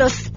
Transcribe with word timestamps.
los 0.00 0.32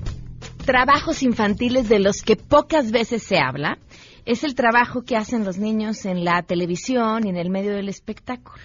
trabajos 0.65 1.23
infantiles 1.23 1.87
de 1.87 1.99
los 1.99 2.21
que 2.21 2.35
pocas 2.35 2.91
veces 2.91 3.23
se 3.23 3.37
habla 3.37 3.77
es 4.25 4.43
el 4.43 4.55
trabajo 4.55 5.03
que 5.03 5.15
hacen 5.15 5.45
los 5.45 5.57
niños 5.57 6.03
en 6.03 6.25
la 6.25 6.43
televisión 6.43 7.25
y 7.25 7.29
en 7.29 7.37
el 7.37 7.49
medio 7.49 7.73
del 7.73 7.87
espectáculo, 7.87 8.61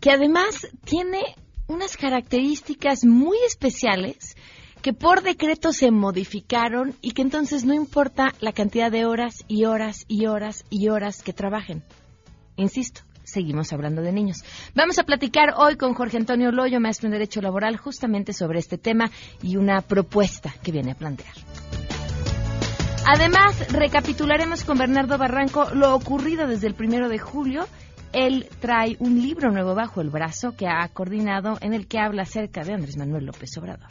que 0.00 0.10
además 0.10 0.66
tiene 0.86 1.20
unas 1.66 1.98
características 1.98 3.04
muy 3.04 3.36
especiales 3.46 4.34
que 4.80 4.94
por 4.94 5.22
decreto 5.22 5.74
se 5.74 5.90
modificaron 5.90 6.94
y 7.02 7.10
que 7.10 7.20
entonces 7.20 7.66
no 7.66 7.74
importa 7.74 8.32
la 8.40 8.52
cantidad 8.52 8.90
de 8.90 9.04
horas 9.04 9.44
y 9.46 9.66
horas 9.66 10.06
y 10.08 10.24
horas 10.24 10.64
y 10.70 10.88
horas 10.88 11.22
que 11.22 11.34
trabajen. 11.34 11.84
Insisto, 12.56 13.02
seguimos 13.30 13.72
hablando 13.72 14.02
de 14.02 14.12
niños. 14.12 14.44
Vamos 14.74 14.98
a 14.98 15.04
platicar 15.04 15.54
hoy 15.56 15.76
con 15.76 15.94
Jorge 15.94 16.16
Antonio 16.16 16.50
Loyo, 16.52 16.80
maestro 16.80 17.06
en 17.06 17.12
Derecho 17.12 17.40
Laboral, 17.40 17.76
justamente 17.76 18.32
sobre 18.32 18.58
este 18.58 18.78
tema 18.78 19.10
y 19.42 19.56
una 19.56 19.80
propuesta 19.80 20.52
que 20.62 20.72
viene 20.72 20.92
a 20.92 20.94
plantear. 20.94 21.34
Además, 23.06 23.72
recapitularemos 23.72 24.64
con 24.64 24.78
Bernardo 24.78 25.18
Barranco 25.18 25.70
lo 25.74 25.94
ocurrido 25.94 26.46
desde 26.46 26.66
el 26.66 26.74
primero 26.74 27.08
de 27.08 27.18
julio. 27.18 27.66
Él 28.12 28.48
trae 28.60 28.96
un 28.98 29.22
libro 29.22 29.50
nuevo 29.50 29.74
bajo 29.74 30.00
el 30.00 30.10
brazo 30.10 30.54
que 30.56 30.66
ha 30.66 30.86
coordinado 30.88 31.58
en 31.60 31.72
el 31.72 31.86
que 31.86 31.98
habla 31.98 32.22
acerca 32.22 32.62
de 32.62 32.74
Andrés 32.74 32.96
Manuel 32.96 33.26
López 33.26 33.56
Obrador 33.56 33.88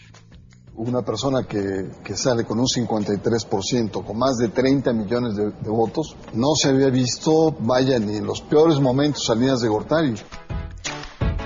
una 0.80 1.02
persona 1.02 1.44
que, 1.44 1.90
que, 2.04 2.16
sale 2.16 2.46
con 2.46 2.58
un 2.58 2.66
53%, 2.66 4.04
con 4.04 4.18
más 4.18 4.38
de 4.38 4.48
30 4.48 4.94
millones 4.94 5.36
de, 5.36 5.52
de, 5.52 5.70
votos, 5.70 6.16
no 6.34 6.56
se 6.56 6.70
había 6.70 6.90
visto, 6.90 7.54
vaya, 7.60 8.00
ni 8.00 8.16
en 8.16 8.26
los 8.26 8.42
peores 8.42 8.80
momentos 8.80 9.26
Salinas 9.26 9.60
de 9.60 9.68
Gortari. 9.68 10.14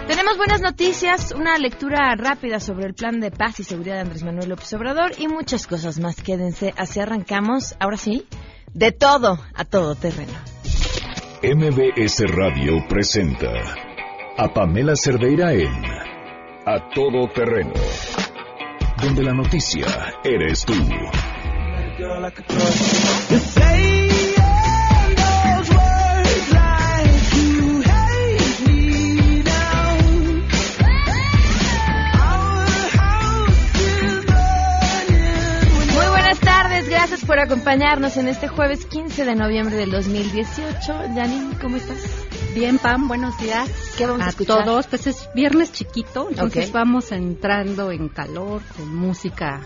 Tenemos 0.08 0.38
buenas 0.38 0.62
noticias, 0.62 1.34
una 1.36 1.58
lectura 1.58 2.14
rápida 2.16 2.60
sobre 2.60 2.86
el 2.86 2.94
plan 2.94 3.20
de 3.20 3.32
paz 3.32 3.60
y 3.60 3.64
seguridad 3.64 3.96
de 3.96 4.02
Andrés 4.02 4.24
Manuel 4.24 4.50
López 4.50 4.72
Obrador 4.74 5.12
y 5.18 5.28
muchas 5.28 5.66
cosas 5.66 6.00
más. 6.00 6.16
Quédense, 6.22 6.72
así 6.78 7.00
arrancamos, 7.00 7.76
ahora 7.80 7.98
sí, 7.98 8.28
de 8.74 8.92
todo 8.92 9.40
a 9.56 9.66
todo 9.66 9.96
terreno. 9.96 10.34
MBS 11.42 12.24
Radio 12.28 12.86
presenta 12.88 13.52
a 14.38 14.54
Pamela 14.54 14.96
Cerdeira 14.96 15.54
en 15.54 15.84
A 16.66 16.90
Todo 16.94 17.28
Terreno 17.34 17.74
donde 19.04 19.24
la 19.24 19.34
noticia 19.34 19.86
eres 20.24 20.64
tú. 20.66 20.74
Muy 20.74 20.86
buenas 36.10 36.40
tardes, 36.40 36.88
gracias 36.90 37.26
por 37.26 37.40
acompañarnos 37.40 38.16
en 38.16 38.30
este 38.30 38.48
jueves 38.48 38.86
15 38.86 39.26
de 39.26 39.36
noviembre 39.36 39.76
del 39.76 39.92
2018. 39.92 40.94
Janine, 41.14 41.58
¿cómo 41.60 41.76
estás? 41.76 42.23
Bien, 42.54 42.78
Pam, 42.78 43.08
buenos 43.08 43.38
días. 43.40 43.96
¿Qué 43.98 44.06
vamos 44.06 44.22
a, 44.22 44.30
a 44.30 44.46
todos. 44.46 44.88
Pues 44.88 45.08
es 45.08 45.30
viernes 45.34 45.72
chiquito, 45.72 46.28
entonces 46.30 46.70
okay. 46.70 46.72
vamos 46.72 47.12
entrando 47.12 47.92
en 47.92 48.10
calor 48.10 48.62
con 48.78 48.96
música 48.96 49.62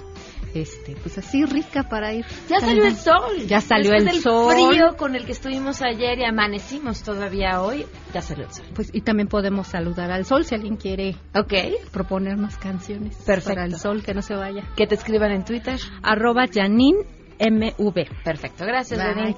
este, 0.54 0.96
pues 0.96 1.18
así 1.18 1.46
rica 1.46 1.84
para 1.84 2.14
ir. 2.14 2.26
Ya 2.50 2.60
salió 2.60 2.86
el 2.86 2.96
sol. 2.96 3.46
Ya 3.46 3.62
salió 3.62 3.92
Después 3.92 4.08
el 4.08 4.14
del 4.14 4.24
sol. 4.24 4.54
frío 4.54 4.96
con 4.98 5.16
el 5.16 5.26
que 5.26 5.34
estuvimos 5.34 5.82
ayer 5.82 6.20
y 6.20 6.26
amanecimos 6.26 7.04
todavía 7.04 7.62
hoy, 7.62 7.86
ya 8.14 8.22
salió 8.22 8.46
el 8.46 8.54
sol. 8.54 8.66
Pues 8.74 8.90
y 8.94 9.02
también 9.02 9.28
podemos 9.28 9.68
saludar 9.68 10.12
al 10.12 10.26
sol 10.26 10.46
si 10.46 10.56
alguien 10.56 10.78
quiere 10.78 11.16
okay. 11.36 11.76
proponernos 11.92 12.58
canciones 12.58 13.16
Perfecto. 13.18 13.50
para 13.50 13.66
el 13.66 13.76
sol 13.78 14.04
que 14.04 14.14
no 14.14 14.22
se 14.22 14.36
vaya. 14.36 14.64
Que 14.76 14.88
te 14.88 14.96
escriban 14.96 15.32
en 15.32 15.44
Twitter. 15.44 15.80
Arroba 16.02 16.46
Janine 16.52 17.17
MV. 17.40 18.24
Perfecto, 18.24 18.66
gracias, 18.66 19.00
Janine. 19.00 19.36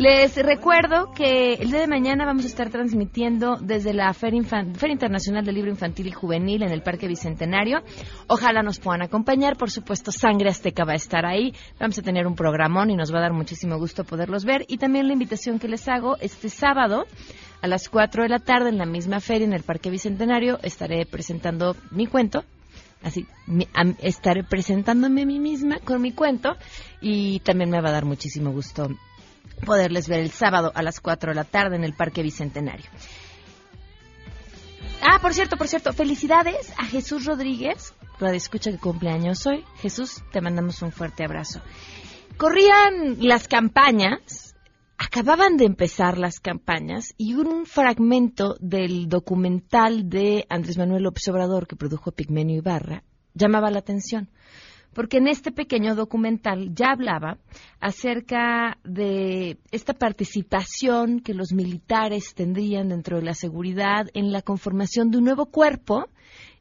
Les 0.00 0.34
recuerdo 0.34 1.12
que 1.12 1.52
el 1.52 1.72
día 1.72 1.80
de 1.80 1.86
mañana 1.86 2.24
vamos 2.24 2.44
a 2.44 2.46
estar 2.46 2.70
transmitiendo 2.70 3.58
desde 3.60 3.92
la 3.92 4.14
Feria, 4.14 4.40
Internacional 4.40 5.44
del 5.44 5.54
Libro 5.54 5.70
Infantil 5.70 6.06
y 6.06 6.10
Juvenil 6.10 6.62
en 6.62 6.70
el 6.70 6.80
Parque 6.80 7.06
Bicentenario. 7.06 7.80
Ojalá 8.26 8.62
nos 8.62 8.80
puedan 8.80 9.02
acompañar. 9.02 9.58
Por 9.58 9.70
supuesto, 9.70 10.10
Sangre 10.10 10.48
Azteca 10.48 10.86
va 10.86 10.92
a 10.92 10.96
estar 10.96 11.26
ahí. 11.26 11.52
Vamos 11.78 11.98
a 11.98 12.02
tener 12.02 12.26
un 12.26 12.34
programón 12.34 12.88
y 12.88 12.96
nos 12.96 13.12
va 13.12 13.18
a 13.18 13.20
dar 13.20 13.34
muchísimo 13.34 13.76
gusto 13.76 14.04
poderlos 14.04 14.46
ver. 14.46 14.64
Y 14.68 14.78
también 14.78 15.06
la 15.06 15.12
invitación 15.12 15.58
que 15.58 15.68
les 15.68 15.86
hago 15.86 16.16
este 16.22 16.48
sábado 16.48 17.04
a 17.60 17.66
las 17.66 17.90
4 17.90 18.22
de 18.22 18.30
la 18.30 18.38
tarde 18.38 18.70
en 18.70 18.78
la 18.78 18.86
misma 18.86 19.20
feria 19.20 19.46
en 19.46 19.52
el 19.52 19.64
Parque 19.64 19.90
Bicentenario 19.90 20.60
estaré 20.62 21.04
presentando 21.04 21.76
mi 21.90 22.06
cuento, 22.06 22.42
así 23.02 23.26
estaré 24.00 24.44
presentándome 24.44 25.24
a 25.24 25.26
mí 25.26 25.38
misma 25.38 25.78
con 25.80 26.00
mi 26.00 26.12
cuento 26.12 26.56
y 27.02 27.40
también 27.40 27.68
me 27.68 27.82
va 27.82 27.90
a 27.90 27.92
dar 27.92 28.06
muchísimo 28.06 28.50
gusto 28.50 28.88
poderles 29.64 30.08
ver 30.08 30.20
el 30.20 30.30
sábado 30.30 30.72
a 30.74 30.82
las 30.82 31.00
4 31.00 31.30
de 31.30 31.34
la 31.34 31.44
tarde 31.44 31.76
en 31.76 31.84
el 31.84 31.94
Parque 31.94 32.22
Bicentenario. 32.22 32.86
Ah, 35.02 35.18
por 35.20 35.32
cierto, 35.34 35.56
por 35.56 35.68
cierto, 35.68 35.92
felicidades 35.92 36.72
a 36.78 36.84
Jesús 36.84 37.24
Rodríguez, 37.24 37.94
de 38.28 38.36
escucha 38.36 38.70
que 38.70 38.78
cumpleaños 38.78 39.46
hoy. 39.46 39.64
Jesús, 39.78 40.22
te 40.30 40.40
mandamos 40.40 40.82
un 40.82 40.92
fuerte 40.92 41.24
abrazo. 41.24 41.60
Corrían 42.36 43.16
las 43.18 43.48
campañas, 43.48 44.54
acababan 44.98 45.56
de 45.56 45.64
empezar 45.64 46.18
las 46.18 46.40
campañas 46.40 47.14
y 47.16 47.34
un 47.34 47.64
fragmento 47.64 48.56
del 48.60 49.08
documental 49.08 50.08
de 50.08 50.46
Andrés 50.50 50.76
Manuel 50.76 51.04
López 51.04 51.26
Obrador 51.28 51.66
que 51.66 51.76
produjo 51.76 52.12
Pigmenio 52.12 52.58
Ibarra 52.58 53.04
llamaba 53.34 53.70
la 53.70 53.78
atención 53.78 54.28
porque 54.92 55.18
en 55.18 55.28
este 55.28 55.52
pequeño 55.52 55.94
documental 55.94 56.74
ya 56.74 56.92
hablaba 56.92 57.38
acerca 57.80 58.78
de 58.84 59.58
esta 59.70 59.94
participación 59.94 61.20
que 61.20 61.34
los 61.34 61.52
militares 61.52 62.34
tendrían 62.34 62.88
dentro 62.88 63.18
de 63.18 63.24
la 63.24 63.34
seguridad 63.34 64.08
en 64.14 64.32
la 64.32 64.42
conformación 64.42 65.10
de 65.10 65.18
un 65.18 65.24
nuevo 65.24 65.46
cuerpo 65.46 66.08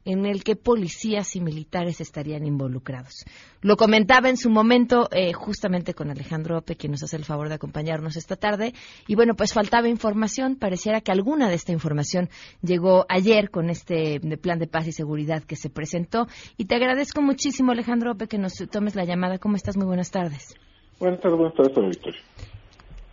en 0.04 0.24
el 0.26 0.42
que 0.42 0.56
policías 0.56 1.36
y 1.36 1.40
militares 1.40 2.00
estarían 2.00 2.46
involucrados. 2.46 3.24
Lo 3.60 3.76
comentaba 3.76 4.28
en 4.28 4.36
su 4.36 4.48
momento 4.48 5.08
eh, 5.12 5.32
justamente 5.32 5.94
con 5.94 6.10
Alejandro 6.10 6.58
Ope, 6.58 6.76
quien 6.76 6.92
nos 6.92 7.02
hace 7.02 7.16
el 7.16 7.24
favor 7.24 7.48
de 7.48 7.56
acompañarnos 7.56 8.16
esta 8.16 8.36
tarde. 8.36 8.72
Y 9.06 9.14
bueno, 9.14 9.34
pues 9.34 9.52
faltaba 9.52 9.88
información. 9.88 10.56
Pareciera 10.56 11.00
que 11.00 11.12
alguna 11.12 11.48
de 11.48 11.56
esta 11.56 11.72
información 11.72 12.30
llegó 12.62 13.04
ayer 13.08 13.50
con 13.50 13.68
este 13.68 14.18
de 14.20 14.36
plan 14.38 14.58
de 14.58 14.66
paz 14.66 14.86
y 14.86 14.92
seguridad 14.92 15.42
que 15.42 15.56
se 15.56 15.68
presentó. 15.68 16.26
Y 16.56 16.64
te 16.64 16.76
agradezco 16.76 17.20
muchísimo, 17.20 17.72
Alejandro 17.72 18.12
Ope, 18.12 18.28
que 18.28 18.38
nos 18.38 18.54
tomes 18.70 18.94
la 18.94 19.04
llamada. 19.04 19.38
¿Cómo 19.38 19.56
estás? 19.56 19.76
Muy 19.76 19.86
buenas 19.86 20.10
tardes. 20.10 20.54
Buenas 20.98 21.20
tardes, 21.20 21.38
buenas 21.38 21.54
tardes, 21.54 21.88
Victoria. 21.90 22.20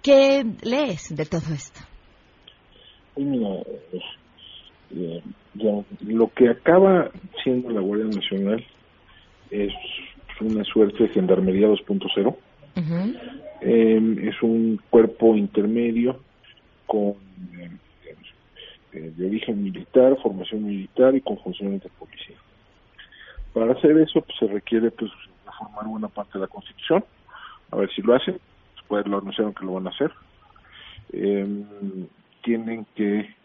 ¿Qué 0.02 0.46
lees 0.62 1.14
de 1.16 1.26
todo 1.26 1.54
esto? 1.54 1.82
Mira, 3.18 3.62
eh, 4.96 5.22
ya, 5.56 5.84
lo 6.02 6.32
que 6.34 6.50
acaba 6.50 7.12
siendo 7.44 7.70
la 7.70 7.82
Guardia 7.82 8.06
Nacional 8.06 8.64
es 9.50 9.74
una 10.40 10.64
suerte 10.64 11.04
de 11.04 11.10
Gendarmería 11.10 11.68
2.0. 11.68 12.28
Uh 12.28 12.36
-huh. 12.80 13.20
eh, 13.62 14.30
es 14.30 14.42
un 14.44 14.80
cuerpo 14.90 15.36
intermedio 15.36 16.20
con 16.86 17.16
eh, 18.94 19.14
de 19.16 19.26
origen 19.28 19.64
militar, 19.64 20.18
formación 20.22 20.66
militar 20.66 21.16
y 21.16 21.22
con 21.22 21.38
funciones 21.40 21.84
de 21.84 21.90
policía. 21.90 22.38
Para 23.54 23.74
hacer 23.74 23.98
eso 23.98 24.22
pues, 24.22 24.38
se 24.40 24.48
requiere 24.48 24.92
pues 24.92 25.12
reformar 25.46 25.88
buena 25.88 26.08
parte 26.08 26.34
de 26.34 26.42
la 26.42 26.48
Constitución, 26.48 27.04
a 27.72 27.76
ver 27.76 27.90
si 27.94 28.02
lo 28.02 28.16
hacen, 28.16 28.40
después 28.76 29.06
lo 29.08 29.18
anunciaron 29.18 29.54
que 29.54 29.66
lo 29.66 29.74
van 29.74 29.88
a 29.88 29.90
hacer. 29.90 30.12
tienen 32.44 32.86
que 32.96 33.36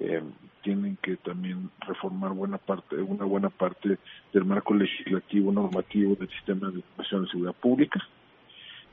eh, 0.00 0.22
tienen 0.62 0.96
que 1.02 1.16
también 1.16 1.70
reformar 1.80 2.32
buena 2.32 2.58
parte, 2.58 2.96
una 2.96 3.24
buena 3.24 3.50
parte 3.50 3.98
del 4.32 4.44
marco 4.44 4.74
legislativo 4.74 5.52
normativo 5.52 6.14
del 6.14 6.28
sistema 6.28 6.68
de 6.68 6.76
información 6.76 7.24
de 7.24 7.30
seguridad 7.30 7.54
pública 7.54 8.06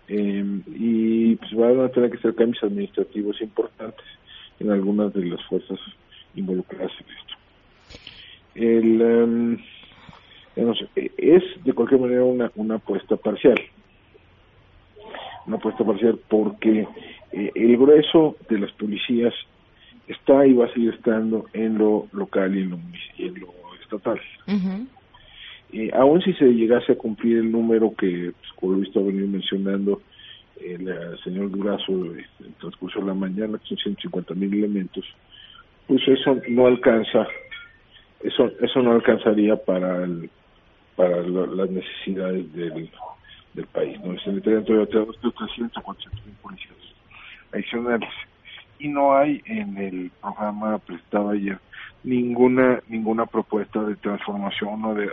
eh, 0.08 0.62
y 0.68 1.36
pues 1.36 1.54
van 1.54 1.80
a 1.82 1.90
tener 1.90 2.12
que 2.12 2.18
hacer 2.18 2.36
cambios 2.36 2.64
administrativos 2.64 3.42
importantes 3.42 4.06
en 4.60 4.72
algunas 4.72 5.14
de 5.14 5.26
las 5.26 5.44
fuerzas 5.46 5.80
involucradas 6.36 6.92
en 7.00 7.16
esto. 7.16 7.36
El, 8.56 9.02
um, 9.02 9.58
es 11.18 11.44
de 11.64 11.74
cualquier 11.74 12.00
manera 12.00 12.24
una, 12.24 12.52
una 12.56 12.76
apuesta 12.76 13.18
parcial, 13.18 13.60
una 15.46 15.58
apuesta 15.58 15.84
parcial 15.84 16.20
porque 16.30 16.88
eh, 17.32 17.52
el 17.54 17.78
grueso 17.78 18.38
de 18.50 18.60
las 18.60 18.72
policías 18.74 19.34
está 20.08 20.46
y 20.46 20.54
va 20.54 20.66
a 20.66 20.74
seguir 20.74 20.94
estando 20.94 21.46
en 21.54 21.78
lo 21.78 22.08
local 22.12 22.56
y 22.56 22.62
en 22.62 22.70
lo, 22.72 22.80
y 23.18 23.28
en 23.28 23.40
lo 23.40 23.54
estatal. 23.82 24.20
Uh 24.48 24.52
-huh. 24.52 24.88
Eh, 25.74 25.92
aún 25.94 26.22
si 26.22 26.34
se 26.34 26.46
llegase 26.46 26.94
a 26.94 26.98
cumplir 26.98 27.38
el 27.38 27.52
número 27.52 27.94
que, 27.96 28.32
pues, 28.40 28.52
como 28.56 28.74
lo 28.74 28.78
he 28.78 28.82
visto 28.82 29.06
venir 29.06 29.28
mencionando 29.28 30.02
el 30.62 30.88
señor 31.24 31.52
Durazo 31.52 31.92
en 31.92 32.26
el 32.40 32.54
transcurso 32.60 33.00
de 33.00 33.08
la 33.08 33.14
mañana, 33.14 33.58
que 33.58 33.68
son 33.68 33.78
150 33.78 34.34
mil 34.36 34.54
elementos, 34.54 35.04
pues 35.88 36.02
eso 36.08 36.38
no 36.50 36.68
alcanza, 36.68 37.28
eso 38.24 38.52
eso 38.62 38.82
no 38.82 38.94
alcanzaría 38.94 39.56
para 39.58 40.04
el, 40.04 40.30
para 40.96 41.22
las 41.22 41.70
necesidades 41.70 42.52
del, 42.54 42.90
del 43.54 43.68
país. 43.68 44.00
¿no? 44.00 44.18
Se 44.20 44.30
necesitarían 44.30 44.66
todavía 44.66 44.88
300 44.88 45.84
400 45.84 46.26
mil 46.26 46.36
policías 46.42 46.76
adicionales. 47.52 48.10
Y 48.86 48.88
no 48.88 49.18
hay 49.18 49.42
en 49.46 49.76
el 49.80 50.12
programa 50.22 50.78
presentado 50.78 51.32
ayer 51.32 51.58
ninguna 52.04 52.84
ninguna 52.88 53.26
propuesta 53.26 53.82
de 53.82 53.96
transformación 53.96 54.86
o 54.86 54.94
de, 54.94 55.10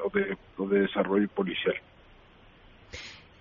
o 0.58 0.68
de, 0.68 0.80
desarrollo 0.80 1.26
policial. 1.28 1.76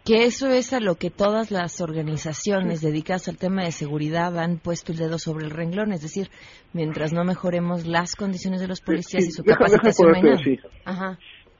Que 0.06 0.24
eso 0.24 0.48
es 0.48 0.72
a 0.72 0.80
lo 0.80 0.96
que 0.96 1.10
todas 1.10 1.52
las 1.52 1.82
organizaciones 1.82 2.80
dedicadas 2.80 3.28
al 3.28 3.38
tema 3.38 3.66
de 3.66 3.74
seguridad 3.74 4.40
han 4.40 4.58
puesto 4.58 4.94
el 4.94 5.00
dedo 5.00 5.20
sobre 5.20 5.44
el 5.44 5.52
renglón, 5.52 5.92
es 5.92 6.02
decir, 6.02 6.30
mientras 6.72 7.12
no 7.12 7.26
mejoremos 7.26 7.86
las 7.86 8.16
condiciones 8.16 8.62
de 8.62 8.70
los 8.70 8.80
policías 8.80 9.26
y 9.26 9.32
su 9.32 9.44
capacitación, 9.44 10.14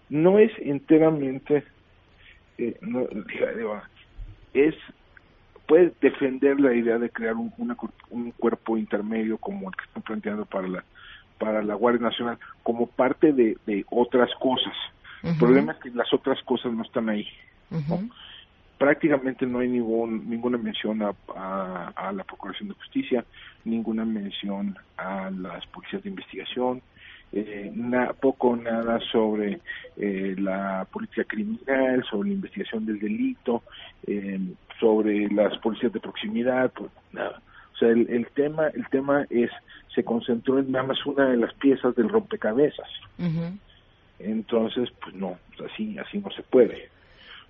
no 0.10 0.40
es 0.40 0.52
enteramente, 0.62 1.66
eh, 2.58 2.78
no, 2.80 3.06
es 4.54 4.76
puede 5.72 5.94
defender 6.02 6.60
la 6.60 6.74
idea 6.74 6.98
de 6.98 7.10
crear 7.10 7.36
un, 7.36 7.54
un 8.10 8.32
cuerpo 8.32 8.78
intermedio 8.78 9.38
como 9.38 9.70
el 9.70 9.76
que 9.78 9.86
están 9.86 10.04
planteando 10.04 10.46
para 10.46 10.68
la 10.68 10.84
para 11.40 11.64
la 11.64 11.76
Guardia 11.76 12.10
Nacional 12.10 12.38
como 12.62 12.88
parte 12.88 13.32
de, 13.32 13.58
de 13.66 13.86
otras 13.90 14.30
cosas. 14.38 14.74
El 15.24 15.38
problema 15.38 15.72
es 15.72 15.78
que 15.78 15.90
las 15.92 16.14
otras 16.14 16.44
cosas 16.44 16.74
no 16.74 16.84
están 16.84 17.08
ahí. 17.08 17.26
Prácticamente 18.78 19.46
no 19.46 19.60
hay 19.60 19.70
ningún, 19.70 20.30
ninguna 20.30 20.58
mención 20.58 21.02
a, 21.04 21.14
a, 21.96 22.12
la 22.12 22.26
Procuración 22.26 22.68
de 22.68 22.76
Justicia, 22.76 23.24
ninguna 23.64 24.04
mención 24.04 24.78
a 24.98 25.32
las 25.32 25.66
policías 25.68 26.04
de 26.04 26.10
investigación, 26.10 26.82
eh, 27.32 27.72
poco 28.20 28.58
nada 28.58 29.00
sobre 29.10 29.62
eh, 29.96 30.36
la 30.38 30.86
política 30.92 31.24
criminal, 31.24 32.04
sobre 32.10 32.28
la 32.28 32.36
investigación 32.36 32.86
del 32.86 33.00
delito, 33.00 33.64
eh, 34.06 34.38
sobre 34.82 35.30
las 35.30 35.56
policías 35.60 35.94
de 35.94 36.02
proximidad, 36.02 36.72
pues 36.74 36.92
nada. 37.14 37.40
O 37.74 37.78
sea, 37.78 37.90
el, 37.90 38.10
el 38.10 38.28
tema, 38.28 38.68
el 38.68 38.88
tema 38.90 39.26
es 39.30 39.50
se 39.94 40.04
concentró 40.04 40.60
en 40.60 40.72
nada 40.72 40.88
más 40.88 41.06
una 41.06 41.30
de 41.30 41.38
las 41.38 41.54
piezas 41.56 41.96
del 41.96 42.10
rompecabezas. 42.10 42.90
Entonces, 44.20 44.90
pues 45.02 45.16
no, 45.16 45.38
así 45.66 45.98
así 45.98 46.18
no 46.18 46.32
se 46.32 46.44
puede. 46.44 46.90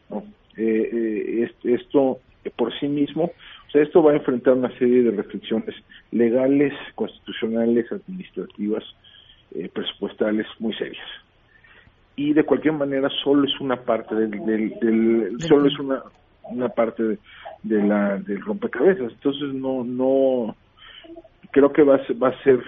¿no? 0.10 0.24
Eh, 0.58 1.44
eh, 1.44 1.52
esto 1.64 2.20
por 2.56 2.78
sí 2.80 2.88
mismo, 2.88 3.26
o 3.26 3.72
sea, 3.72 3.84
esto 3.84 4.02
va 4.02 4.12
a 4.12 4.16
enfrentar 4.16 4.54
una 4.54 4.76
serie 4.78 5.04
de 5.04 5.12
restricciones 5.12 5.76
legales, 6.12 6.74
constitucionales, 6.96 7.92
administrativas, 7.92 8.84
eh, 9.54 9.70
presupuestales 9.72 10.48
muy 10.60 10.74
serias. 10.74 11.08
Y 12.16 12.34
de 12.34 12.44
cualquier 12.44 12.74
manera 12.74 13.10
solo 13.24 13.48
es 13.48 13.60
una 13.60 13.78
parte 13.78 14.16
del, 14.16 14.32
del, 14.80 15.38
solo 15.40 15.68
es 15.68 15.80
una 15.80 16.02
una 16.44 16.70
parte 16.70 17.04
de, 17.04 17.20
de 17.64 17.84
la 17.84 18.18
del 18.18 18.42
rompecabezas. 18.42 19.12
Entonces 19.12 19.54
no 19.54 19.84
no 19.84 20.56
creo 21.52 21.72
que 21.72 21.84
va 21.84 21.96
a 21.96 22.06
ser, 22.06 22.22
va 22.22 22.30
a 22.30 22.44
ser 22.44 22.64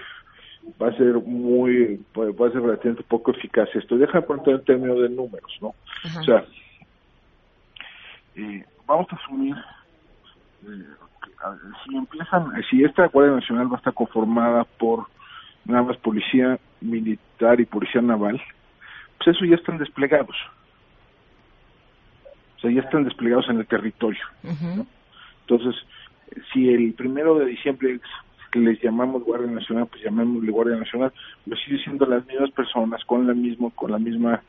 va 0.82 0.88
a 0.90 0.98
ser 0.98 1.14
muy 1.16 2.00
va 2.18 2.48
a 2.48 2.52
ser 2.52 2.62
relativamente 2.62 3.04
poco 3.04 3.32
eficaz 3.32 3.70
esto. 3.76 3.98
Deja 3.98 4.20
de 4.20 4.28
poner 4.28 4.50
en 4.50 4.64
términos 4.64 5.02
de 5.02 5.10
números 5.10 5.58
no 5.62 5.74
o 6.20 6.24
sea 6.24 6.46
eh, 8.36 8.66
vamos 8.86 9.08
a 9.12 9.16
asumir 9.16 9.56
eh, 10.66 10.86
si 11.84 11.96
empiezan 11.96 12.52
si 12.70 12.84
esta 12.84 13.08
guardia 13.08 13.36
nacional 13.36 13.72
va 13.72 13.76
a 13.76 13.78
estar 13.78 13.94
conformada 13.94 14.64
por 14.64 15.08
nada 15.66 15.84
más 15.84 15.98
policía 15.98 16.60
militar 16.82 17.60
y 17.60 17.66
policía 17.66 18.02
naval 18.02 18.42
pues 19.18 19.36
eso 19.36 19.46
ya 19.46 19.56
están 19.56 19.78
desplegados 19.78 20.36
sea 22.64 22.72
ya 22.72 22.82
están 22.82 23.04
desplegados 23.04 23.48
en 23.50 23.60
el 23.60 23.68
territorio 23.68 24.26
entonces 25.42 25.76
si 26.52 26.70
el 26.70 26.94
primero 26.94 27.38
de 27.38 27.46
diciembre 27.46 28.00
que 28.52 28.60
les 28.60 28.80
llamamos 28.82 29.24
Guardia 29.24 29.50
Nacional, 29.50 29.88
pues 29.88 30.04
llamémosle 30.04 30.52
Guardia 30.52 30.78
Nacional, 30.78 31.12
lo 31.48 31.56
sigue 31.58 31.80
siendo 31.84 32.06
las 32.06 32.26
mismas 32.28 32.52
personas 32.52 33.04
con 33.06 33.26
la 33.26 33.34
misma, 33.34 33.72
con 33.74 33.92
la 33.92 33.98
misma 33.98 34.42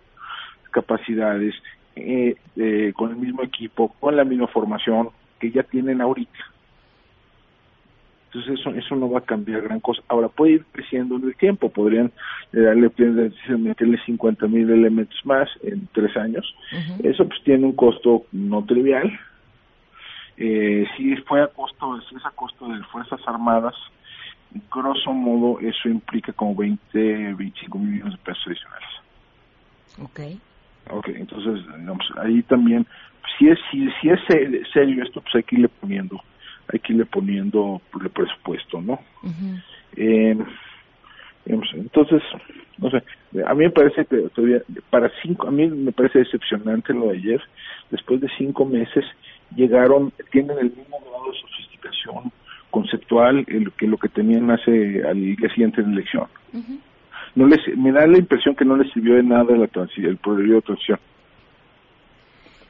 capacidades, 0.71 1.55
eh, 1.97 2.37
eh, 2.57 2.93
con 2.95 3.11
el 3.11 3.17
mismo 3.17 3.43
equipo, 3.43 3.95
con 4.01 4.15
la 4.15 4.25
misma 4.25 4.47
formación 4.49 5.09
que 5.41 5.51
ya 5.51 5.63
tienen 5.63 6.03
ahorita. 6.03 6.39
Entonces 8.35 8.59
eso, 8.59 8.71
eso 8.71 8.97
no 8.97 9.09
va 9.09 9.21
a 9.21 9.25
cambiar 9.25 9.63
gran 9.63 9.79
cosa. 9.79 10.03
Ahora 10.09 10.29
puede 10.29 10.55
ir 10.55 10.65
creciendo 10.73 11.17
en 11.17 11.25
el 11.25 11.37
tiempo, 11.37 11.69
podrían 11.69 12.11
eh, 12.53 12.61
darle, 12.61 12.91
meterle 13.57 13.99
50 14.05 14.47
mil 14.49 14.69
elementos 14.71 15.19
más 15.25 15.49
en 15.63 15.87
tres 15.93 16.17
años. 16.17 16.45
Eso 17.03 17.29
pues 17.29 17.41
tiene 17.45 17.65
un 17.65 17.77
costo 17.77 18.25
no 18.33 18.65
trivial, 18.65 19.13
eh, 20.37 20.85
si 20.97 21.15
fue 21.17 21.43
a 21.43 21.47
costo, 21.47 22.01
si 22.09 22.17
es 22.17 22.27
a 22.27 22.31
costo 22.31 22.69
de 22.69 22.83
Fuerzas 22.85 23.21
Armadas, 23.27 23.75
grosso 24.73 25.13
modo 25.13 25.61
eso 25.61 25.89
implica 25.89 26.33
como 26.33 26.55
20, 26.57 27.35
25 27.35 27.79
millones 27.79 28.15
de 28.15 28.19
pesos 28.19 28.43
adicionales. 28.47 28.89
Ok. 30.03 30.21
Ok, 30.91 31.09
entonces, 31.15 31.65
ahí 32.19 32.43
también, 32.43 32.87
si 33.39 33.49
es, 33.49 33.59
si, 33.71 33.89
si 34.01 34.11
es 34.11 34.21
serio 34.73 35.03
esto, 35.03 35.21
pues 35.21 35.37
hay 35.37 35.43
que 35.45 35.57
irle 35.57 35.69
poniendo, 35.69 36.21
hay 36.73 36.79
que 36.81 36.93
irle 36.93 37.07
poniendo 37.07 37.81
el 38.01 38.11
presupuesto, 38.11 38.81
¿no? 38.81 38.99
eh, 39.97 40.37
entonces, 41.47 42.23
no 42.79 42.91
sé, 42.91 43.03
a 43.47 43.55
mí 43.55 43.65
me 43.65 43.71
parece 43.71 44.07
que 44.07 44.17
todavía, 44.35 44.63
para 44.91 45.11
cinco, 45.23 45.49
a 45.49 45.51
mí 45.51 45.67
me 45.69 45.93
parece 45.93 46.21
decepcionante 46.21 46.95
lo 46.95 47.09
de 47.09 47.19
ayer, 47.19 47.41
después 47.91 48.21
de 48.21 48.29
cinco 48.39 48.65
meses 48.65 49.05
llegaron, 49.55 50.13
tienen 50.33 50.59
el 50.59 50.71
mismo 50.71 50.99
grado 51.01 51.33
de 51.33 51.41
sofisticación 51.41 52.33
conceptual 52.71 53.47
que 53.77 53.87
lo 53.87 53.99
que 53.99 54.09
tenían 54.09 54.51
hace 54.51 55.03
al 55.07 55.21
día 55.37 55.49
siguiente 55.51 55.83
de 55.83 55.89
la 55.89 55.93
elección. 55.95 56.27
no 57.35 57.47
les, 57.47 57.61
me 57.77 57.93
da 57.93 58.07
la 58.07 58.19
impresión 58.19 58.55
que 58.57 58.65
no 58.65 58.77
les 58.77 58.91
sirvió 58.93 59.17
de 59.17 59.23
nada 59.23 59.57
la 59.57 59.69
el 59.75 60.17
periodo 60.17 60.57
de 60.57 60.63
transición. 60.63 60.99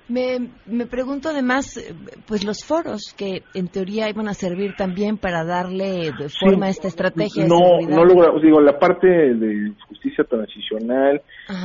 Me, 0.07 0.51
me 0.67 0.85
pregunto 0.87 1.31
además, 1.31 1.81
pues 2.27 2.45
los 2.45 2.63
foros 2.63 3.15
que 3.17 3.43
en 3.55 3.69
teoría 3.69 4.11
iban 4.11 4.29
a 4.29 4.35
servir 4.35 4.75
también 4.77 5.17
para 5.17 5.45
darle 5.45 6.13
forma 6.41 6.67
a 6.67 6.69
esta 6.69 6.89
estrategia. 6.89 7.47
No, 7.47 7.81
no 7.89 8.05
logramos, 8.05 8.43
digo, 8.43 8.61
la 8.61 8.79
parte 8.79 9.07
de 9.07 9.73
justicia 9.89 10.25
transicional, 10.25 11.23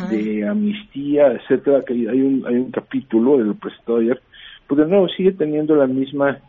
de 0.10 0.48
amnistía, 0.48 1.34
etcétera, 1.34 1.84
que 1.86 1.94
hay 1.94 2.22
un, 2.22 2.46
hay 2.48 2.56
un 2.56 2.72
capítulo 2.72 3.38
del 3.38 3.56
presentado 3.56 4.00
ayer 4.00 4.22
pues 4.70 4.80
de 4.80 4.88
nuevo 4.88 5.08
sigue 5.10 5.32
teniendo 5.32 5.76
la 5.76 5.88
misma 5.88 6.40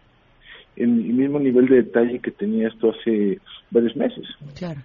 el, 0.77 0.89
mismo 0.89 1.41
nivel 1.41 1.67
de 1.67 1.77
detalle 1.77 2.21
que 2.21 2.31
tenía 2.31 2.69
esto 2.69 2.91
hace 2.91 3.41
varios 3.71 3.97
meses. 3.97 4.25
Claro. 4.57 4.81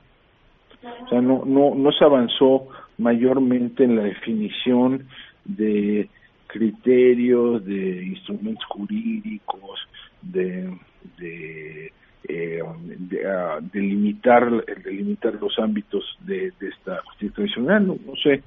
O 1.05 1.09
sea, 1.09 1.21
no, 1.21 1.43
no, 1.45 1.75
no 1.75 1.91
se 1.91 2.05
avanzó 2.05 2.67
mayormente 2.97 3.83
en 3.83 3.97
la 3.97 4.03
definición 4.03 5.07
de 5.43 6.09
criterios, 6.55 7.65
de 7.65 8.05
instrumentos 8.05 8.63
jurídicos, 8.69 9.77
de, 10.21 10.73
de, 11.17 11.91
eh, 12.29 12.63
de, 13.09 13.27
ah, 13.27 13.59
delimitar, 13.73 14.49
los 14.49 15.59
ámbitos 15.59 16.17
de, 16.21 16.53
de 16.57 16.69
esta 16.69 17.01
justicia 17.03 17.35
tradicional. 17.35 17.85
No, 17.85 17.97
no 18.05 18.15
sé, 18.15 18.41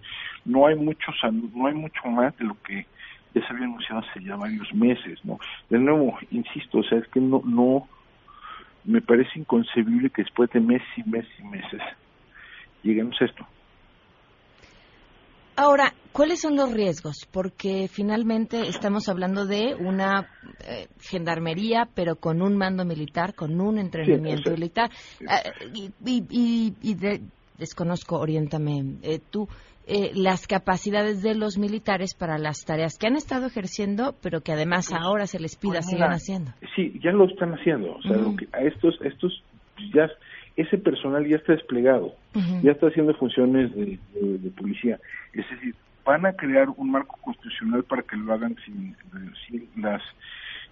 no 0.47 0.67
hay 0.67 0.77
muchos, 0.77 1.15
no 1.55 1.67
hay 1.67 1.75
mucho 1.75 2.01
más 2.09 2.35
de 2.39 2.47
lo 2.47 2.57
que 2.63 2.87
ya 3.35 3.47
se 3.47 3.53
había 3.53 3.67
anunciado 3.67 4.01
hace 4.01 4.25
ya 4.25 4.37
varios 4.37 4.73
meses, 4.73 5.23
¿no? 5.23 5.39
De 5.69 5.79
nuevo, 5.79 6.19
insisto, 6.31 6.79
o 6.79 6.83
sea, 6.85 6.97
es 6.97 7.09
que 7.09 7.21
no, 7.21 7.43
no, 7.45 7.87
me 8.85 9.03
parece 9.03 9.39
inconcebible 9.39 10.09
que 10.09 10.23
después 10.23 10.49
de 10.51 10.61
meses 10.61 10.89
y 10.97 11.03
meses 11.03 11.33
y 11.39 11.43
meses 11.43 11.83
lleguemos 12.83 13.21
a 13.21 13.27
esto. 13.27 13.47
Ahora, 15.61 15.93
¿cuáles 16.13 16.41
son 16.41 16.55
los 16.55 16.73
riesgos? 16.73 17.27
Porque 17.33 17.89
finalmente 17.89 18.69
estamos 18.69 19.09
hablando 19.09 19.45
de 19.45 19.75
una 19.75 20.29
eh, 20.65 20.87
gendarmería, 21.01 21.89
pero 21.97 22.15
con 22.15 22.43
un 22.43 22.57
mando 22.57 22.85
militar, 22.85 23.35
con 23.35 23.61
un 23.61 23.77
entrenamiento 23.77 24.53
militar. 24.53 24.89
Eh, 25.21 25.91
y, 26.01 26.73
y, 26.81 26.97
desconozco, 27.59 28.21
oriéntame 28.21 28.99
eh, 29.03 29.19
tú, 29.33 29.49
eh, 29.89 30.13
las 30.15 30.47
capacidades 30.47 31.23
de 31.23 31.35
los 31.35 31.59
militares 31.59 32.15
para 32.15 32.39
las 32.39 32.65
tareas 32.65 32.97
que 32.97 33.09
han 33.09 33.17
estado 33.17 33.49
ejerciendo, 33.49 34.15
pero 34.23 34.43
que 34.43 34.53
además 34.53 34.93
ahora 34.93 35.27
se 35.27 35.41
les 35.41 35.57
pida 35.57 35.81
pues 35.81 35.87
sigan 35.87 36.13
haciendo. 36.13 36.53
Sí, 36.77 37.01
ya 37.03 37.11
lo 37.11 37.27
están 37.27 37.55
haciendo. 37.55 37.97
O 37.97 38.03
sea, 38.03 38.17
a 38.53 38.63
estos, 38.63 38.97
estos 39.03 39.43
ya 39.93 40.09
ese 40.59 40.77
personal 40.77 41.25
ya 41.27 41.37
está 41.37 41.53
desplegado, 41.53 42.15
ya 42.63 42.73
está 42.73 42.89
haciendo 42.89 43.15
funciones 43.15 43.75
de, 43.75 43.99
policía. 44.57 44.99
Es 45.33 45.49
decir, 45.51 45.75
van 46.05 46.27
a 46.27 46.33
crear 46.33 46.69
un 46.77 46.91
marco 46.91 47.17
constitucional 47.21 47.85
para 47.85 48.03
que 48.03 48.17
lo 48.17 48.33
hagan 48.33 48.57
sin, 48.65 48.97
las 49.77 50.03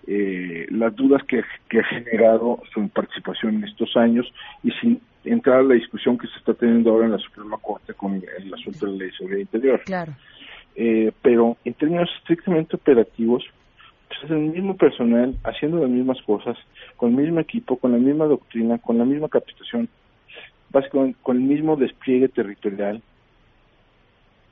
eh, 0.08 0.66
las 0.70 0.94
dudas 0.94 1.22
que, 1.24 1.42
que, 1.68 1.80
ha 1.80 1.84
generado 1.84 2.60
su 2.74 2.88
participación 2.88 3.56
en 3.56 3.64
estos 3.64 3.96
años 3.96 4.26
y 4.62 4.72
sin 4.72 5.00
entrar 5.24 5.60
a 5.60 5.62
la 5.62 5.74
discusión 5.74 6.18
que 6.18 6.26
se 6.28 6.38
está 6.38 6.54
teniendo 6.54 6.90
ahora 6.90 7.06
en 7.06 7.12
la 7.12 7.18
Suprema 7.18 7.56
Corte 7.58 7.94
con 7.94 8.14
el 8.14 8.54
asunto 8.54 8.86
de 8.86 8.92
la 8.92 8.98
ley 8.98 9.08
de 9.08 9.16
seguridad 9.16 9.40
interior. 9.40 9.82
Claro. 9.84 10.12
Eh, 10.74 11.12
pero 11.22 11.56
en 11.64 11.74
términos 11.74 12.08
estrictamente 12.18 12.76
operativos, 12.76 13.44
es 14.10 14.30
el 14.30 14.38
mismo 14.38 14.76
personal 14.76 15.36
haciendo 15.44 15.78
las 15.78 15.90
mismas 15.90 16.20
cosas, 16.22 16.56
con 16.96 17.10
el 17.10 17.24
mismo 17.24 17.40
equipo, 17.40 17.76
con 17.76 17.92
la 17.92 17.98
misma 17.98 18.26
doctrina, 18.26 18.78
con 18.78 18.98
la 18.98 19.04
misma 19.04 19.28
capacitación, 19.28 19.88
básicamente 20.70 21.18
con 21.22 21.36
el 21.36 21.42
mismo 21.42 21.76
despliegue 21.76 22.28
territorial. 22.28 23.02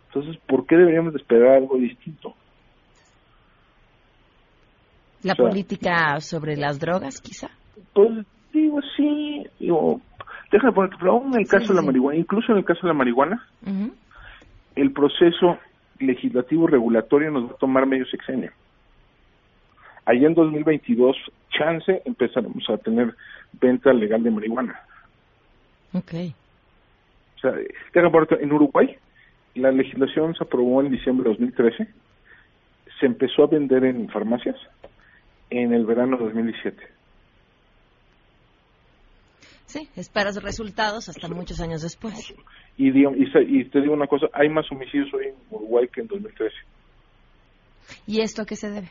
Entonces, 0.08 0.40
¿por 0.46 0.66
qué 0.66 0.76
deberíamos 0.76 1.12
de 1.12 1.18
esperar 1.18 1.56
algo 1.56 1.76
distinto? 1.76 2.34
¿La 5.22 5.34
política 5.34 6.20
sobre 6.20 6.56
las 6.56 6.78
drogas, 6.78 7.20
quizá? 7.20 7.48
Pues 7.94 8.26
digo, 8.52 8.80
sí, 8.96 9.44
digo, 9.58 10.00
déjame 10.52 10.72
poner, 10.72 10.90
pero 10.98 11.12
aún 11.12 11.32
en 11.32 11.40
el 11.40 11.48
caso 11.48 11.68
de 11.68 11.74
la 11.74 11.82
marihuana, 11.82 12.18
incluso 12.18 12.52
en 12.52 12.58
el 12.58 12.64
caso 12.64 12.80
de 12.82 12.88
la 12.88 12.94
marihuana, 12.94 13.46
el 14.76 14.92
proceso 14.92 15.58
legislativo 15.98 16.66
regulatorio 16.66 17.30
nos 17.30 17.50
va 17.50 17.54
a 17.54 17.58
tomar 17.58 17.86
medio 17.86 18.04
sexenio. 18.06 18.52
Allá 20.06 20.26
en 20.26 20.34
2022, 20.34 21.16
chance, 21.50 22.02
empezaremos 22.04 22.68
a 22.68 22.76
tener 22.78 23.14
venta 23.52 23.92
legal 23.92 24.22
de 24.22 24.30
marihuana. 24.30 24.80
Ok. 25.92 26.14
O 27.36 27.40
sea, 27.40 27.54
en 28.40 28.52
Uruguay, 28.52 28.96
la 29.54 29.70
legislación 29.70 30.34
se 30.34 30.44
aprobó 30.44 30.82
en 30.82 30.90
diciembre 30.90 31.24
de 31.24 31.30
2013, 31.30 31.88
se 33.00 33.06
empezó 33.06 33.44
a 33.44 33.46
vender 33.46 33.84
en 33.84 34.08
farmacias 34.08 34.56
en 35.50 35.72
el 35.72 35.86
verano 35.86 36.16
de 36.16 36.24
2017. 36.24 36.82
Sí, 39.66 39.88
esperas 39.96 40.40
resultados 40.42 41.08
hasta 41.08 41.28
muchos 41.28 41.60
años 41.60 41.82
después. 41.82 42.34
Y, 42.76 42.90
y, 42.90 43.64
te 43.64 43.80
digo 43.80 43.92
una 43.92 44.06
cosa, 44.06 44.26
hay 44.32 44.48
más 44.48 44.70
homicidios 44.70 45.12
hoy 45.14 45.26
en 45.26 45.34
Uruguay 45.50 45.88
que 45.92 46.00
en 46.00 46.06
2013. 46.06 46.54
¿Y 48.06 48.20
esto 48.20 48.42
a 48.42 48.46
qué 48.46 48.56
se 48.56 48.70
debe? 48.70 48.90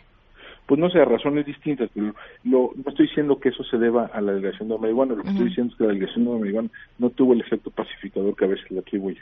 Pues 0.65 0.79
no 0.79 0.89
sé, 0.89 1.03
razones 1.03 1.45
distintas, 1.45 1.89
pero 1.93 2.15
no 2.43 2.71
estoy 2.87 3.07
diciendo 3.07 3.39
que 3.39 3.49
eso 3.49 3.63
se 3.63 3.77
deba 3.77 4.05
a 4.05 4.21
la 4.21 4.31
delegación 4.31 4.69
de 4.69 4.77
marihuana, 4.77 5.15
lo 5.15 5.23
que 5.23 5.29
estoy 5.29 5.47
diciendo 5.49 5.73
es 5.73 5.77
que 5.77 5.83
la 5.83 5.93
delegación 5.93 6.25
de 6.25 6.31
marihuana 6.31 6.69
no 6.99 7.09
tuvo 7.09 7.33
el 7.33 7.41
efecto 7.41 7.69
pacificador 7.69 8.35
que 8.35 8.45
a 8.45 8.47
veces 8.47 8.71
le 8.71 8.79
atribuye. 8.79 9.21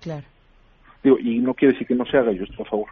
Claro. 0.00 0.26
Digo, 1.02 1.18
y 1.18 1.38
no 1.38 1.54
quiere 1.54 1.72
decir 1.72 1.86
que 1.86 1.94
no 1.94 2.04
se 2.04 2.16
haga, 2.16 2.32
yo 2.32 2.44
estoy 2.44 2.64
a 2.66 2.68
favor. 2.68 2.88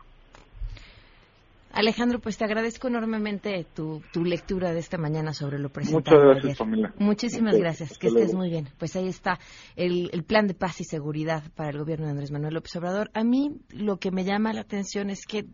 Alejandro, 1.72 2.18
pues 2.18 2.36
te 2.36 2.44
agradezco 2.44 2.88
enormemente 2.88 3.64
tu, 3.74 4.02
tu, 4.12 4.24
lectura 4.24 4.72
de 4.72 4.80
esta 4.80 4.98
mañana 4.98 5.32
sobre 5.32 5.58
lo 5.58 5.68
presentado. 5.68 6.16
Muchas 6.16 6.34
gracias, 6.34 6.58
Pamela. 6.58 6.92
Muchísimas 6.98 7.56
gracias, 7.56 7.96
que 7.96 8.08
estés 8.08 8.34
muy 8.34 8.50
bien. 8.50 8.68
Pues 8.76 8.96
ahí 8.96 9.06
está 9.06 9.38
el, 9.76 10.10
el, 10.12 10.24
plan 10.24 10.48
de 10.48 10.54
paz 10.54 10.80
y 10.80 10.84
seguridad 10.84 11.44
para 11.54 11.70
el 11.70 11.78
gobierno 11.78 12.06
de 12.06 12.12
Andrés 12.12 12.32
Manuel 12.32 12.54
López 12.54 12.74
Obrador. 12.74 13.10
A 13.14 13.22
mí 13.22 13.52
lo 13.70 13.98
que 13.98 14.10
me 14.10 14.24
llama 14.24 14.52
la 14.52 14.62
atención 14.62 15.10
es 15.10 15.24
que, 15.26 15.44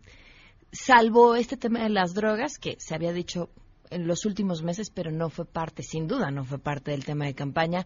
salvo 0.71 1.35
este 1.35 1.57
tema 1.57 1.83
de 1.83 1.89
las 1.89 2.13
drogas, 2.13 2.57
que 2.57 2.75
se 2.79 2.95
había 2.95 3.13
dicho 3.13 3.49
en 3.89 4.07
los 4.07 4.25
últimos 4.25 4.63
meses, 4.63 4.89
pero 4.89 5.11
no 5.11 5.29
fue 5.29 5.45
parte, 5.45 5.83
sin 5.83 6.07
duda, 6.07 6.31
no 6.31 6.43
fue 6.43 6.59
parte 6.59 6.91
del 6.91 7.05
tema 7.05 7.25
de 7.25 7.35
campaña, 7.35 7.85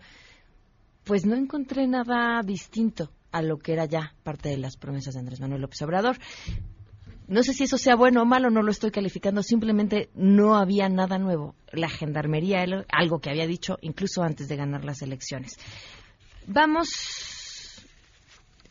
pues 1.04 1.26
no 1.26 1.36
encontré 1.36 1.88
nada 1.88 2.42
distinto 2.44 3.12
a 3.32 3.42
lo 3.42 3.58
que 3.58 3.74
era 3.74 3.86
ya 3.86 4.14
parte 4.24 4.50
de 4.50 4.58
las 4.58 4.78
promesas 4.78 5.14
de 5.14 5.20
Andrés 5.20 5.40
Manuel 5.40 5.62
López 5.62 5.82
Obrador. 5.82 6.18
No 7.28 7.44
sé 7.44 7.54
si 7.54 7.64
eso 7.64 7.78
sea 7.78 7.96
bueno 7.96 8.24
o 8.24 8.26
malo, 8.26 8.50
no 8.50 8.62
lo 8.62 8.72
estoy 8.72 8.92
calificando, 8.92 9.42
simplemente 9.42 10.10
no 10.16 10.58
había 10.58 10.90
nada 10.90 11.18
nuevo. 11.18 11.56
La 11.72 11.88
gendarmería, 11.88 12.66
algo 12.92 13.20
que 13.20 13.30
había 13.30 13.48
dicho 13.48 13.78
incluso 13.82 14.22
antes 14.22 14.50
de 14.50 14.58
ganar 14.58 14.84
las 14.84 15.02
elecciones. 15.02 15.58
Vamos, 16.46 16.90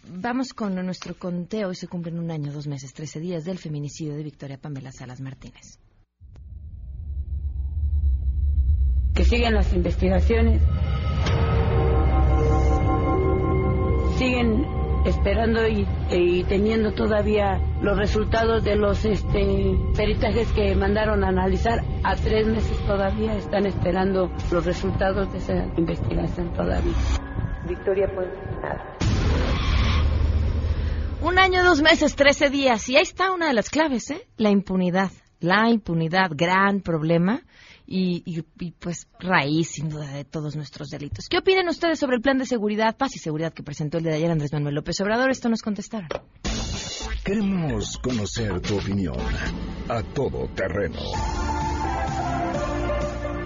vamos 0.09 0.53
con 0.53 0.75
nuestro 0.75 1.15
conteo. 1.15 1.69
Hoy 1.69 1.75
se 1.75 1.89
cumplen 1.89 2.19
un 2.19 2.31
año, 2.31 2.53
dos 2.53 2.67
meses, 2.67 2.93
trece 2.93 3.21
días 3.21 3.45
del 3.45 3.59
feminicidio 3.59 4.15
de 4.15 4.23
Victoria 4.23 4.59
Pamela 4.59 4.93
Salas 4.93 5.21
Martínez. 5.21 5.79
Que 9.15 9.25
sigan 9.25 9.55
las 9.55 9.73
investigaciones. 9.73 10.63
Siguen 14.17 14.67
esperando 15.05 15.67
y, 15.67 16.45
teniendo 16.45 16.93
todavía 16.93 17.59
los 17.81 17.97
resultados 17.97 18.65
de 18.65 18.77
los 18.77 19.05
este, 19.05 19.79
peritajes 19.97 20.53
que 20.53 20.75
mandaron 20.75 21.25
a 21.25 21.29
analizar. 21.29 21.81
A 22.05 22.17
tres 22.17 22.47
meses 22.47 22.79
todavía 22.87 23.35
están 23.37 23.67
esperando 23.67 24.31
los 24.51 24.65
resultados 24.65 25.33
de 25.33 25.39
esa 25.39 25.67
investigación 25.77 26.53
todavía. 26.53 26.95
Victoria, 27.67 28.07
nada. 28.63 29.00
Un 31.23 31.39
año, 31.39 31.63
dos 31.63 31.83
meses, 31.83 32.17
trece 32.17 32.49
días. 32.49 32.89
Y 32.89 32.97
ahí 32.97 33.03
está 33.03 33.31
una 33.31 33.49
de 33.49 33.55
las 33.55 33.69
claves, 33.69 34.11
¿eh? 34.11 34.27
La 34.37 34.51
impunidad. 34.51 35.11
La 35.41 35.69
impunidad, 35.71 36.31
gran 36.35 36.81
problema 36.81 37.43
y, 37.87 38.43
pues 38.79 39.09
raíz 39.19 39.71
sin 39.71 39.89
duda 39.89 40.07
de 40.13 40.25
todos 40.25 40.55
nuestros 40.55 40.89
delitos. 40.89 41.27
¿Qué 41.29 41.39
opinan 41.39 41.69
ustedes 41.69 41.99
sobre 41.99 42.17
el 42.17 42.23
plan 42.23 42.39
de 42.39 42.47
seguridad, 42.47 42.97
paz 42.97 43.17
y 43.17 43.19
seguridad 43.19 43.53
que 43.53 43.63
presentó 43.63 43.99
el 43.99 44.05
día 44.05 44.13
de 44.13 44.19
ayer 44.19 44.31
Andrés 44.31 44.53
Manuel 44.53 44.77
López 44.77 45.01
Obrador? 45.01 45.31
Esto 45.31 45.49
nos 45.49 45.63
contestaron. 45.63 46.09
Queremos 47.25 47.99
conocer 47.99 48.61
tu 48.61 48.79
opinión 48.79 49.17
a 49.89 50.03
todo 50.03 50.49
terreno. 50.55 51.01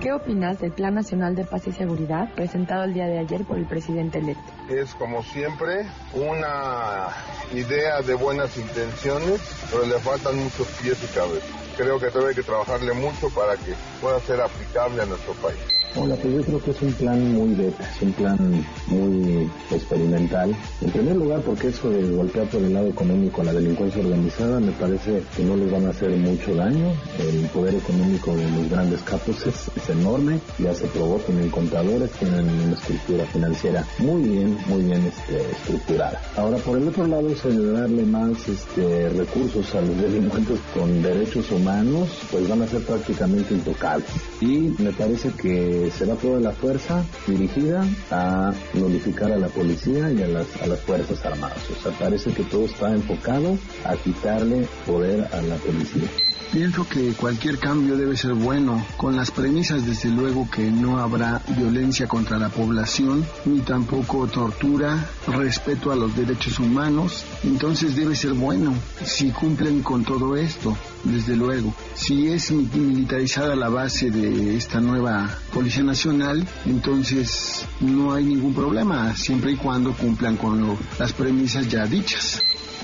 ¿Qué 0.04 0.12
opinas 0.12 0.60
del 0.60 0.70
Plan 0.70 0.92
Nacional 0.92 1.34
de 1.34 1.46
Paz 1.46 1.66
y 1.66 1.72
Seguridad 1.72 2.28
presentado 2.34 2.84
el 2.84 2.92
día 2.92 3.06
de 3.06 3.20
ayer 3.20 3.42
por 3.46 3.56
el 3.56 3.64
presidente 3.64 4.18
electo? 4.18 4.52
Es 4.68 4.94
como 4.96 5.22
siempre 5.22 5.86
una 6.12 7.08
idea 7.54 8.02
de 8.02 8.12
buenas 8.12 8.54
intenciones, 8.58 9.40
pero 9.70 9.86
le 9.86 9.98
faltan 10.00 10.36
muchos 10.36 10.68
pies 10.82 11.02
y 11.02 11.06
cabezas 11.06 11.64
creo 11.76 11.98
que 11.98 12.08
todavía 12.08 12.30
hay 12.30 12.34
que 12.36 12.42
trabajarle 12.42 12.92
mucho 12.94 13.28
para 13.30 13.56
que 13.56 13.74
pueda 14.00 14.20
ser 14.20 14.40
aplicable 14.40 15.02
a 15.02 15.06
nuestro 15.06 15.34
país. 15.34 15.58
Hola, 15.96 16.16
pues 16.16 16.34
yo 16.34 16.42
creo 16.42 16.60
que 16.60 16.70
es 16.72 16.82
un 16.82 16.92
plan 16.94 17.34
muy 17.34 17.54
beta, 17.54 17.88
es 17.88 18.02
un 18.02 18.12
plan 18.14 18.66
muy 18.88 19.48
experimental. 19.70 20.52
En 20.80 20.90
primer 20.90 21.14
lugar, 21.14 21.40
porque 21.42 21.68
eso 21.68 21.88
de 21.88 22.02
golpear 22.10 22.48
por 22.48 22.60
el 22.62 22.74
lado 22.74 22.88
económico 22.88 23.42
a 23.42 23.44
la 23.44 23.52
delincuencia 23.52 24.02
organizada 24.02 24.58
me 24.58 24.72
parece 24.72 25.22
que 25.36 25.44
no 25.44 25.56
les 25.56 25.70
van 25.70 25.86
a 25.86 25.90
hacer 25.90 26.10
mucho 26.16 26.52
daño. 26.56 26.92
El 27.20 27.46
poder 27.46 27.76
económico 27.76 28.34
de 28.34 28.50
los 28.50 28.68
grandes 28.70 29.02
capos 29.02 29.46
es, 29.46 29.70
enorme, 29.88 30.40
ya 30.58 30.74
se 30.74 30.88
probó, 30.88 31.16
tienen 31.18 31.48
contadores, 31.50 32.10
tienen 32.12 32.48
una 32.48 32.74
estructura 32.74 33.24
financiera 33.26 33.84
muy 33.98 34.22
bien, 34.22 34.58
muy 34.66 34.82
bien 34.82 35.00
este, 35.06 35.48
estructurada. 35.52 36.20
Ahora, 36.36 36.56
por 36.58 36.76
el 36.76 36.88
otro 36.88 37.06
lado, 37.06 37.28
es 37.28 37.40
darle 37.44 38.02
más 38.02 38.48
este, 38.48 39.10
recursos 39.10 39.72
a 39.76 39.80
los 39.80 39.96
delincuentes 39.96 40.58
con 40.74 41.02
derechos 41.02 41.52
humanos, 41.52 42.08
pues 42.32 42.48
van 42.48 42.62
a 42.62 42.66
ser 42.66 42.82
prácticamente 42.82 43.54
intocables. 43.54 44.08
Y 44.40 44.74
me 44.78 44.92
parece 44.92 45.30
que 45.40 45.83
será 45.90 46.14
toda 46.14 46.40
la 46.40 46.52
fuerza 46.52 47.04
dirigida 47.26 47.84
a 48.10 48.52
nullificar 48.74 49.32
a 49.32 49.38
la 49.38 49.48
policía 49.48 50.10
y 50.10 50.22
a 50.22 50.28
las, 50.28 50.46
a 50.62 50.66
las 50.66 50.80
Fuerzas 50.80 51.24
Armadas. 51.24 51.58
O 51.70 51.82
sea, 51.82 51.92
parece 51.98 52.32
que 52.32 52.44
todo 52.44 52.66
está 52.66 52.92
enfocado 52.92 53.56
a 53.84 53.96
quitarle 53.96 54.66
poder 54.86 55.28
a 55.32 55.42
la 55.42 55.56
policía. 55.56 56.08
Pienso 56.54 56.88
que 56.88 57.14
cualquier 57.14 57.58
cambio 57.58 57.96
debe 57.96 58.16
ser 58.16 58.32
bueno, 58.34 58.86
con 58.96 59.16
las 59.16 59.32
premisas 59.32 59.84
desde 59.84 60.08
luego 60.08 60.48
que 60.48 60.70
no 60.70 61.00
habrá 61.00 61.42
violencia 61.48 62.06
contra 62.06 62.38
la 62.38 62.48
población, 62.48 63.26
ni 63.44 63.58
tampoco 63.58 64.28
tortura, 64.28 65.04
respeto 65.26 65.90
a 65.90 65.96
los 65.96 66.14
derechos 66.14 66.60
humanos, 66.60 67.24
entonces 67.42 67.96
debe 67.96 68.14
ser 68.14 68.34
bueno 68.34 68.72
si 69.04 69.32
cumplen 69.32 69.82
con 69.82 70.04
todo 70.04 70.36
esto, 70.36 70.78
desde 71.02 71.34
luego. 71.34 71.74
Si 71.96 72.28
es 72.28 72.52
militarizada 72.52 73.56
la 73.56 73.68
base 73.68 74.12
de 74.12 74.56
esta 74.56 74.80
nueva 74.80 75.36
Policía 75.52 75.82
Nacional, 75.82 76.46
entonces 76.66 77.66
no 77.80 78.12
hay 78.12 78.22
ningún 78.22 78.54
problema, 78.54 79.16
siempre 79.16 79.50
y 79.50 79.56
cuando 79.56 79.92
cumplan 79.92 80.36
con 80.36 80.78
las 81.00 81.12
premisas 81.14 81.66
ya 81.66 81.84
dichas. 81.84 82.40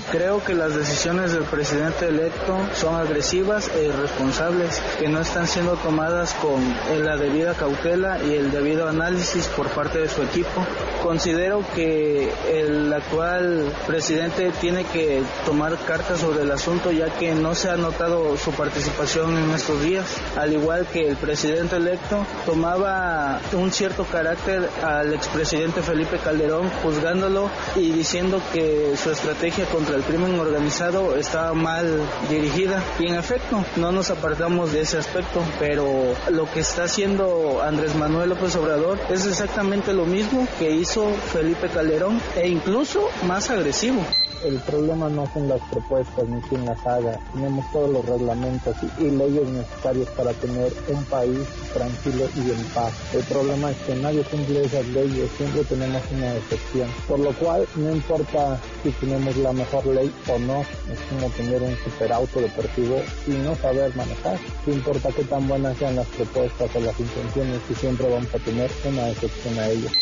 Creo 0.09 0.43
que 0.43 0.53
las 0.53 0.75
decisiones 0.75 1.33
del 1.33 1.43
presidente 1.43 2.07
electo 2.07 2.57
son 2.75 2.95
agresivas 2.95 3.69
e 3.75 3.85
irresponsables, 3.85 4.81
que 4.99 5.07
no 5.07 5.21
están 5.21 5.47
siendo 5.47 5.75
tomadas 5.75 6.33
con 6.33 6.61
la 7.03 7.15
debida 7.17 7.53
cautela 7.53 8.17
y 8.23 8.35
el 8.35 8.51
debido 8.51 8.87
análisis 8.87 9.47
por 9.47 9.69
parte 9.69 9.99
de 9.99 10.09
su 10.09 10.21
equipo. 10.23 10.65
Considero 11.03 11.63
que 11.75 12.31
el 12.51 12.91
actual 12.91 13.71
presidente 13.87 14.51
tiene 14.59 14.85
que 14.85 15.21
tomar 15.45 15.77
cartas 15.85 16.19
sobre 16.19 16.43
el 16.43 16.51
asunto 16.51 16.91
ya 16.91 17.09
que 17.13 17.33
no 17.33 17.55
se 17.55 17.69
ha 17.69 17.77
notado 17.77 18.37
su 18.37 18.51
participación 18.51 19.37
en 19.37 19.51
estos 19.51 19.81
días, 19.81 20.05
al 20.37 20.53
igual 20.53 20.87
que 20.87 21.07
el 21.07 21.17
presidente 21.17 21.77
electo 21.77 22.25
tomaba 22.45 23.39
un 23.53 23.71
cierto 23.71 24.05
carácter 24.05 24.69
al 24.83 25.13
expresidente 25.13 25.81
Felipe 25.81 26.17
Calderón 26.17 26.69
juzgándolo 26.83 27.49
y 27.75 27.91
diciendo 27.91 28.41
que 28.53 28.95
su 29.01 29.11
estrategia 29.11 29.65
contra 29.65 29.90
contra 29.91 30.07
el 30.07 30.15
crimen 30.15 30.39
organizado 30.39 31.17
está 31.17 31.53
mal 31.53 32.01
dirigida 32.29 32.81
y 32.97 33.07
en 33.07 33.15
efecto 33.15 33.61
no 33.75 33.91
nos 33.91 34.09
apartamos 34.09 34.71
de 34.71 34.81
ese 34.81 34.97
aspecto, 34.97 35.41
pero 35.59 35.85
lo 36.29 36.49
que 36.49 36.61
está 36.61 36.85
haciendo 36.85 37.61
Andrés 37.61 37.93
Manuel 37.95 38.29
López 38.29 38.55
Obrador 38.55 38.97
es 39.09 39.25
exactamente 39.25 39.91
lo 39.91 40.05
mismo 40.05 40.47
que 40.59 40.71
hizo 40.71 41.11
Felipe 41.33 41.67
Calderón 41.67 42.21
e 42.37 42.47
incluso 42.47 43.09
más 43.27 43.49
agresivo. 43.49 44.01
El 44.43 44.57
problema 44.61 45.07
no 45.07 45.31
son 45.31 45.47
las 45.47 45.61
propuestas 45.69 46.27
ni 46.27 46.41
quien 46.41 46.65
las 46.65 46.85
haga. 46.87 47.19
Tenemos 47.31 47.71
todos 47.71 47.91
los 47.91 48.03
reglamentos 48.03 48.75
y, 48.97 49.11
leyes 49.11 49.47
necesarias 49.47 50.07
para 50.17 50.33
tener 50.33 50.73
un 50.87 51.03
país 51.05 51.39
tranquilo 51.73 52.27
y 52.35 52.49
en 52.49 52.63
paz. 52.73 52.91
El 53.13 53.23
problema 53.23 53.69
es 53.69 53.77
que 53.77 53.95
nadie 53.95 54.23
cumple 54.23 54.65
esas 54.65 54.87
leyes, 54.87 55.29
siempre 55.37 55.63
tenemos 55.65 56.01
una 56.11 56.35
excepción. 56.35 56.89
Por 57.07 57.19
lo 57.19 57.33
cual, 57.33 57.67
no 57.75 57.91
importa 57.91 58.59
si 58.81 58.89
tenemos 58.93 59.37
la 59.37 59.53
mejor 59.53 59.80
ley 59.85 60.11
o 60.27 60.39
no, 60.39 60.61
es 60.61 60.99
como 61.09 61.29
tener 61.31 61.61
un 61.61 61.75
superauto 61.83 62.39
deportivo 62.39 63.01
y 63.27 63.31
no 63.31 63.55
saber 63.55 63.95
manejar. 63.95 64.39
No 64.65 64.73
importa 64.73 65.09
qué 65.15 65.23
tan 65.23 65.47
buenas 65.47 65.77
sean 65.77 65.95
las 65.95 66.07
propuestas 66.07 66.75
o 66.75 66.79
las 66.79 66.99
intenciones, 66.99 67.59
y 67.69 67.75
siempre 67.75 68.09
vamos 68.09 68.33
a 68.33 68.39
tener 68.39 68.69
una 68.85 69.09
excepción 69.09 69.57
a 69.59 69.67
ellas. 69.69 69.93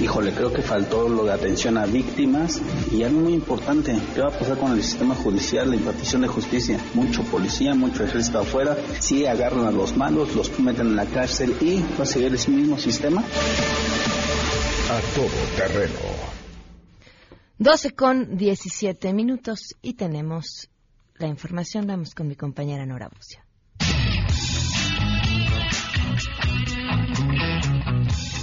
Híjole, 0.00 0.32
creo 0.32 0.50
que 0.50 0.62
faltó 0.62 1.06
lo 1.06 1.24
de 1.24 1.32
atención 1.32 1.76
a 1.76 1.84
víctimas 1.84 2.62
y 2.90 3.02
algo 3.02 3.20
muy 3.20 3.34
importante, 3.34 3.94
¿qué 4.14 4.22
va 4.22 4.28
a 4.28 4.38
pasar 4.38 4.56
con 4.56 4.72
el 4.72 4.82
sistema 4.82 5.14
judicial, 5.14 5.68
la 5.68 5.76
impartición 5.76 6.22
de 6.22 6.28
justicia? 6.28 6.80
Mucho 6.94 7.22
policía, 7.24 7.74
mucho 7.74 8.02
ejército 8.04 8.38
afuera, 8.38 8.76
si 9.00 9.26
agarran 9.26 9.66
a 9.66 9.70
los 9.70 9.94
malos, 9.94 10.34
los 10.34 10.58
meten 10.58 10.88
en 10.88 10.96
la 10.96 11.04
cárcel 11.04 11.54
y 11.60 11.84
va 11.98 12.04
a 12.04 12.06
seguir 12.06 12.34
ese 12.34 12.50
mismo 12.50 12.78
sistema. 12.78 13.20
A 13.20 15.00
todo 15.14 15.28
terreno. 15.58 16.31
12 17.62 17.92
con 17.92 18.36
17 18.36 19.12
minutos 19.12 19.76
y 19.82 19.94
tenemos 19.94 20.68
la 21.14 21.28
información. 21.28 21.86
Vamos 21.86 22.12
con 22.12 22.26
mi 22.26 22.34
compañera 22.34 22.84
Nora 22.86 23.08
Bucio. 23.08 23.51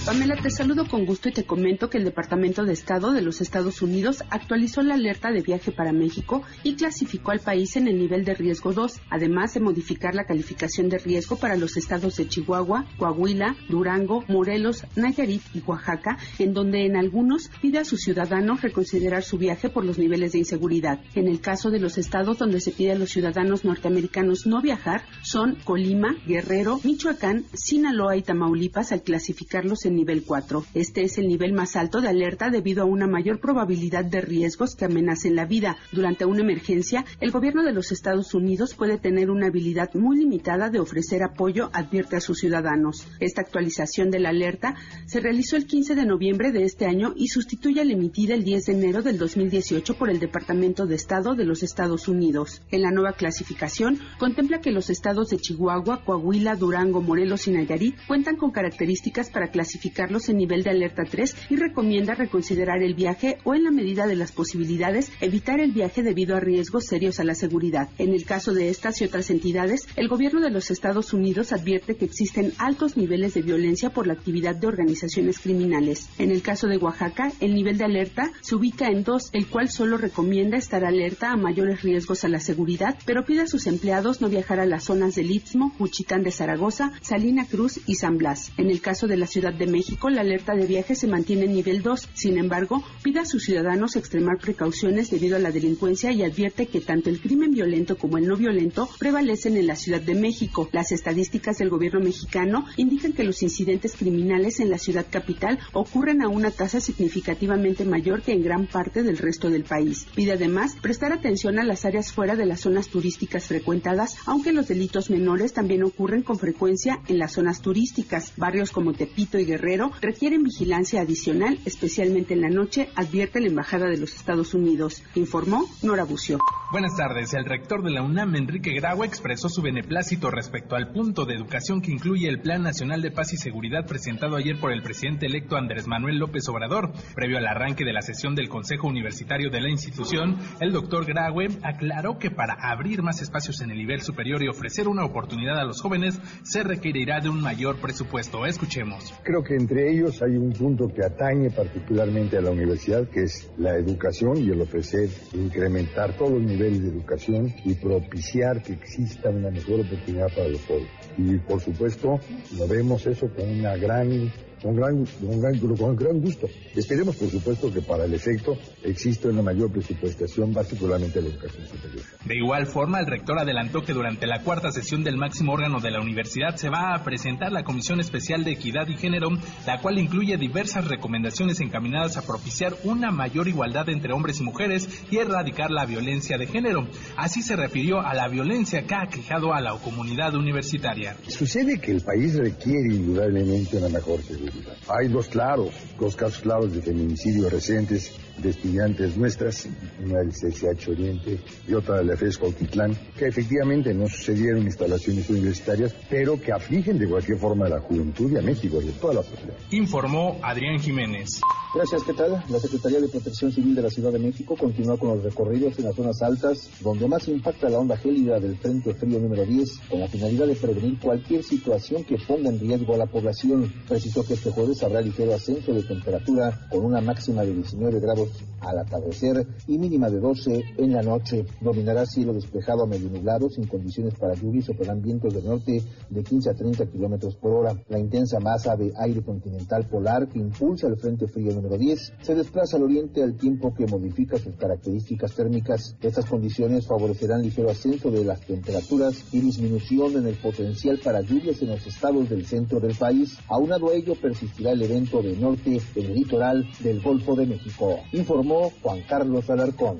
Pamela, 0.09 0.35
te 0.37 0.49
saludo 0.49 0.87
con 0.87 1.05
gusto 1.05 1.29
y 1.29 1.33
te 1.33 1.43
comento 1.43 1.91
que 1.91 1.99
el 1.99 2.03
Departamento 2.03 2.65
de 2.65 2.73
Estado 2.73 3.13
de 3.13 3.21
los 3.21 3.41
Estados 3.41 3.83
Unidos 3.83 4.23
actualizó 4.31 4.81
la 4.81 4.95
alerta 4.95 5.31
de 5.31 5.43
viaje 5.43 5.71
para 5.71 5.93
México 5.93 6.41
y 6.63 6.73
clasificó 6.73 7.29
al 7.29 7.41
país 7.41 7.75
en 7.75 7.87
el 7.87 7.99
nivel 7.99 8.25
de 8.25 8.33
riesgo 8.33 8.73
2, 8.73 9.01
además 9.11 9.53
de 9.53 9.59
modificar 9.59 10.15
la 10.15 10.23
calificación 10.23 10.89
de 10.89 10.97
riesgo 10.97 11.35
para 11.35 11.57
los 11.57 11.77
estados 11.77 12.15
de 12.15 12.27
Chihuahua, 12.27 12.87
Coahuila, 12.97 13.55
Durango, 13.69 14.23
Morelos, 14.27 14.83
Nayarit 14.95 15.43
y 15.53 15.61
Oaxaca, 15.61 16.17
en 16.39 16.55
donde 16.55 16.87
en 16.87 16.97
algunos 16.97 17.51
pide 17.61 17.77
a 17.77 17.85
sus 17.85 18.01
ciudadanos 18.01 18.63
reconsiderar 18.63 19.21
su 19.21 19.37
viaje 19.37 19.69
por 19.69 19.85
los 19.85 19.99
niveles 19.99 20.31
de 20.31 20.39
inseguridad. 20.39 21.01
En 21.13 21.27
el 21.27 21.39
caso 21.39 21.69
de 21.69 21.81
los 21.81 21.99
estados 21.99 22.39
donde 22.39 22.61
se 22.61 22.71
pide 22.71 22.93
a 22.93 22.97
los 22.97 23.11
ciudadanos 23.11 23.63
norteamericanos 23.63 24.47
no 24.47 24.59
viajar, 24.59 25.03
son 25.21 25.53
Colima, 25.63 26.15
Guerrero, 26.25 26.79
Michoacán, 26.83 27.45
Sinaloa 27.53 28.17
y 28.17 28.23
Tamaulipas 28.23 28.91
al 28.91 29.03
clasificarlos 29.03 29.85
en 29.85 29.98
nivel 29.99 30.23
4. 30.23 30.65
Este 30.73 31.03
es 31.03 31.17
el 31.17 31.27
nivel 31.27 31.53
más 31.53 31.75
alto 31.75 32.01
de 32.01 32.07
alerta 32.07 32.49
debido 32.49 32.83
a 32.83 32.85
una 32.85 33.07
mayor 33.07 33.39
probabilidad 33.39 34.05
de 34.05 34.21
riesgos 34.21 34.75
que 34.75 34.85
amenacen 34.85 35.35
la 35.35 35.45
vida. 35.45 35.77
Durante 35.91 36.25
una 36.25 36.41
emergencia, 36.41 37.05
el 37.19 37.31
gobierno 37.31 37.63
de 37.63 37.73
los 37.73 37.91
Estados 37.91 38.33
Unidos 38.33 38.73
puede 38.75 38.97
tener 38.97 39.29
una 39.29 39.47
habilidad 39.47 39.93
muy 39.93 40.17
limitada 40.17 40.69
de 40.69 40.79
ofrecer 40.79 41.21
apoyo, 41.23 41.69
advierte 41.73 42.15
a 42.15 42.21
sus 42.21 42.39
ciudadanos. 42.39 43.07
Esta 43.19 43.41
actualización 43.41 44.09
de 44.09 44.19
la 44.19 44.29
alerta 44.29 44.75
se 45.05 45.19
realizó 45.19 45.57
el 45.57 45.65
15 45.65 45.95
de 45.95 46.05
noviembre 46.05 46.51
de 46.51 46.63
este 46.63 46.85
año 46.85 47.13
y 47.15 47.27
sustituye 47.27 47.81
a 47.81 47.85
la 47.85 47.93
emitida 47.93 48.35
el 48.35 48.43
10 48.43 48.65
de 48.65 48.73
enero 48.73 49.01
del 49.01 49.17
2018 49.17 49.97
por 49.97 50.09
el 50.09 50.19
Departamento 50.19 50.85
de 50.85 50.95
Estado 50.95 51.35
de 51.35 51.45
los 51.45 51.63
Estados 51.63 52.07
Unidos. 52.07 52.61
En 52.71 52.83
la 52.83 52.91
nueva 52.91 53.13
clasificación, 53.13 53.99
contempla 54.17 54.61
que 54.61 54.71
los 54.71 54.89
estados 54.89 55.29
de 55.29 55.37
Chihuahua, 55.37 56.03
Coahuila, 56.05 56.55
Durango, 56.55 57.01
Morelos 57.01 57.47
y 57.47 57.51
Nayarit 57.51 57.95
cuentan 58.07 58.37
con 58.37 58.51
características 58.51 59.29
para 59.29 59.49
clasificar 59.49 59.88
en 60.27 60.37
nivel 60.37 60.63
de 60.63 60.69
alerta 60.69 61.03
3 61.03 61.35
y 61.49 61.55
recomienda 61.55 62.13
reconsiderar 62.15 62.81
el 62.81 62.93
viaje 62.93 63.37
o 63.43 63.55
en 63.55 63.63
la 63.63 63.71
medida 63.71 64.07
de 64.07 64.15
las 64.15 64.31
posibilidades 64.31 65.11
evitar 65.21 65.59
el 65.59 65.71
viaje 65.71 66.03
debido 66.03 66.35
a 66.35 66.39
riesgos 66.39 66.85
serios 66.85 67.19
a 67.19 67.23
la 67.23 67.35
seguridad. 67.35 67.89
En 67.97 68.13
el 68.13 68.25
caso 68.25 68.53
de 68.53 68.69
estas 68.69 69.01
y 69.01 69.05
otras 69.05 69.29
entidades, 69.29 69.87
el 69.95 70.07
gobierno 70.07 70.41
de 70.41 70.51
los 70.51 70.71
Estados 70.71 71.13
Unidos 71.13 71.51
advierte 71.51 71.95
que 71.95 72.05
existen 72.05 72.53
altos 72.57 72.97
niveles 72.97 73.33
de 73.33 73.41
violencia 73.41 73.89
por 73.89 74.07
la 74.07 74.13
actividad 74.13 74.55
de 74.55 74.67
organizaciones 74.67 75.39
criminales. 75.39 76.09
En 76.17 76.31
el 76.31 76.41
caso 76.41 76.67
de 76.67 76.77
Oaxaca, 76.77 77.31
el 77.39 77.53
nivel 77.53 77.77
de 77.77 77.85
alerta 77.85 78.31
se 78.41 78.55
ubica 78.55 78.87
en 78.87 79.03
2, 79.03 79.29
el 79.33 79.47
cual 79.47 79.69
solo 79.69 79.97
recomienda 79.97 80.57
estar 80.57 80.85
alerta 80.85 81.31
a 81.31 81.37
mayores 81.37 81.81
riesgos 81.81 82.23
a 82.23 82.29
la 82.29 82.39
seguridad, 82.39 82.97
pero 83.05 83.25
pide 83.25 83.41
a 83.41 83.47
sus 83.47 83.67
empleados 83.67 84.21
no 84.21 84.29
viajar 84.29 84.59
a 84.59 84.65
las 84.65 84.85
zonas 84.85 85.15
del 85.15 85.31
Istmo, 85.31 85.73
Juchitán 85.77 86.23
de 86.23 86.31
Zaragoza, 86.31 86.91
Salina 87.01 87.45
Cruz 87.45 87.79
y 87.85 87.95
San 87.95 88.17
Blas. 88.17 88.51
En 88.57 88.69
el 88.69 88.81
caso 88.81 89.07
de 89.07 89.17
la 89.17 89.27
Ciudad 89.27 89.53
de 89.53 89.67
México, 89.67 89.78
México, 89.79 90.09
la 90.09 90.21
alerta 90.21 90.55
de 90.55 90.65
viaje 90.65 90.93
se 90.93 91.07
mantiene 91.07 91.45
en 91.45 91.53
nivel 91.53 91.81
2. 91.81 92.09
Sin 92.13 92.37
embargo, 92.37 92.83
pide 93.01 93.21
a 93.21 93.25
sus 93.25 93.45
ciudadanos 93.45 93.95
extremar 93.95 94.37
precauciones 94.37 95.09
debido 95.09 95.37
a 95.37 95.39
la 95.39 95.51
delincuencia 95.51 96.11
y 96.11 96.21
advierte 96.21 96.67
que 96.67 96.81
tanto 96.81 97.09
el 97.09 97.21
crimen 97.21 97.51
violento 97.51 97.97
como 97.97 98.17
el 98.17 98.27
no 98.27 98.35
violento 98.35 98.89
prevalecen 98.99 99.55
en 99.55 99.67
la 99.67 99.77
Ciudad 99.77 100.01
de 100.01 100.15
México. 100.15 100.67
Las 100.73 100.91
estadísticas 100.91 101.59
del 101.59 101.69
gobierno 101.69 102.01
mexicano 102.01 102.65
indican 102.75 103.13
que 103.13 103.23
los 103.23 103.41
incidentes 103.41 103.95
criminales 103.95 104.59
en 104.59 104.69
la 104.69 104.77
ciudad 104.77 105.05
capital 105.09 105.59
ocurren 105.71 106.21
a 106.23 106.27
una 106.27 106.51
tasa 106.51 106.81
significativamente 106.81 107.85
mayor 107.85 108.21
que 108.21 108.33
en 108.33 108.43
gran 108.43 108.67
parte 108.67 109.01
del 109.01 109.17
resto 109.17 109.49
del 109.49 109.63
país. 109.63 110.07
Pide 110.13 110.33
además 110.33 110.75
prestar 110.81 111.13
atención 111.13 111.57
a 111.57 111.63
las 111.63 111.85
áreas 111.85 112.11
fuera 112.11 112.35
de 112.35 112.45
las 112.45 112.59
zonas 112.59 112.89
turísticas 112.89 113.47
frecuentadas, 113.47 114.17
aunque 114.25 114.51
los 114.51 114.67
delitos 114.67 115.09
menores 115.09 115.53
también 115.53 115.83
ocurren 115.83 116.23
con 116.23 116.37
frecuencia 116.37 116.99
en 117.07 117.17
las 117.17 117.31
zonas 117.31 117.61
turísticas. 117.61 118.33
Barrios 118.35 118.71
como 118.71 118.91
Tepito 118.91 119.39
y 119.39 119.45
Guerrero 119.45 119.58
requieren 119.59 120.43
vigilancia 120.43 121.01
adicional, 121.01 121.59
especialmente 121.65 122.33
en 122.33 122.41
la 122.41 122.49
noche, 122.49 122.89
advierte 122.95 123.39
la 123.39 123.47
Embajada 123.47 123.87
de 123.87 123.97
los 123.97 124.15
Estados 124.15 124.53
Unidos, 124.53 125.03
informó 125.15 125.65
Nora 125.83 126.05
Bucio. 126.05 126.39
Buenas 126.71 126.95
tardes. 126.95 127.33
El 127.33 127.45
rector 127.45 127.83
de 127.83 127.89
la 127.89 128.03
UNAM, 128.03 128.35
Enrique 128.35 128.73
Grau, 128.75 129.03
expresó 129.03 129.49
su 129.49 129.61
beneplácito 129.61 130.29
respecto 130.29 130.75
al 130.75 130.91
punto 130.91 131.25
de 131.25 131.33
educación 131.33 131.81
que 131.81 131.91
incluye 131.91 132.29
el 132.29 132.41
Plan 132.41 132.61
Nacional 132.61 133.01
de 133.01 133.11
Paz 133.11 133.33
y 133.33 133.37
Seguridad 133.37 133.87
presentado 133.87 134.35
ayer 134.35 134.59
por 134.59 134.71
el 134.71 134.83
presidente 134.83 135.25
electo 135.25 135.57
Andrés 135.57 135.87
Manuel 135.87 136.17
López 136.17 136.47
Obrador. 136.47 136.91
Previo 137.15 137.37
al 137.39 137.47
arranque 137.47 137.85
de 137.85 137.93
la 137.93 138.03
sesión 138.03 138.35
del 138.35 138.49
Consejo 138.49 138.87
Universitario 138.87 139.49
de 139.49 139.61
la 139.61 139.69
institución, 139.69 140.37
el 140.59 140.71
doctor 140.71 141.05
Graue 141.05 141.47
aclaró 141.63 142.19
que 142.19 142.29
para 142.29 142.53
abrir 142.53 143.01
más 143.01 143.21
espacios 143.21 143.61
en 143.61 143.71
el 143.71 143.77
nivel 143.77 144.01
superior 144.01 144.43
y 144.43 144.47
ofrecer 144.47 144.87
una 144.87 145.05
oportunidad 145.05 145.59
a 145.59 145.65
los 145.65 145.81
jóvenes, 145.81 146.21
se 146.43 146.63
requerirá 146.63 147.19
de 147.19 147.29
un 147.29 147.41
mayor 147.41 147.77
presupuesto. 147.77 148.45
Escuchemos. 148.45 149.13
Creo 149.23 149.43
que 149.43 149.48
entre 149.55 149.91
ellos 149.91 150.21
hay 150.21 150.35
un 150.37 150.51
punto 150.51 150.87
que 150.87 151.03
atañe 151.05 151.49
particularmente 151.49 152.37
a 152.37 152.41
la 152.41 152.51
universidad, 152.51 153.07
que 153.09 153.23
es 153.23 153.49
la 153.57 153.75
educación 153.75 154.37
y 154.37 154.49
el 154.49 154.61
ofrecer, 154.61 155.09
incrementar 155.33 156.17
todos 156.17 156.31
los 156.31 156.41
niveles 156.41 156.83
de 156.83 156.89
educación 156.89 157.53
y 157.63 157.73
propiciar 157.75 158.61
que 158.61 158.73
exista 158.73 159.29
una 159.29 159.49
mejor 159.49 159.81
oportunidad 159.81 160.27
para 160.35 160.49
los 160.49 160.65
jóvenes. 160.65 160.89
Y 161.17 161.37
por 161.37 161.59
supuesto, 161.61 162.19
lo 162.57 162.67
vemos 162.67 163.05
eso 163.07 163.29
con 163.33 163.49
una 163.49 163.75
gran 163.77 164.31
con 164.61 164.75
gran, 164.75 165.05
con 165.05 165.41
gran, 165.41 165.59
con 165.59 165.95
gran 165.95 166.19
gusto. 166.19 166.47
Esperemos, 166.75 167.15
por 167.15 167.29
supuesto, 167.29 167.71
que 167.71 167.81
para 167.81 168.05
el 168.05 168.13
efecto 168.13 168.57
exista 168.83 169.29
una 169.29 169.41
mayor 169.41 169.71
presupuestación, 169.71 170.53
particularmente 170.53 171.19
en 171.19 171.25
la 171.25 171.31
educación 171.31 171.65
superior. 171.67 172.03
De 172.25 172.35
igual 172.35 172.67
forma, 172.67 172.99
el 172.99 173.07
rector 173.07 173.39
adelantó 173.39 173.81
que 173.81 173.93
durante 173.93 174.27
la 174.27 174.43
cuarta 174.43 174.71
sesión 174.71 175.03
del 175.03 175.17
máximo 175.17 175.53
órgano 175.53 175.79
de 175.79 175.91
la 175.91 176.01
universidad 176.01 176.55
se 176.55 176.69
va 176.69 176.93
a 176.93 177.03
presentar 177.03 177.51
la 177.51 177.63
Comisión 177.63 177.99
Especial 177.99 178.43
de 178.43 178.51
Equidad 178.51 178.87
y 178.87 178.97
Género, 178.97 179.29
la 179.65 179.79
cual 179.81 179.97
incluye 179.97 180.37
diversas 180.37 180.87
recomendaciones 180.87 181.59
encaminadas 181.61 182.17
a 182.17 182.21
propiciar 182.21 182.75
una 182.83 183.11
mayor 183.11 183.47
igualdad 183.47 183.89
entre 183.89 184.13
hombres 184.13 184.39
y 184.39 184.43
mujeres 184.43 185.03
y 185.09 185.17
erradicar 185.17 185.71
la 185.71 185.85
violencia 185.85 186.37
de 186.37 186.47
género. 186.47 186.87
Así 187.15 187.41
se 187.41 187.55
refirió 187.55 188.01
a 188.01 188.13
la 188.13 188.27
violencia 188.27 188.85
que 188.85 188.95
ha 188.95 189.03
aquejado 189.03 189.53
a 189.53 189.61
la 189.61 189.73
comunidad 189.77 190.35
universitaria. 190.35 191.15
Sucede 191.27 191.79
que 191.79 191.91
el 191.91 192.01
país 192.01 192.35
requiere 192.35 192.93
indudablemente 192.93 193.77
una 193.77 193.89
mejor 193.89 194.21
seguridad 194.21 194.48
hay 194.87 195.07
dos 195.07 195.27
claros, 195.27 195.71
dos 195.99 196.15
casos 196.15 196.39
claros 196.41 196.73
de 196.73 196.81
feminicidio 196.81 197.49
recientes 197.49 198.13
de 198.37 198.49
estudiantes 198.49 199.17
nuestras, 199.17 199.67
una 200.03 200.19
del 200.19 200.31
CCH 200.31 200.89
Oriente 200.89 201.39
y 201.67 201.73
otra 201.73 201.97
de 201.97 202.05
la 202.05 202.13
Altitlán, 202.13 202.97
que 203.17 203.27
efectivamente 203.27 203.93
no 203.93 204.07
sucedieron 204.07 204.63
instalaciones 204.63 205.29
universitarias, 205.29 205.93
pero 206.09 206.39
que 206.39 206.51
afligen 206.51 206.97
de 206.97 207.07
cualquier 207.07 207.37
forma 207.37 207.65
a 207.65 207.69
la 207.69 207.79
juventud 207.79 208.31
y 208.31 208.37
a 208.37 208.41
México, 208.41 208.79
de 208.79 208.91
toda 208.93 209.15
la 209.15 209.23
sociedad. 209.23 209.55
Informó 209.71 210.39
Adrián 210.41 210.79
Jiménez. 210.79 211.41
Gracias, 211.71 212.03
¿qué 212.03 212.13
tal? 212.13 212.43
La 212.49 212.57
Secretaría 212.57 212.99
de 212.99 213.07
Protección 213.07 213.51
Civil 213.51 213.75
de 213.75 213.83
la 213.83 213.91
Ciudad 213.91 214.11
de 214.11 214.17
México 214.17 214.55
continúa 214.57 214.97
con 214.97 215.09
los 215.09 215.23
recorridos 215.23 215.77
en 215.77 215.85
las 215.85 215.95
zonas 215.95 216.19
altas, 216.23 216.67
donde 216.81 217.07
más 217.07 217.27
impacta 217.27 217.69
la 217.69 217.77
onda 217.77 217.95
gélida 217.95 218.39
del 218.39 218.57
Frente 218.57 218.95
Frío 218.95 219.19
número 219.19 219.45
10, 219.45 219.81
con 219.87 219.99
la 219.99 220.07
finalidad 220.07 220.47
de 220.47 220.55
prevenir 220.55 220.99
cualquier 220.99 221.43
situación 221.43 222.03
que 222.05 222.17
ponga 222.27 222.49
en 222.49 222.59
riesgo 222.59 222.95
a 222.95 222.97
la 222.97 223.05
población. 223.05 223.71
Precisó 223.87 224.25
que 224.25 224.33
este 224.33 224.49
jueves 224.49 224.81
habrá 224.81 224.99
ligero 224.99 225.35
ascenso 225.35 225.71
de 225.71 225.83
temperatura 225.83 226.67
con 226.71 226.85
una 226.85 227.01
máxima 227.01 227.43
de 227.43 227.53
19 227.53 227.99
grados 227.99 228.29
al 228.61 228.79
atardecer 228.79 229.45
y 229.67 229.77
mínima 229.77 230.09
de 230.09 230.19
12 230.19 230.63
en 230.75 230.93
la 230.93 231.03
noche. 231.03 231.45
Dominará 231.61 232.05
cielo 232.07 232.33
despejado 232.33 232.83
a 232.83 232.87
medio 232.87 233.09
nublado 233.09 233.47
sin 233.47 233.67
condiciones 233.67 234.15
para 234.15 234.33
lluvias 234.33 234.69
y 234.69 234.71
operarán 234.71 235.03
vientos 235.03 235.33
del 235.35 235.45
norte 235.45 235.83
de 236.09 236.23
15 236.23 236.49
a 236.49 236.53
30 236.55 236.87
kilómetros 236.87 237.35
por 237.35 237.51
hora. 237.51 237.79
La 237.89 237.99
intensa 237.99 238.39
masa 238.39 238.75
de 238.75 238.91
aire 238.97 239.21
continental 239.21 239.87
polar 239.87 240.27
que 240.27 240.39
impulsa 240.39 240.87
el 240.87 240.97
frente 240.97 241.27
frío 241.27 241.58
número 241.59 241.77
10 241.77 242.13
se 242.21 242.35
desplaza 242.35 242.77
al 242.77 242.83
oriente 242.83 243.21
al 243.21 243.35
tiempo 243.35 243.73
que 243.73 243.85
modifica 243.85 244.37
sus 244.37 244.55
características 244.55 245.35
térmicas. 245.35 245.95
Estas 246.01 246.25
condiciones 246.25 246.87
favorecerán 246.87 247.41
ligero 247.41 247.69
ascenso 247.69 248.09
de 248.09 248.23
las 248.23 248.41
temperaturas 248.41 249.25
y 249.33 249.41
disminución 249.41 250.15
en 250.17 250.27
el 250.27 250.35
potencial 250.35 250.99
para 251.03 251.21
lluvias 251.21 251.61
en 251.61 251.69
los 251.69 251.85
estados 251.85 252.29
del 252.29 252.45
centro 252.45 252.79
del 252.79 252.95
país. 252.95 253.37
Aunado 253.47 253.89
a 253.89 253.93
ello 253.93 254.15
persistirá 254.15 254.71
el 254.71 254.81
evento 254.81 255.21
de 255.21 255.35
norte 255.35 255.81
en 255.95 256.05
el 256.05 256.13
litoral 256.13 256.65
del 256.79 257.01
Golfo 257.01 257.35
de 257.35 257.45
México, 257.45 257.99
informó 258.13 258.71
Juan 258.81 259.01
Carlos 259.07 259.49
Alarcón. 259.49 259.99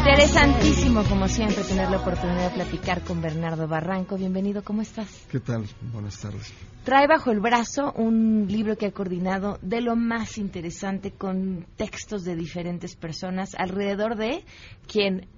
Interesantísimo, 0.00 1.04
como 1.04 1.28
siempre, 1.28 1.62
tener 1.62 1.90
la 1.90 1.98
oportunidad 1.98 2.48
de 2.48 2.54
platicar 2.54 3.04
con 3.04 3.20
Bernardo 3.20 3.68
Barranco. 3.68 4.16
Bienvenido, 4.16 4.64
¿cómo 4.64 4.80
estás? 4.80 5.26
¿Qué 5.30 5.40
tal? 5.40 5.66
Buenas 5.92 6.18
tardes. 6.18 6.54
Trae 6.84 7.06
bajo 7.06 7.30
el 7.30 7.40
brazo 7.40 7.92
un 7.92 8.46
libro 8.48 8.78
que 8.78 8.86
ha 8.86 8.92
coordinado 8.92 9.58
de 9.60 9.82
lo 9.82 9.96
más 9.96 10.38
interesante 10.38 11.10
con 11.10 11.66
textos 11.76 12.24
de 12.24 12.34
diferentes 12.34 12.96
personas 12.96 13.54
alrededor 13.54 14.16
de 14.16 14.42
quien 14.90 15.28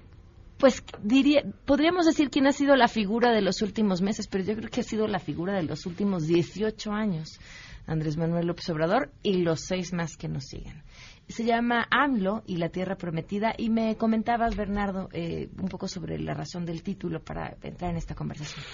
pues 0.58 0.84
diría, 1.02 1.42
podríamos 1.64 2.06
decir 2.06 2.30
quién 2.30 2.46
ha 2.46 2.52
sido 2.52 2.76
la 2.76 2.86
figura 2.86 3.32
de 3.32 3.42
los 3.42 3.62
últimos 3.62 4.00
meses, 4.00 4.28
pero 4.28 4.44
yo 4.44 4.54
creo 4.54 4.70
que 4.70 4.82
ha 4.82 4.84
sido 4.84 5.08
la 5.08 5.18
figura 5.18 5.56
de 5.56 5.64
los 5.64 5.86
últimos 5.86 6.28
18 6.28 6.92
años, 6.92 7.40
Andrés 7.88 8.16
Manuel 8.16 8.46
López 8.46 8.70
Obrador 8.70 9.10
y 9.24 9.38
los 9.38 9.62
seis 9.62 9.92
más 9.92 10.16
que 10.16 10.28
nos 10.28 10.44
siguen 10.44 10.84
se 11.28 11.44
llama 11.44 11.86
AMLO 11.90 12.42
y 12.46 12.56
la 12.56 12.68
Tierra 12.68 12.96
Prometida 12.96 13.54
y 13.56 13.70
me 13.70 13.96
comentabas, 13.96 14.56
Bernardo, 14.56 15.08
eh, 15.12 15.48
un 15.58 15.68
poco 15.68 15.88
sobre 15.88 16.18
la 16.18 16.34
razón 16.34 16.64
del 16.66 16.82
título 16.82 17.20
para 17.20 17.56
entrar 17.62 17.90
en 17.90 17.96
esta 17.96 18.14
conversación. 18.14 18.64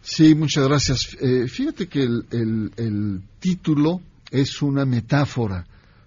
Sí, 0.00 0.34
muchas 0.34 0.66
gracias. 0.66 1.16
Eh, 1.20 1.46
fíjate 1.48 1.88
que 1.88 2.02
el, 2.02 3.22
título 3.38 4.00
es 4.30 4.62
una 4.62 4.84
metáfora 4.84 5.66